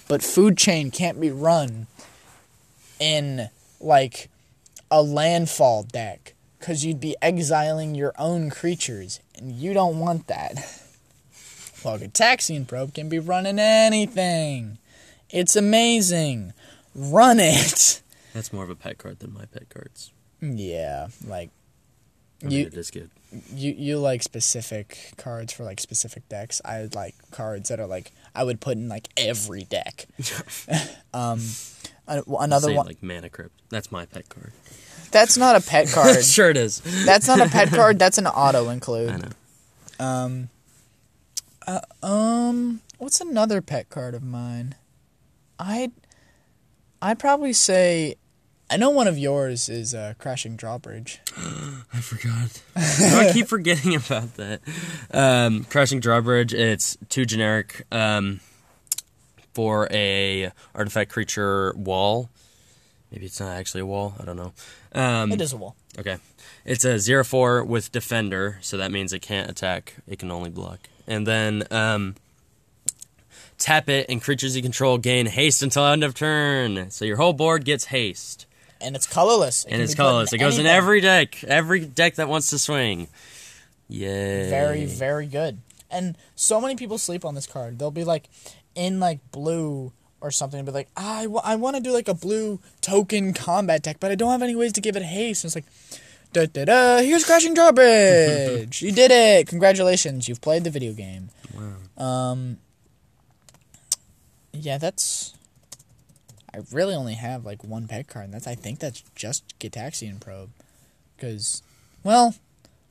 But 0.08 0.22
Food 0.22 0.56
Chain 0.56 0.90
can't 0.90 1.20
be 1.20 1.30
run 1.30 1.86
in 2.98 3.48
like 3.80 4.28
a 4.90 5.02
landfall 5.02 5.84
deck 5.84 6.34
because 6.58 6.84
you'd 6.84 7.00
be 7.00 7.16
exiling 7.20 7.94
your 7.94 8.12
own 8.18 8.48
creatures, 8.48 9.20
and 9.36 9.50
you 9.50 9.74
don't 9.74 9.98
want 9.98 10.28
that. 10.28 10.78
Well, 11.84 11.98
Gitaxian 11.98 12.66
Probe 12.66 12.94
can 12.94 13.08
be 13.08 13.18
running 13.18 13.58
anything. 13.58 14.78
It's 15.30 15.56
amazing. 15.56 16.52
Run 16.94 17.38
it. 17.40 18.02
That's 18.34 18.52
more 18.52 18.64
of 18.64 18.70
a 18.70 18.74
pet 18.76 18.98
card 18.98 19.18
than 19.20 19.32
my 19.32 19.46
pet 19.46 19.68
cards. 19.70 20.10
Yeah, 20.40 21.08
like 21.26 21.50
I 22.42 22.46
mean, 22.46 22.58
You- 22.58 22.66
it 22.66 22.74
is 22.74 22.90
good. 22.90 23.10
you 23.54 23.72
you 23.72 23.98
like 23.98 24.22
specific 24.22 25.12
cards 25.16 25.52
for 25.52 25.64
like 25.64 25.80
specific 25.80 26.28
decks. 26.28 26.60
I 26.64 26.88
like 26.94 27.14
cards 27.30 27.68
that 27.70 27.80
are 27.80 27.86
like 27.86 28.12
I 28.34 28.44
would 28.44 28.60
put 28.60 28.76
in 28.76 28.88
like 28.88 29.08
every 29.16 29.64
deck. 29.64 30.06
um, 31.14 31.40
another 32.06 32.68
Say, 32.68 32.74
one. 32.74 32.86
like 32.86 33.02
Mana 33.02 33.28
Crypt. 33.30 33.54
That's 33.70 33.90
my 33.92 34.06
pet 34.06 34.28
card. 34.28 34.52
That's 35.12 35.36
not 35.36 35.56
a 35.56 35.60
pet 35.60 35.88
card. 35.92 36.24
sure 36.24 36.50
it 36.50 36.56
is. 36.56 36.80
That's 37.06 37.26
not 37.28 37.40
a 37.40 37.48
pet 37.48 37.68
card. 37.70 37.98
That's 37.98 38.18
an 38.18 38.26
auto 38.26 38.68
include. 38.70 39.10
I 39.10 39.16
know. 39.18 40.04
Um, 40.04 40.48
uh, 41.66 41.80
um, 42.06 42.80
what's 42.98 43.20
another 43.20 43.60
pet 43.60 43.88
card 43.90 44.14
of 44.14 44.22
mine? 44.22 44.74
I'd 45.58 45.92
I'd 47.00 47.18
probably 47.18 47.52
say. 47.52 48.16
I 48.70 48.78
know 48.78 48.88
one 48.88 49.06
of 49.06 49.18
yours 49.18 49.68
is 49.68 49.94
uh, 49.94 50.14
Crashing 50.18 50.56
Drawbridge. 50.56 51.20
I 51.36 52.00
forgot. 52.00 52.62
I 52.74 53.30
keep 53.32 53.46
forgetting 53.46 53.94
about 54.06 54.36
that. 54.36 54.62
Um, 55.12 55.64
Crashing 55.64 56.00
Drawbridge. 56.00 56.54
It's 56.54 56.96
too 57.10 57.26
generic 57.26 57.84
um, 57.92 58.40
for 59.52 59.88
a 59.90 60.52
artifact 60.74 61.12
creature 61.12 61.74
wall. 61.76 62.30
Maybe 63.10 63.26
it's 63.26 63.40
not 63.40 63.50
actually 63.58 63.82
a 63.82 63.86
wall. 63.86 64.14
I 64.18 64.24
don't 64.24 64.36
know. 64.36 64.52
Um, 64.94 65.32
It 65.32 65.42
is 65.42 65.52
a 65.52 65.58
wall. 65.58 65.76
Okay. 65.98 66.16
It's 66.64 66.86
a 66.86 66.98
zero 66.98 67.24
four 67.24 67.62
with 67.62 67.92
defender, 67.92 68.56
so 68.62 68.78
that 68.78 68.90
means 68.90 69.12
it 69.12 69.20
can't 69.20 69.50
attack. 69.50 69.96
It 70.08 70.18
can 70.18 70.30
only 70.30 70.48
block. 70.48 70.88
And 71.06 71.26
then 71.26 71.64
um, 71.70 72.14
tap 73.58 73.88
it, 73.88 74.06
and 74.08 74.22
creatures 74.22 74.56
you 74.56 74.62
control 74.62 74.98
gain 74.98 75.26
haste 75.26 75.62
until 75.62 75.84
end 75.86 76.04
of 76.04 76.14
turn. 76.14 76.90
So 76.90 77.04
your 77.04 77.16
whole 77.16 77.32
board 77.32 77.64
gets 77.64 77.86
haste, 77.86 78.46
And 78.80 78.94
it's 78.96 79.06
colorless. 79.06 79.64
It 79.64 79.72
and 79.72 79.82
it's 79.82 79.92
be 79.94 79.96
put 79.96 80.02
in 80.02 80.06
colorless. 80.08 80.32
It 80.32 80.38
goes 80.38 80.58
in 80.58 80.66
every 80.66 81.00
deck, 81.00 81.42
every 81.44 81.80
deck 81.80 82.16
that 82.16 82.28
wants 82.28 82.50
to 82.50 82.58
swing. 82.58 83.08
Yay! 83.88 84.48
very 84.48 84.86
very 84.86 85.26
good 85.26 85.58
and 85.90 86.16
so 86.34 86.62
many 86.62 86.76
people 86.76 86.96
sleep 86.96 87.26
on 87.26 87.34
this 87.34 87.46
card 87.46 87.78
they'll 87.78 87.90
be 87.90 88.04
like 88.04 88.24
in 88.74 88.98
like 89.00 89.18
blue 89.32 89.92
or 90.22 90.30
something 90.30 90.58
and 90.60 90.64
be 90.64 90.72
like 90.72 90.88
"Ah, 90.96 91.18
I, 91.18 91.22
w- 91.24 91.42
I 91.44 91.56
want 91.56 91.76
to 91.76 91.82
do 91.82 91.92
like 91.92 92.08
a 92.08 92.14
blue 92.14 92.58
token 92.80 93.34
combat 93.34 93.82
deck 93.82 93.98
but 94.00 94.10
i 94.10 94.14
don't 94.14 94.30
have 94.30 94.40
any 94.40 94.56
ways 94.56 94.72
to 94.74 94.80
give 94.80 94.96
it 94.96 95.02
haste 95.02 95.44
and 95.44 95.48
it's 95.50 95.54
like 95.56 95.66
da 96.32 96.46
da 96.46 96.64
da 96.64 96.98
here's 96.98 97.24
crashing 97.24 97.54
drawbridge. 97.54 98.82
You 98.82 98.92
did 98.92 99.10
it. 99.10 99.46
Congratulations. 99.48 100.28
You've 100.28 100.40
played 100.40 100.64
the 100.64 100.70
video 100.70 100.92
game. 100.92 101.30
Wow. 101.54 102.04
um 102.04 102.58
yeah 104.54 104.76
that's 104.78 105.34
i 106.54 106.58
really 106.72 106.94
only 106.94 107.14
have 107.14 107.44
like 107.44 107.62
one 107.64 107.86
pet 107.88 108.06
card 108.08 108.26
and 108.26 108.34
that's 108.34 108.46
i 108.46 108.54
think 108.54 108.78
that's 108.80 109.02
just 109.14 109.58
gitaxian 109.58 110.20
probe 110.20 110.50
because 111.16 111.62
well 112.04 112.34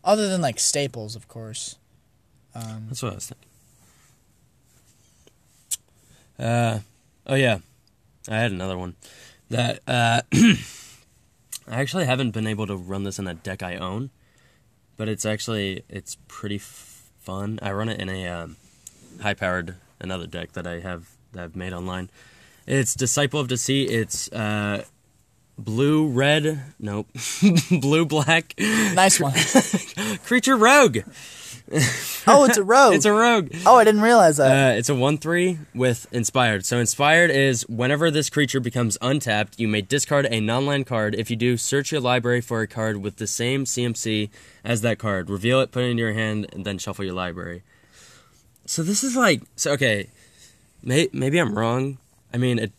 other 0.04 0.28
than 0.28 0.42
like 0.42 0.60
staples 0.60 1.16
of 1.16 1.28
course. 1.28 1.76
Um, 2.54 2.86
That's 2.90 3.02
what 3.04 3.12
I 3.14 3.16
was 3.16 3.28
thinking. 3.28 3.48
Uh, 6.38 6.80
oh 7.28 7.36
yeah, 7.36 7.60
I 8.28 8.38
had 8.38 8.52
another 8.52 8.78
one 8.78 8.96
that 9.50 9.80
uh, 9.88 10.22
I 11.68 11.80
actually 11.80 12.06
haven't 12.06 12.32
been 12.32 12.48
able 12.48 12.68
to 12.68 12.76
run 12.76 13.04
this 13.04 13.20
in 13.20 13.28
a 13.28 13.34
deck 13.34 13.64
I 13.64 13.76
own, 13.76 14.10
but 14.98 15.08
it's 15.08 15.26
actually 15.26 15.84
it's 15.90 16.18
pretty 16.28 16.56
f- 16.56 17.10
fun. 17.20 17.60
I 17.62 17.72
run 17.72 17.90
it 17.90 18.00
in 18.00 18.10
a 18.10 18.28
um, 18.28 18.58
high-powered 19.22 19.76
another 20.00 20.28
deck 20.28 20.54
that 20.54 20.66
I 20.68 20.80
have 20.80 21.08
that 21.34 21.44
I've 21.44 21.56
made 21.56 21.74
online. 21.74 22.10
It's 22.68 22.94
Disciple 22.94 23.40
of 23.40 23.48
Deceit. 23.48 23.90
It's 23.90 24.32
uh, 24.32 24.86
blue 25.58 26.08
red, 26.08 26.62
nope, 26.80 27.08
blue 27.72 28.06
black 28.06 28.54
nice 28.60 29.20
one. 29.20 29.34
creature 30.26 30.58
rogue. 30.58 31.00
Oh, 32.28 32.46
it's 32.46 32.58
a 32.58 32.64
rogue. 32.64 32.94
It's 32.94 33.06
a 33.06 33.12
rogue. 33.12 33.52
oh, 33.66 33.78
I 33.78 33.84
didn't 33.84 34.02
realize 34.02 34.38
that. 34.38 34.74
Uh, 34.74 34.78
it's 34.78 34.90
a 34.90 34.96
1 34.96 35.18
3 35.18 35.58
with 35.74 36.06
Inspired. 36.12 36.66
So, 36.66 36.78
Inspired 36.78 37.32
is 37.32 37.68
whenever 37.68 38.12
this 38.12 38.30
creature 38.30 38.60
becomes 38.60 38.96
untapped, 39.02 39.60
you 39.60 39.68
may 39.68 39.82
discard 39.82 40.28
a 40.28 40.40
non 40.40 40.68
land 40.68 40.86
card. 40.86 41.16
If 41.16 41.32
you 41.32 41.36
do, 41.36 41.58
search 41.58 41.92
your 41.92 42.00
library 42.00 42.42
for 42.42 42.62
a 42.62 42.68
card 42.68 42.98
with 42.98 43.18
the 43.18 43.26
same 43.26 43.66
CMC 43.66 44.30
as 44.64 44.82
that 44.82 45.00
card. 45.00 45.30
Reveal 45.30 45.62
it, 45.62 45.72
put 45.72 45.84
it 45.84 45.88
into 45.88 46.04
your 46.04 46.14
hand, 46.14 46.48
and 46.54 46.64
then 46.64 46.78
shuffle 46.78 47.04
your 47.04 47.16
library. 47.16 47.64
So, 48.66 48.84
this 48.84 49.04
is 49.04 49.16
like. 49.16 49.42
So, 49.56 49.72
okay. 49.72 50.10
May, 50.84 51.10
maybe 51.12 51.40
I'm 51.40 51.58
wrong. 51.58 51.98
I 52.34 52.38
mean, 52.38 52.60
it, 52.60 52.72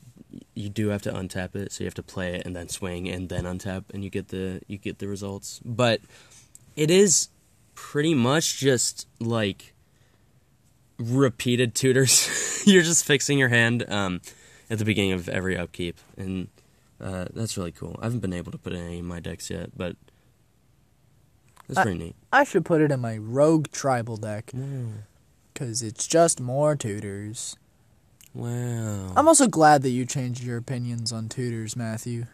you 0.54 0.68
do 0.68 0.88
have 0.88 1.02
to 1.02 1.12
untap 1.12 1.56
it, 1.56 1.72
so 1.72 1.82
you 1.82 1.86
have 1.86 1.94
to 1.94 2.02
play 2.02 2.34
it 2.34 2.46
and 2.46 2.54
then 2.54 2.68
swing 2.68 3.08
and 3.08 3.28
then 3.28 3.44
untap, 3.44 3.84
and 3.92 4.04
you 4.04 4.10
get 4.10 4.28
the 4.28 4.60
you 4.68 4.78
get 4.78 4.98
the 4.98 5.08
results. 5.08 5.60
But 5.64 6.00
it 6.76 6.90
is 6.90 7.28
pretty 7.74 8.14
much 8.14 8.58
just 8.58 9.06
like 9.20 9.74
repeated 10.98 11.74
tutors. 11.74 12.62
You're 12.66 12.82
just 12.82 13.04
fixing 13.04 13.38
your 13.38 13.48
hand 13.48 13.84
um, 13.90 14.20
at 14.70 14.78
the 14.78 14.84
beginning 14.84 15.12
of 15.12 15.28
every 15.28 15.56
upkeep, 15.56 15.98
and 16.16 16.48
uh, 17.00 17.26
that's 17.34 17.56
really 17.56 17.72
cool. 17.72 17.98
I 18.00 18.04
haven't 18.06 18.20
been 18.20 18.32
able 18.32 18.52
to 18.52 18.58
put 18.58 18.72
any 18.72 18.98
in 18.98 19.04
my 19.04 19.20
decks 19.20 19.50
yet, 19.50 19.70
but 19.76 19.96
that's 21.66 21.78
Uh, 21.78 21.82
pretty 21.82 21.98
neat. 21.98 22.16
I 22.32 22.44
should 22.44 22.64
put 22.64 22.80
it 22.80 22.90
in 22.92 23.00
my 23.00 23.16
rogue 23.16 23.68
tribal 23.72 24.16
deck 24.16 24.52
because 25.52 25.82
it's 25.82 26.06
just 26.06 26.40
more 26.40 26.76
tutors. 26.76 27.56
Wow. 28.34 29.12
I'm 29.16 29.28
also 29.28 29.46
glad 29.46 29.82
that 29.82 29.90
you 29.90 30.06
changed 30.06 30.42
your 30.42 30.56
opinions 30.56 31.12
on 31.12 31.28
tutors, 31.28 31.76
Matthew. 31.76 32.26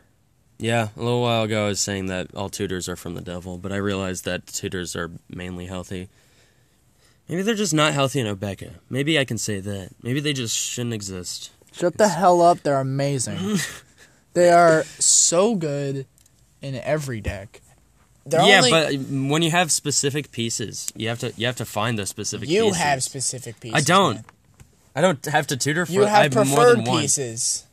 Yeah, 0.58 0.88
a 0.96 1.00
little 1.00 1.22
while 1.22 1.44
ago 1.44 1.66
I 1.66 1.68
was 1.68 1.80
saying 1.80 2.06
that 2.06 2.34
all 2.34 2.48
tutors 2.48 2.88
are 2.88 2.96
from 2.96 3.14
the 3.14 3.20
devil, 3.20 3.58
but 3.58 3.72
I 3.72 3.76
realized 3.76 4.24
that 4.24 4.46
tutors 4.46 4.96
are 4.96 5.10
mainly 5.28 5.66
healthy. 5.66 6.08
Maybe 7.28 7.42
they're 7.42 7.54
just 7.54 7.74
not 7.74 7.92
healthy 7.92 8.20
in 8.20 8.26
Obeka. 8.26 8.72
Maybe 8.90 9.18
I 9.18 9.24
can 9.24 9.38
say 9.38 9.60
that. 9.60 9.90
Maybe 10.02 10.18
they 10.18 10.32
just 10.32 10.56
shouldn't 10.56 10.94
exist. 10.94 11.50
Shut 11.72 11.96
the 11.96 12.08
hell 12.08 12.40
up. 12.40 12.62
They're 12.62 12.80
amazing. 12.80 13.58
they 14.32 14.50
are 14.50 14.82
so 14.98 15.54
good 15.54 16.06
in 16.60 16.74
every 16.76 17.20
deck. 17.20 17.60
They're 18.26 18.44
yeah, 18.46 18.58
only, 18.58 18.70
but 18.70 19.28
when 19.30 19.42
you 19.42 19.50
have 19.50 19.70
specific 19.70 20.32
pieces, 20.32 20.92
you 20.96 21.08
have 21.08 21.18
to 21.20 21.32
you 21.36 21.46
have 21.46 21.56
to 21.56 21.64
find 21.64 21.98
those 21.98 22.08
specific 22.08 22.48
pieces. 22.48 22.56
you 22.56 22.64
pieces. 22.64 22.82
have 22.82 23.02
specific 23.02 23.60
pieces. 23.60 23.76
I 23.76 23.80
don't. 23.80 24.14
man. 24.16 24.24
I 24.94 25.00
don't 25.00 25.24
have 25.26 25.46
to 25.46 25.56
tutor 25.56 25.86
for 25.86 25.92
You 25.92 26.04
I 26.04 26.08
have 26.08 26.34
have 26.34 26.48
more 26.48 26.56
preferred 26.56 26.78
than 26.78 26.84
one. 26.84 27.00
pieces 27.00 27.64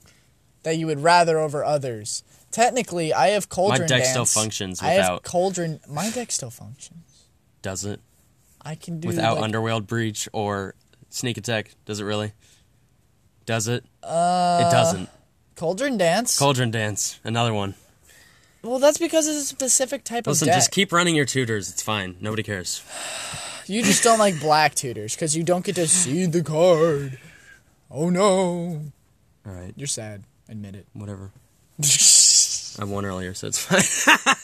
that 0.63 0.77
you 0.77 0.85
would 0.85 1.01
rather 1.01 1.39
over 1.39 1.63
others. 1.63 2.23
Technically, 2.55 3.13
I 3.13 3.31
have 3.31 3.49
Cauldron 3.49 3.81
deck 3.81 4.03
Dance. 4.03 4.09
still 4.11 4.23
functions 4.23 4.81
I 4.81 4.91
have 4.91 5.23
Cauldron. 5.23 5.81
My 5.89 6.09
deck 6.09 6.31
still 6.31 6.49
functions. 6.49 7.25
Does 7.61 7.83
it? 7.83 7.99
I 8.61 8.75
can 8.75 9.01
do 9.01 9.09
Without 9.09 9.35
like, 9.35 9.43
Underworld 9.43 9.87
Breach 9.87 10.29
or 10.31 10.73
Sneak 11.09 11.37
Attack, 11.37 11.75
does 11.83 11.99
it 11.99 12.05
really? 12.05 12.31
Does 13.45 13.67
it? 13.67 13.83
Uh, 14.01 14.63
it 14.65 14.71
doesn't. 14.71 15.09
Cauldron 15.57 15.97
Dance. 15.97 16.39
Cauldron 16.39 16.71
Dance, 16.71 17.19
another 17.25 17.53
one. 17.53 17.75
well, 18.63 18.79
that's 18.79 18.99
because 18.99 19.27
it's 19.27 19.37
a 19.37 19.45
specific 19.45 20.05
type 20.05 20.25
Listen, 20.25 20.45
of 20.45 20.51
deck. 20.51 20.55
Listen, 20.55 20.61
just 20.61 20.71
keep 20.71 20.93
running 20.93 21.13
your 21.13 21.25
tutors. 21.25 21.69
It's 21.69 21.83
fine. 21.83 22.15
Nobody 22.21 22.41
cares. 22.43 22.81
You 23.67 23.81
just 23.81 24.03
don't 24.03 24.19
like 24.19 24.39
black 24.39 24.75
tutors 24.75 25.15
because 25.15 25.35
you 25.35 25.41
don't 25.41 25.65
get 25.65 25.73
to 25.77 25.87
see 25.87 26.27
the 26.27 26.43
card. 26.43 27.17
Oh 27.89 28.11
no, 28.11 28.83
All 29.43 29.51
right, 29.51 29.73
you're 29.75 29.87
sad. 29.87 30.23
Admit 30.47 30.75
it. 30.75 30.85
whatever. 30.93 31.31
I 32.79 32.83
won 32.85 33.05
earlier, 33.05 33.33
so 33.33 33.47
it's 33.47 33.59
fine. 33.63 34.41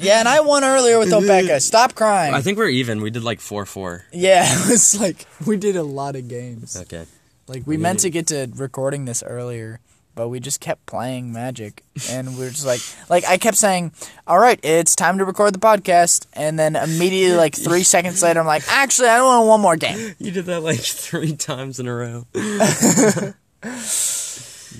yeah, 0.00 0.20
and 0.20 0.28
I 0.28 0.40
won 0.40 0.64
earlier 0.64 0.98
with 0.98 1.10
Obeka. 1.10 1.60
Stop 1.60 1.94
crying. 1.94 2.34
I 2.34 2.40
think 2.40 2.58
we're 2.58 2.68
even. 2.68 3.02
We 3.02 3.10
did 3.10 3.22
like 3.22 3.40
four 3.40 3.66
four. 3.66 4.04
yeah, 4.12 4.44
it 4.46 4.70
was 4.70 4.98
like 5.00 5.26
we 5.46 5.56
did 5.56 5.76
a 5.76 5.82
lot 5.82 6.16
of 6.16 6.28
games. 6.28 6.76
Okay. 6.76 7.06
Like 7.46 7.66
we 7.66 7.76
meant 7.76 8.00
to 8.00 8.10
get 8.10 8.28
to 8.28 8.50
recording 8.54 9.04
this 9.04 9.22
earlier, 9.22 9.80
but 10.14 10.28
we 10.28 10.40
just 10.40 10.60
kept 10.60 10.86
playing 10.86 11.32
Magic, 11.32 11.82
and 12.08 12.38
we 12.38 12.46
are 12.46 12.50
just 12.50 12.64
like, 12.64 12.80
like 13.10 13.24
I 13.28 13.36
kept 13.36 13.56
saying, 13.58 13.92
"All 14.26 14.38
right, 14.38 14.58
it's 14.62 14.96
time 14.96 15.18
to 15.18 15.24
record 15.24 15.52
the 15.52 15.58
podcast," 15.58 16.26
and 16.32 16.58
then 16.58 16.76
immediately, 16.76 17.36
like 17.36 17.54
three 17.54 17.82
seconds 17.82 18.22
later, 18.22 18.40
I'm 18.40 18.46
like, 18.46 18.62
"Actually, 18.68 19.08
I 19.08 19.20
want 19.22 19.48
one 19.48 19.60
more 19.60 19.76
game." 19.76 20.14
You 20.18 20.30
did 20.30 20.46
that 20.46 20.62
like 20.62 20.80
three 20.80 21.36
times 21.36 21.80
in 21.80 21.88
a 21.88 21.94
row. 21.94 22.26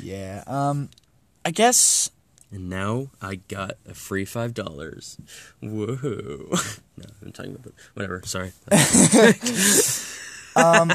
Yeah. 0.01 0.45
Um, 0.47 0.89
I 1.45 1.51
guess 1.51 2.11
And 2.53 2.69
now 2.69 3.09
I 3.21 3.37
got 3.37 3.73
a 3.89 3.95
free 3.95 4.25
five 4.25 4.55
dollars. 4.55 5.19
Whoa! 5.61 6.53
No, 6.95 7.07
I'm 7.23 7.33
talking 7.33 7.53
about 7.53 7.63
the, 7.63 7.73
whatever. 7.95 8.23
Sorry. 8.27 8.53
Um, 10.55 10.93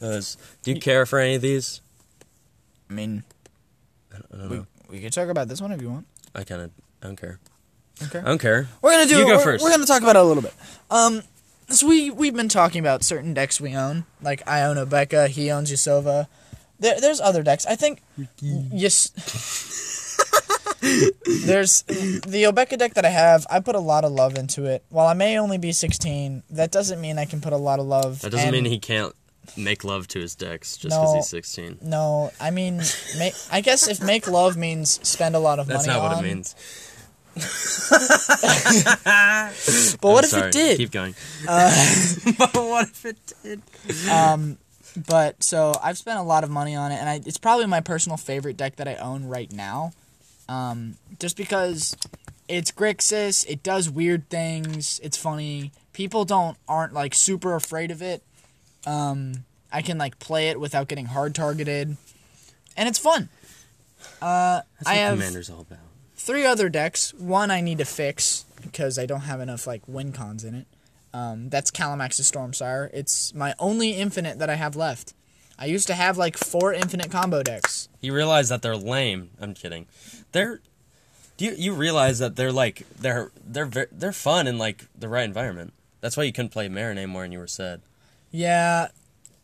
Uh, 0.00 0.20
do 0.62 0.72
you 0.72 0.80
care 0.80 1.06
for 1.06 1.18
any 1.18 1.34
of 1.34 1.42
these? 1.42 1.80
I 2.88 2.92
mean, 2.92 3.24
I 4.14 4.18
don't 4.36 4.50
we, 4.50 4.56
know. 4.58 4.66
we 4.88 5.00
could 5.00 5.12
talk 5.12 5.28
about 5.28 5.48
this 5.48 5.60
one 5.60 5.72
if 5.72 5.82
you 5.82 5.90
want. 5.90 6.06
I 6.34 6.44
kind 6.44 6.62
of 6.62 6.70
I 7.02 7.06
don't 7.06 7.16
care. 7.20 7.38
Okay. 8.02 8.20
I 8.20 8.22
don't 8.22 8.40
care. 8.40 8.68
We're 8.80 8.92
gonna 8.92 9.06
do. 9.06 9.18
You 9.18 9.26
go 9.26 9.36
we're, 9.36 9.42
first. 9.44 9.64
We're 9.64 9.70
gonna 9.70 9.86
talk 9.86 10.02
about 10.02 10.16
it 10.16 10.20
a 10.20 10.24
little 10.24 10.42
bit. 10.42 10.54
Um, 10.90 11.22
so 11.68 11.86
we 11.88 12.10
we've 12.10 12.34
been 12.34 12.48
talking 12.48 12.80
about 12.80 13.02
certain 13.02 13.34
decks 13.34 13.60
we 13.60 13.74
own. 13.74 14.04
Like 14.22 14.46
I 14.46 14.62
own 14.62 14.76
Obeka, 14.76 15.28
he 15.28 15.50
owns 15.50 15.72
Yasova. 15.72 16.28
There, 16.80 17.00
there's 17.00 17.20
other 17.20 17.42
decks. 17.42 17.66
I 17.66 17.76
think. 17.76 18.02
Yes. 18.40 19.10
there's 21.44 21.82
the 21.82 22.44
Obeka 22.50 22.78
deck 22.78 22.94
that 22.94 23.04
I 23.04 23.08
have. 23.10 23.46
I 23.50 23.60
put 23.60 23.74
a 23.74 23.80
lot 23.80 24.04
of 24.04 24.12
love 24.12 24.36
into 24.36 24.64
it. 24.66 24.84
While 24.90 25.06
I 25.06 25.14
may 25.14 25.38
only 25.38 25.58
be 25.58 25.72
16, 25.72 26.42
that 26.50 26.70
doesn't 26.70 27.00
mean 27.00 27.18
I 27.18 27.24
can 27.24 27.40
put 27.40 27.52
a 27.52 27.56
lot 27.56 27.80
of 27.80 27.86
love. 27.86 28.20
That 28.20 28.30
doesn't 28.30 28.48
and- 28.48 28.54
mean 28.54 28.64
he 28.66 28.78
can't 28.78 29.14
make 29.56 29.82
love 29.82 30.06
to 30.08 30.20
his 30.20 30.34
decks 30.34 30.76
just 30.76 30.94
because 30.94 31.10
No. 31.12 31.16
he's 31.16 31.28
16. 31.28 31.78
No, 31.82 32.30
I 32.38 32.50
mean, 32.50 32.82
make, 33.18 33.32
I 33.50 33.62
guess 33.62 33.88
if 33.88 34.02
make 34.02 34.28
love 34.28 34.56
means 34.58 35.00
spend 35.08 35.34
a 35.34 35.38
lot 35.38 35.58
of 35.58 35.66
That's 35.66 35.86
money 35.86 35.98
That's 35.98 36.02
not 36.02 36.16
what 36.16 36.24
it 36.24 36.28
means. 36.28 36.54
But 40.00 40.08
what 40.12 40.18
I'm 40.18 40.24
if 40.24 40.30
sorry. 40.30 40.48
it 40.48 40.52
did? 40.52 40.76
Keep 40.78 40.90
going. 40.90 41.14
but 41.46 42.54
what 42.54 42.88
if 42.88 43.04
it 43.06 43.16
did? 43.42 43.62
Um, 44.10 44.58
but 44.96 45.42
so 45.42 45.74
I've 45.82 45.98
spent 45.98 46.18
a 46.18 46.22
lot 46.22 46.44
of 46.44 46.50
money 46.50 46.74
on 46.74 46.92
it, 46.92 46.96
and 46.96 47.08
I, 47.08 47.20
it's 47.24 47.38
probably 47.38 47.66
my 47.66 47.80
personal 47.80 48.16
favorite 48.16 48.56
deck 48.56 48.76
that 48.76 48.88
I 48.88 48.94
own 48.96 49.24
right 49.24 49.50
now. 49.52 49.92
Um, 50.48 50.94
just 51.18 51.36
because 51.36 51.96
it's 52.48 52.70
Grixis, 52.72 53.44
it 53.48 53.62
does 53.62 53.90
weird 53.90 54.28
things, 54.30 54.98
it's 55.02 55.16
funny. 55.16 55.72
People 55.92 56.24
don't 56.24 56.56
aren't 56.68 56.92
like 56.94 57.14
super 57.14 57.54
afraid 57.54 57.90
of 57.90 58.02
it. 58.02 58.22
Um, 58.86 59.44
I 59.72 59.82
can 59.82 59.98
like 59.98 60.18
play 60.18 60.48
it 60.48 60.58
without 60.58 60.88
getting 60.88 61.06
hard 61.06 61.34
targeted, 61.34 61.96
and 62.76 62.88
it's 62.88 62.98
fun. 62.98 63.28
Uh, 64.22 64.62
That's 64.78 64.86
I 64.86 64.94
have 64.94 65.14
Commander's 65.18 65.50
all 65.50 65.62
about. 65.62 65.80
three 66.16 66.44
other 66.46 66.68
decks. 66.68 67.12
One 67.14 67.50
I 67.50 67.60
need 67.60 67.78
to 67.78 67.84
fix 67.84 68.44
because 68.62 68.98
I 68.98 69.06
don't 69.06 69.22
have 69.22 69.40
enough 69.40 69.66
like 69.66 69.82
win 69.86 70.12
cons 70.12 70.44
in 70.44 70.54
it. 70.54 70.66
Um, 71.14 71.48
that's 71.48 71.70
Kalamax's 71.70 72.30
Stormsire. 72.30 72.90
It's 72.92 73.34
my 73.34 73.54
only 73.58 73.92
infinite 73.92 74.38
that 74.38 74.50
I 74.50 74.54
have 74.56 74.76
left. 74.76 75.14
I 75.58 75.66
used 75.66 75.86
to 75.88 75.94
have 75.94 76.16
like 76.18 76.36
four 76.36 76.72
infinite 76.72 77.10
combo 77.10 77.42
decks. 77.42 77.88
You 78.00 78.14
realize 78.14 78.48
that 78.50 78.62
they're 78.62 78.76
lame. 78.76 79.30
I'm 79.40 79.54
kidding. 79.54 79.86
They're. 80.32 80.60
Do 81.36 81.44
you 81.46 81.52
you 81.56 81.72
realize 81.74 82.18
that 82.18 82.36
they're 82.36 82.52
like 82.52 82.84
they're 82.98 83.30
they're 83.44 83.66
ver- 83.66 83.88
they're 83.92 84.12
fun 84.12 84.46
in 84.46 84.58
like 84.58 84.86
the 84.98 85.08
right 85.08 85.24
environment. 85.24 85.72
That's 86.00 86.16
why 86.16 86.24
you 86.24 86.32
couldn't 86.32 86.50
play 86.50 86.68
Meren 86.68 86.92
anymore, 86.92 87.24
and 87.24 87.32
you 87.32 87.38
were 87.38 87.46
sad. 87.48 87.80
Yeah, 88.30 88.88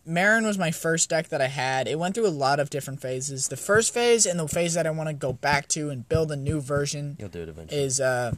Meren 0.09 0.45
was 0.45 0.59
my 0.59 0.71
first 0.71 1.09
deck 1.11 1.29
that 1.29 1.41
I 1.41 1.47
had. 1.47 1.89
It 1.89 1.99
went 1.99 2.15
through 2.15 2.27
a 2.27 2.29
lot 2.29 2.61
of 2.61 2.69
different 2.71 3.01
phases. 3.01 3.49
The 3.49 3.57
first 3.57 3.95
phase 3.95 4.27
and 4.27 4.39
the 4.39 4.47
phase 4.47 4.75
that 4.75 4.87
I 4.87 4.91
want 4.91 5.09
to 5.09 5.15
go 5.15 5.33
back 5.33 5.67
to 5.69 5.89
and 5.91 6.09
build 6.09 6.31
a 6.31 6.37
new 6.37 6.61
version 6.61 7.17
You'll 7.19 7.29
do 7.29 7.43
it 7.43 7.49
eventually. 7.49 7.81
is 7.81 8.01
uh 8.01 8.33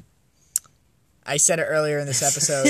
I 1.26 1.36
said 1.38 1.58
it 1.58 1.64
earlier 1.64 1.98
in 1.98 2.06
this 2.06 2.22
episode. 2.22 2.66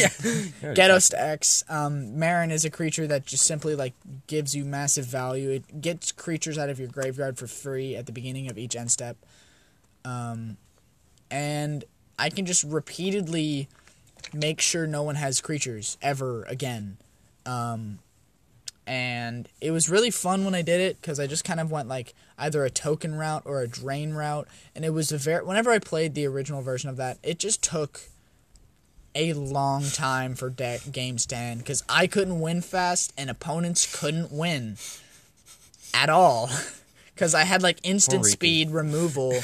Already 0.63 0.75
Ghetto 0.75 0.97
stax. 0.97 1.69
Um, 1.71 2.17
Meren 2.17 2.51
is 2.51 2.65
a 2.65 2.71
creature 2.71 3.07
that 3.07 3.27
just 3.27 3.45
simply 3.45 3.75
like 3.75 3.95
gives 4.27 4.55
you 4.55 4.65
massive 4.65 5.07
value. 5.07 5.51
It 5.51 5.81
gets 5.81 6.13
creatures 6.13 6.59
out 6.59 6.71
of 6.71 6.79
your 6.79 6.89
graveyard 6.89 7.39
for 7.39 7.47
free 7.47 7.95
at 7.95 8.07
the 8.07 8.13
beginning 8.13 8.49
of 8.49 8.59
each 8.59 8.75
end 8.75 8.91
step. 8.91 9.17
Um, 10.05 10.57
and 11.31 11.85
I 12.19 12.31
can 12.31 12.47
just 12.47 12.65
repeatedly 12.65 13.69
make 14.33 14.61
sure 14.61 14.87
no 14.87 15.03
one 15.03 15.17
has 15.17 15.41
creatures 15.41 15.99
ever 16.01 16.45
again. 16.45 16.97
Um, 17.45 17.99
and 18.87 19.49
it 19.61 19.73
was 19.73 19.91
really 19.91 20.11
fun 20.11 20.45
when 20.45 20.55
I 20.55 20.63
did 20.63 20.81
it 20.81 21.01
because 21.01 21.19
I 21.19 21.27
just 21.27 21.45
kind 21.45 21.59
of 21.59 21.71
went 21.71 21.89
like 21.89 22.15
either 22.39 22.65
a 22.65 22.71
token 22.71 23.17
route 23.17 23.43
or 23.45 23.61
a 23.61 23.69
drain 23.69 24.13
route, 24.13 24.47
and 24.75 24.85
it 24.85 24.91
was 24.91 25.11
a 25.11 25.19
very. 25.19 25.45
Whenever 25.45 25.73
I 25.73 25.81
played 25.81 26.15
the 26.15 26.27
original 26.27 26.63
version 26.63 26.89
of 26.89 26.97
that, 26.97 27.19
it 27.23 27.39
just 27.41 27.63
took 27.63 28.03
a 29.17 29.33
long 29.33 29.85
time 29.85 30.35
for 30.35 30.51
deck 30.51 30.81
games 30.93 31.27
to 31.27 31.37
end 31.37 31.59
because 31.61 31.83
I 31.89 32.07
couldn't 32.07 32.41
win 32.41 32.61
fast 32.61 33.13
and 33.17 33.29
opponents 33.31 33.99
couldn't 33.99 34.31
win 34.31 34.77
at 35.95 36.09
all 36.11 36.51
because 37.15 37.35
I 37.35 37.45
had 37.45 37.63
like 37.63 37.79
instant 37.83 38.25
speed 38.27 38.71
removal 38.71 39.41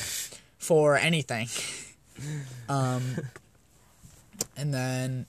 for 0.58 0.96
anything. 0.96 1.48
Um, 2.68 3.16
and 4.56 4.72
then 4.72 5.26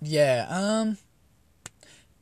yeah, 0.00 0.46
um, 0.48 0.96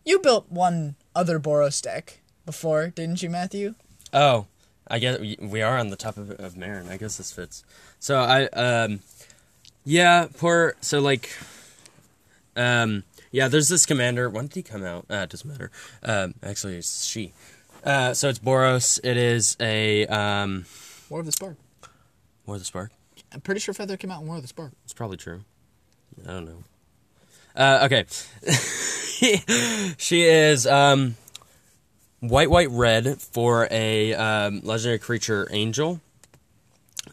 you 0.05 0.19
built 0.19 0.51
one 0.51 0.97
other 1.15 1.39
Boros 1.39 1.81
deck 1.81 2.21
before, 2.45 2.89
didn't 2.89 3.23
you, 3.23 3.31
Matthew? 3.31 3.75
Oh, 4.13 4.47
I 4.89 4.99
guess 4.99 5.21
we- 5.21 5.39
we 5.41 5.63
are 5.63 5.79
on 5.79 5.91
the 5.91 5.97
top 5.97 6.17
of, 6.17 6.31
of 6.33 6.55
Meren. 6.55 6.91
I 6.91 6.97
guess 6.97 7.17
this 7.19 7.33
fits. 7.33 7.63
So 8.01 8.19
I 8.19 8.47
um, 8.47 9.01
yeah, 9.85 10.27
poor. 10.39 10.75
So 10.81 11.01
like, 11.01 11.31
um, 12.57 13.05
yeah. 13.31 13.49
There's 13.49 13.69
this 13.69 13.87
commander. 13.87 14.29
When 14.29 14.47
did 14.47 14.55
he 14.55 14.63
come 14.63 14.85
out? 14.85 15.07
Uh, 15.11 15.17
it 15.17 15.31
doesn't 15.31 15.49
matter. 15.49 15.71
Um, 16.03 16.35
actually, 16.43 16.77
it's 16.77 17.05
she. 17.05 17.33
Uh, 17.85 18.13
so 18.15 18.29
it's 18.29 18.39
Boros. 18.39 19.01
It 19.03 19.17
is 19.17 19.57
a 19.61 20.07
um, 20.07 20.67
War 21.09 21.21
of 21.21 21.27
the 21.27 21.33
Spark. 21.33 21.57
War 22.47 22.57
of 22.57 22.61
the 22.61 22.67
Spark. 22.67 22.91
I'm 23.33 23.41
pretty 23.41 23.61
sure 23.61 23.73
Feather 23.73 23.97
came 23.97 24.11
out 24.11 24.23
in 24.23 24.27
War 24.27 24.37
of 24.37 24.43
the 24.43 24.49
Spark. 24.49 24.73
It's 24.85 24.93
probably 24.93 25.17
true. 25.17 25.45
I 26.27 26.33
don't 26.33 26.45
know. 26.45 26.65
Uh, 27.57 27.87
okay. 27.87 28.05
she 29.99 30.23
is 30.23 30.67
um, 30.67 31.17
white, 32.21 32.51
white, 32.51 32.71
red 32.71 33.21
for 33.21 33.69
a 33.71 34.15
um, 34.15 34.61
legendary 34.63 34.99
creature, 34.99 35.49
Angel. 35.51 36.01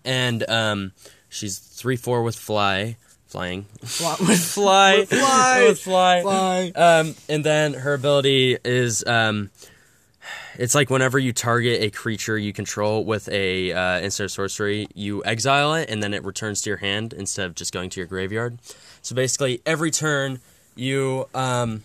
And 0.04 0.48
um, 0.50 0.92
she's 1.30 1.58
3 1.60 1.96
4 1.96 2.24
with 2.24 2.36
fly. 2.36 2.98
flying, 3.28 3.64
Fly- 3.84 4.16
with- 4.28 4.46
fly, 4.46 4.98
With 5.00 5.10
fly. 5.20 5.66
with 5.68 5.80
fly. 5.80 6.22
fly. 6.22 6.72
Um, 6.76 7.16
and 7.28 7.44
then 7.44 7.74
her 7.74 7.94
ability 7.94 8.58
is 8.64 9.04
um, 9.06 9.50
it's 10.58 10.74
like 10.74 10.90
whenever 10.90 11.20
you 11.20 11.34
target 11.34 11.82
a 11.84 11.90
creature 11.90 12.38
you 12.38 12.52
control 12.54 13.04
with 13.06 13.28
a 13.30 13.72
uh, 13.74 14.00
instant 14.00 14.32
sorcery, 14.32 14.88
you 14.96 15.24
exile 15.26 15.74
it, 15.76 15.90
and 15.90 16.02
then 16.02 16.14
it 16.14 16.24
returns 16.24 16.62
to 16.64 16.70
your 16.70 16.78
hand 16.78 17.14
instead 17.14 17.46
of 17.46 17.54
just 17.56 17.72
going 17.74 17.90
to 17.92 18.00
your 18.00 18.08
graveyard. 18.08 18.58
So 19.02 19.16
basically, 19.16 19.62
every 19.66 19.92
turn 19.92 20.40
you 20.76 21.28
um, 21.36 21.84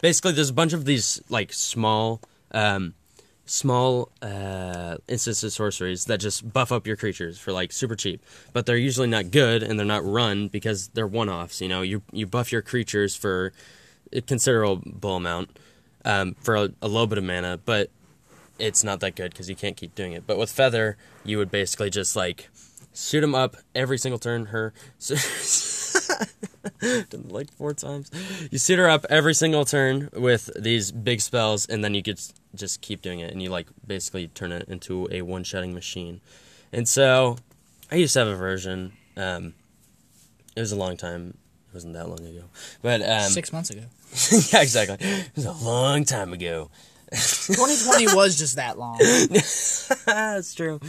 basically 0.00 0.32
there's 0.32 0.50
a 0.50 0.54
bunch 0.54 0.72
of 0.72 0.84
these 0.84 1.20
like 1.28 1.52
small 1.52 2.20
um, 2.52 2.94
small 3.46 4.10
uh, 4.22 4.96
instances 5.08 5.44
of 5.44 5.52
sorceries 5.52 6.06
that 6.06 6.18
just 6.18 6.52
buff 6.52 6.72
up 6.72 6.86
your 6.86 6.96
creatures 6.96 7.38
for 7.38 7.52
like 7.52 7.72
super 7.72 7.94
cheap, 7.94 8.22
but 8.52 8.66
they're 8.66 8.76
usually 8.76 9.06
not 9.08 9.30
good 9.30 9.62
and 9.62 9.78
they're 9.78 9.86
not 9.86 10.04
run 10.04 10.48
because 10.48 10.88
they're 10.88 11.06
one-offs. 11.06 11.60
You 11.60 11.68
know, 11.68 11.82
you 11.82 12.02
you 12.12 12.26
buff 12.26 12.52
your 12.52 12.62
creatures 12.62 13.14
for 13.14 13.52
a 14.12 14.20
considerable 14.20 15.16
amount 15.16 15.58
um, 16.04 16.34
for 16.40 16.56
a, 16.56 16.70
a 16.80 16.88
little 16.88 17.06
bit 17.06 17.18
of 17.18 17.24
mana, 17.24 17.58
but 17.64 17.90
it's 18.58 18.84
not 18.84 19.00
that 19.00 19.16
good 19.16 19.32
because 19.32 19.48
you 19.48 19.56
can't 19.56 19.76
keep 19.76 19.94
doing 19.94 20.12
it. 20.12 20.26
But 20.26 20.38
with 20.38 20.50
feather, 20.50 20.96
you 21.24 21.38
would 21.38 21.50
basically 21.50 21.90
just 21.90 22.16
like 22.16 22.48
shoot 22.94 23.20
them 23.20 23.34
up 23.34 23.56
every 23.74 23.98
single 23.98 24.18
turn. 24.18 24.46
Her 24.46 24.72
did 26.80 27.30
like 27.30 27.52
four 27.52 27.74
times. 27.74 28.10
You 28.50 28.58
shoot 28.58 28.78
her 28.78 28.88
up 28.88 29.04
every 29.10 29.34
single 29.34 29.64
turn 29.64 30.10
with 30.14 30.50
these 30.56 30.92
big 30.92 31.20
spells, 31.20 31.66
and 31.66 31.84
then 31.84 31.94
you 31.94 32.02
could 32.02 32.20
just 32.54 32.80
keep 32.80 33.02
doing 33.02 33.20
it, 33.20 33.32
and 33.32 33.42
you 33.42 33.50
like 33.50 33.66
basically 33.86 34.28
turn 34.28 34.52
it 34.52 34.68
into 34.68 35.08
a 35.10 35.22
one-shotting 35.22 35.74
machine. 35.74 36.20
And 36.72 36.88
so, 36.88 37.36
I 37.90 37.96
used 37.96 38.14
to 38.14 38.20
have 38.20 38.28
a 38.28 38.36
version. 38.36 38.92
Um, 39.16 39.54
it 40.56 40.60
was 40.60 40.72
a 40.72 40.76
long 40.76 40.96
time. 40.96 41.36
It 41.68 41.74
wasn't 41.74 41.94
that 41.94 42.08
long 42.08 42.20
ago, 42.20 42.44
but 42.82 43.02
um, 43.02 43.30
Six 43.30 43.52
months 43.52 43.70
ago. 43.70 43.82
yeah, 44.52 44.62
exactly. 44.62 44.96
It 45.00 45.30
was 45.34 45.44
a 45.46 45.52
long 45.52 46.04
time 46.04 46.32
ago. 46.32 46.70
2020 47.10 48.14
was 48.14 48.36
just 48.36 48.56
that 48.56 48.78
long. 48.78 48.98
That's 50.06 50.54
true. 50.54 50.80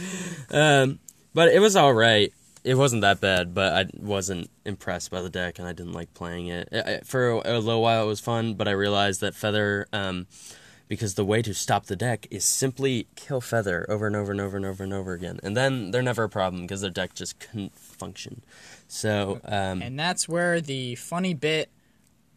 Um, 0.50 0.98
but 1.36 1.52
it 1.52 1.60
was 1.60 1.76
all 1.76 1.92
right. 1.94 2.32
It 2.64 2.74
wasn't 2.76 3.02
that 3.02 3.20
bad, 3.20 3.54
but 3.54 3.72
I 3.74 3.84
wasn't 3.96 4.50
impressed 4.64 5.10
by 5.12 5.20
the 5.22 5.30
deck, 5.30 5.60
and 5.60 5.68
I 5.68 5.72
didn't 5.72 5.92
like 5.92 6.12
playing 6.14 6.48
it. 6.48 7.06
For 7.06 7.30
a, 7.30 7.36
a 7.44 7.58
little 7.60 7.80
while, 7.82 8.02
it 8.02 8.08
was 8.08 8.18
fun, 8.20 8.54
but 8.54 8.66
I 8.66 8.72
realized 8.72 9.20
that 9.20 9.34
Feather, 9.36 9.86
um, 9.92 10.26
because 10.88 11.14
the 11.14 11.24
way 11.24 11.42
to 11.42 11.54
stop 11.54 11.86
the 11.86 11.94
deck 11.94 12.26
is 12.30 12.44
simply 12.44 13.06
kill 13.14 13.40
Feather 13.40 13.86
over 13.88 14.06
and 14.08 14.16
over 14.16 14.32
and 14.32 14.40
over 14.40 14.56
and 14.56 14.66
over 14.66 14.82
and 14.82 14.92
over 14.92 15.12
again, 15.12 15.38
and 15.44 15.56
then 15.56 15.92
they're 15.92 16.02
never 16.02 16.24
a 16.24 16.28
problem 16.28 16.62
because 16.62 16.80
their 16.80 16.90
deck 16.90 17.14
just 17.14 17.38
couldn't 17.38 17.76
function. 17.78 18.42
So, 18.88 19.40
um, 19.44 19.82
And 19.82 19.96
that's 19.98 20.28
where 20.28 20.60
the 20.60 20.94
funny 20.96 21.34
bit 21.34 21.70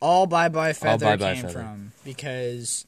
all 0.02 0.28
bye 0.28 0.50
bye 0.50 0.74
feather 0.74 1.06
Bye 1.06 1.16
Bye 1.18 1.34
came 1.34 1.42
Feather. 1.44 1.54
from. 1.60 1.92
Because 2.06 2.86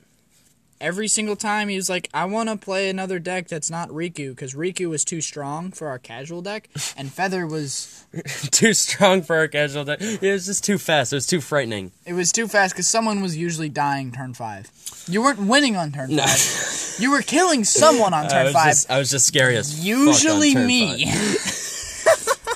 every 0.82 1.08
single 1.08 1.36
time 1.38 1.70
he 1.70 1.76
was 1.78 1.90
like, 1.90 2.10
I 2.14 2.26
want 2.26 2.50
to 2.50 2.58
play 2.58 2.90
another 2.90 3.20
deck 3.20 3.48
that's 3.48 3.70
not 3.70 3.90
Riku, 3.90 4.32
because 4.32 4.54
Riku 4.56 4.90
was 4.90 5.06
too 5.06 5.22
strong 5.22 5.72
for 5.72 5.88
our 5.88 6.00
casual 6.00 6.42
deck, 6.42 6.70
and 6.98 7.12
Feather 7.12 7.48
was. 7.48 8.06
too 8.52 8.74
strong 8.74 9.22
for 9.22 9.38
our 9.38 9.48
casual 9.48 9.86
deck. 9.86 10.00
It 10.02 10.22
was 10.34 10.46
just 10.46 10.66
too 10.66 10.78
fast. 10.78 11.14
It 11.14 11.16
was 11.16 11.28
too 11.28 11.40
frightening. 11.40 11.92
It 12.06 12.12
was 12.14 12.34
too 12.34 12.48
fast 12.50 12.74
because 12.74 12.88
someone 12.88 13.22
was 13.22 13.38
usually 13.38 13.70
dying 13.70 14.12
turn 14.12 14.34
five. 14.34 14.70
You 15.08 15.22
weren't 15.22 15.40
winning 15.40 15.78
on 15.78 15.94
turn 15.94 16.14
No. 16.16 16.24
five. 16.24 16.96
You 17.02 17.12
were 17.12 17.22
killing 17.22 17.64
someone 17.64 18.14
on 18.14 18.28
turn 18.30 18.46
was, 18.46 18.54
five. 18.54 18.72
just, 18.72 18.92
I 18.92 19.00
was 19.00 19.10
just 19.12 19.26
scary 19.28 19.56
as 19.56 19.86
Usually 19.86 20.54
me. 20.56 21.06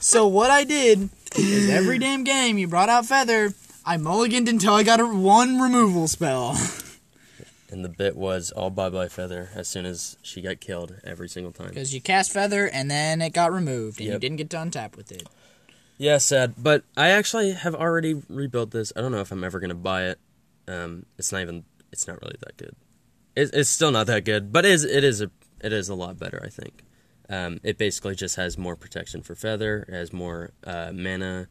so 0.01 0.27
what 0.27 0.51
I 0.51 0.63
did 0.65 1.09
is 1.37 1.69
every 1.69 1.99
damn 1.99 2.23
game 2.23 2.57
you 2.57 2.67
brought 2.67 2.89
out 2.89 3.05
Feather, 3.05 3.53
I 3.85 3.97
mulliganed 3.97 4.49
until 4.49 4.73
I 4.73 4.83
got 4.83 4.99
a 4.99 5.05
one 5.07 5.59
removal 5.59 6.07
spell. 6.07 6.57
And 7.71 7.83
the 7.83 7.89
bit 7.89 8.15
was 8.15 8.51
all 8.51 8.69
bye 8.69 8.89
bye 8.89 9.07
feather 9.07 9.49
as 9.55 9.67
soon 9.67 9.85
as 9.85 10.17
she 10.21 10.41
got 10.41 10.59
killed 10.59 10.95
every 11.03 11.27
single 11.27 11.51
time. 11.51 11.69
Because 11.69 11.93
you 11.93 12.01
cast 12.01 12.31
Feather 12.31 12.67
and 12.67 12.91
then 12.91 13.21
it 13.21 13.33
got 13.33 13.51
removed 13.51 13.99
and 13.99 14.09
you 14.09 14.19
didn't 14.19 14.37
get 14.37 14.51
to 14.51 14.57
untap 14.57 14.95
with 14.95 15.11
it. 15.11 15.27
Yeah, 15.97 16.17
sad. 16.17 16.55
But 16.57 16.83
I 16.95 17.09
actually 17.09 17.53
have 17.53 17.73
already 17.73 18.21
rebuilt 18.29 18.71
this. 18.71 18.91
I 18.95 19.01
don't 19.01 19.11
know 19.11 19.21
if 19.21 19.31
I'm 19.31 19.43
ever 19.43 19.59
gonna 19.59 19.73
buy 19.73 20.05
it. 20.05 20.19
Um, 20.67 21.05
it's 21.17 21.31
not 21.31 21.41
even. 21.41 21.63
It's 21.91 22.07
not 22.07 22.21
really 22.21 22.35
that 22.41 22.57
good. 22.57 22.75
It, 23.35 23.51
it's 23.53 23.69
still 23.69 23.91
not 23.91 24.07
that 24.07 24.25
good, 24.25 24.51
but 24.51 24.65
it 24.65 24.71
is. 24.71 24.83
It 24.83 25.03
is 25.03 25.21
a. 25.21 25.31
It 25.61 25.73
is 25.73 25.89
a 25.89 25.95
lot 25.95 26.19
better, 26.19 26.41
I 26.45 26.49
think. 26.49 26.83
Um, 27.29 27.59
it 27.63 27.77
basically 27.77 28.15
just 28.15 28.35
has 28.35 28.57
more 28.57 28.75
protection 28.75 29.21
for 29.23 29.35
feather. 29.35 29.85
It 29.87 29.93
has 29.93 30.13
more 30.13 30.51
uh, 30.63 30.91
mana 30.93 31.47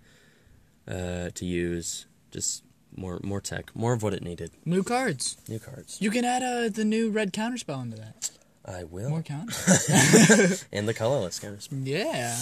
uh, 0.87 1.31
to 1.35 1.45
use. 1.45 2.07
Just 2.31 2.63
more 2.97 3.21
more 3.23 3.41
tech. 3.41 3.75
More 3.75 3.93
of 3.93 4.03
what 4.03 4.15
it 4.15 4.23
needed. 4.23 4.51
New 4.65 4.83
cards. 4.83 5.37
New 5.49 5.59
cards. 5.59 5.99
You 6.01 6.11
can 6.11 6.25
add 6.25 6.43
uh, 6.43 6.69
the 6.69 6.85
new 6.85 7.11
red 7.11 7.33
counterspell 7.33 7.83
into 7.83 7.97
that. 7.97 8.31
I 8.65 8.85
will. 8.85 9.11
More 9.11 9.23
counter. 9.23 9.53
and 10.73 10.89
the 10.89 10.95
colorless 10.95 11.39
counters. 11.39 11.69
yeah. 11.71 12.37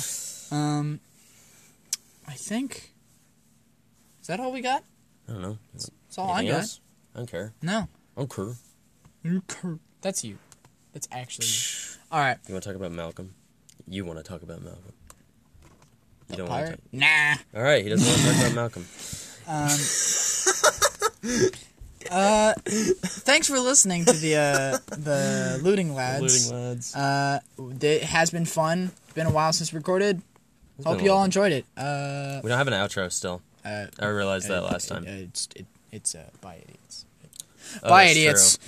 Um, 0.51 1.01
I 2.29 2.35
think. 2.35 2.93
Is 4.21 4.29
that 4.29 4.39
all 4.39 4.53
we 4.53 4.61
got? 4.61 4.85
I 5.29 5.33
don't 5.33 5.43
know. 5.43 5.59
That's 5.73 5.91
all 6.19 6.31
I 6.31 6.39
Anything 6.41 6.53
got. 6.53 6.61
else? 6.61 6.81
I 7.15 7.19
don't 7.19 7.31
care. 7.31 7.53
No. 7.61 7.89
I 8.17 8.21
don't 8.21 8.31
care. 9.49 9.79
That's 10.01 10.23
you. 10.25 10.39
That's 10.93 11.09
actually 11.11 11.47
you. 11.47 11.99
All 12.13 12.21
right. 12.21 12.37
You 12.47 12.55
want 12.55 12.65
to 12.65 12.69
talk 12.71 12.77
about 12.77 12.93
Malcolm? 12.93 13.35
You 13.89 14.05
want 14.05 14.19
to 14.19 14.23
talk 14.25 14.43
about 14.43 14.63
Malcolm? 14.63 14.93
You 16.29 16.29
The 16.29 16.37
don't 16.37 16.49
want 16.51 16.67
to. 16.67 16.79
Nah. 16.93 17.35
All 17.57 17.63
right, 17.63 17.83
he 17.83 17.89
doesn't 17.89 18.07
want 18.07 18.21
to 18.21 18.27
talk 18.27 18.41
about 18.43 18.55
Malcolm. 18.55 18.87
Um, 19.45 19.67
uh, 22.11 22.53
thanks 22.65 23.47
for 23.49 23.59
listening 23.61 24.05
to 24.05 24.13
the 24.13 24.37
uh, 24.37 24.79
the 24.97 25.61
looting 25.63 25.95
lads. 25.95 26.51
Looting 26.51 26.69
lads. 26.69 26.95
Uh, 26.95 27.41
it 27.81 28.03
has 28.05 28.31
been 28.31 28.45
fun. 28.45 28.91
It's 29.05 29.13
been 29.15 29.27
a 29.27 29.31
while 29.31 29.53
since 29.53 29.73
recorded. 29.73 30.21
It's 30.79 30.87
Hope 30.87 30.97
been 30.97 31.03
a 31.03 31.05
you 31.05 31.11
all 31.11 31.17
while. 31.19 31.25
enjoyed 31.27 31.53
it. 31.53 31.65
Uh, 31.77 32.41
We 32.43 32.49
don't 32.49 32.59
have 32.59 32.69
an 32.69 32.75
outro 32.75 33.11
still. 33.13 33.43
uh, 33.65 33.87
I 33.99 34.07
realized 34.07 34.49
that 34.49 34.63
last 34.63 34.89
time. 34.89 35.05
it's 35.07 35.49
it, 35.55 35.67
it's 35.91 36.15
uh, 36.15 36.25
by 36.41 36.57
idiots. 36.57 37.05
Oh, 37.83 37.89
Bye, 37.89 38.05
that's 38.07 38.17
idiots. 38.17 38.57
true. 38.57 38.61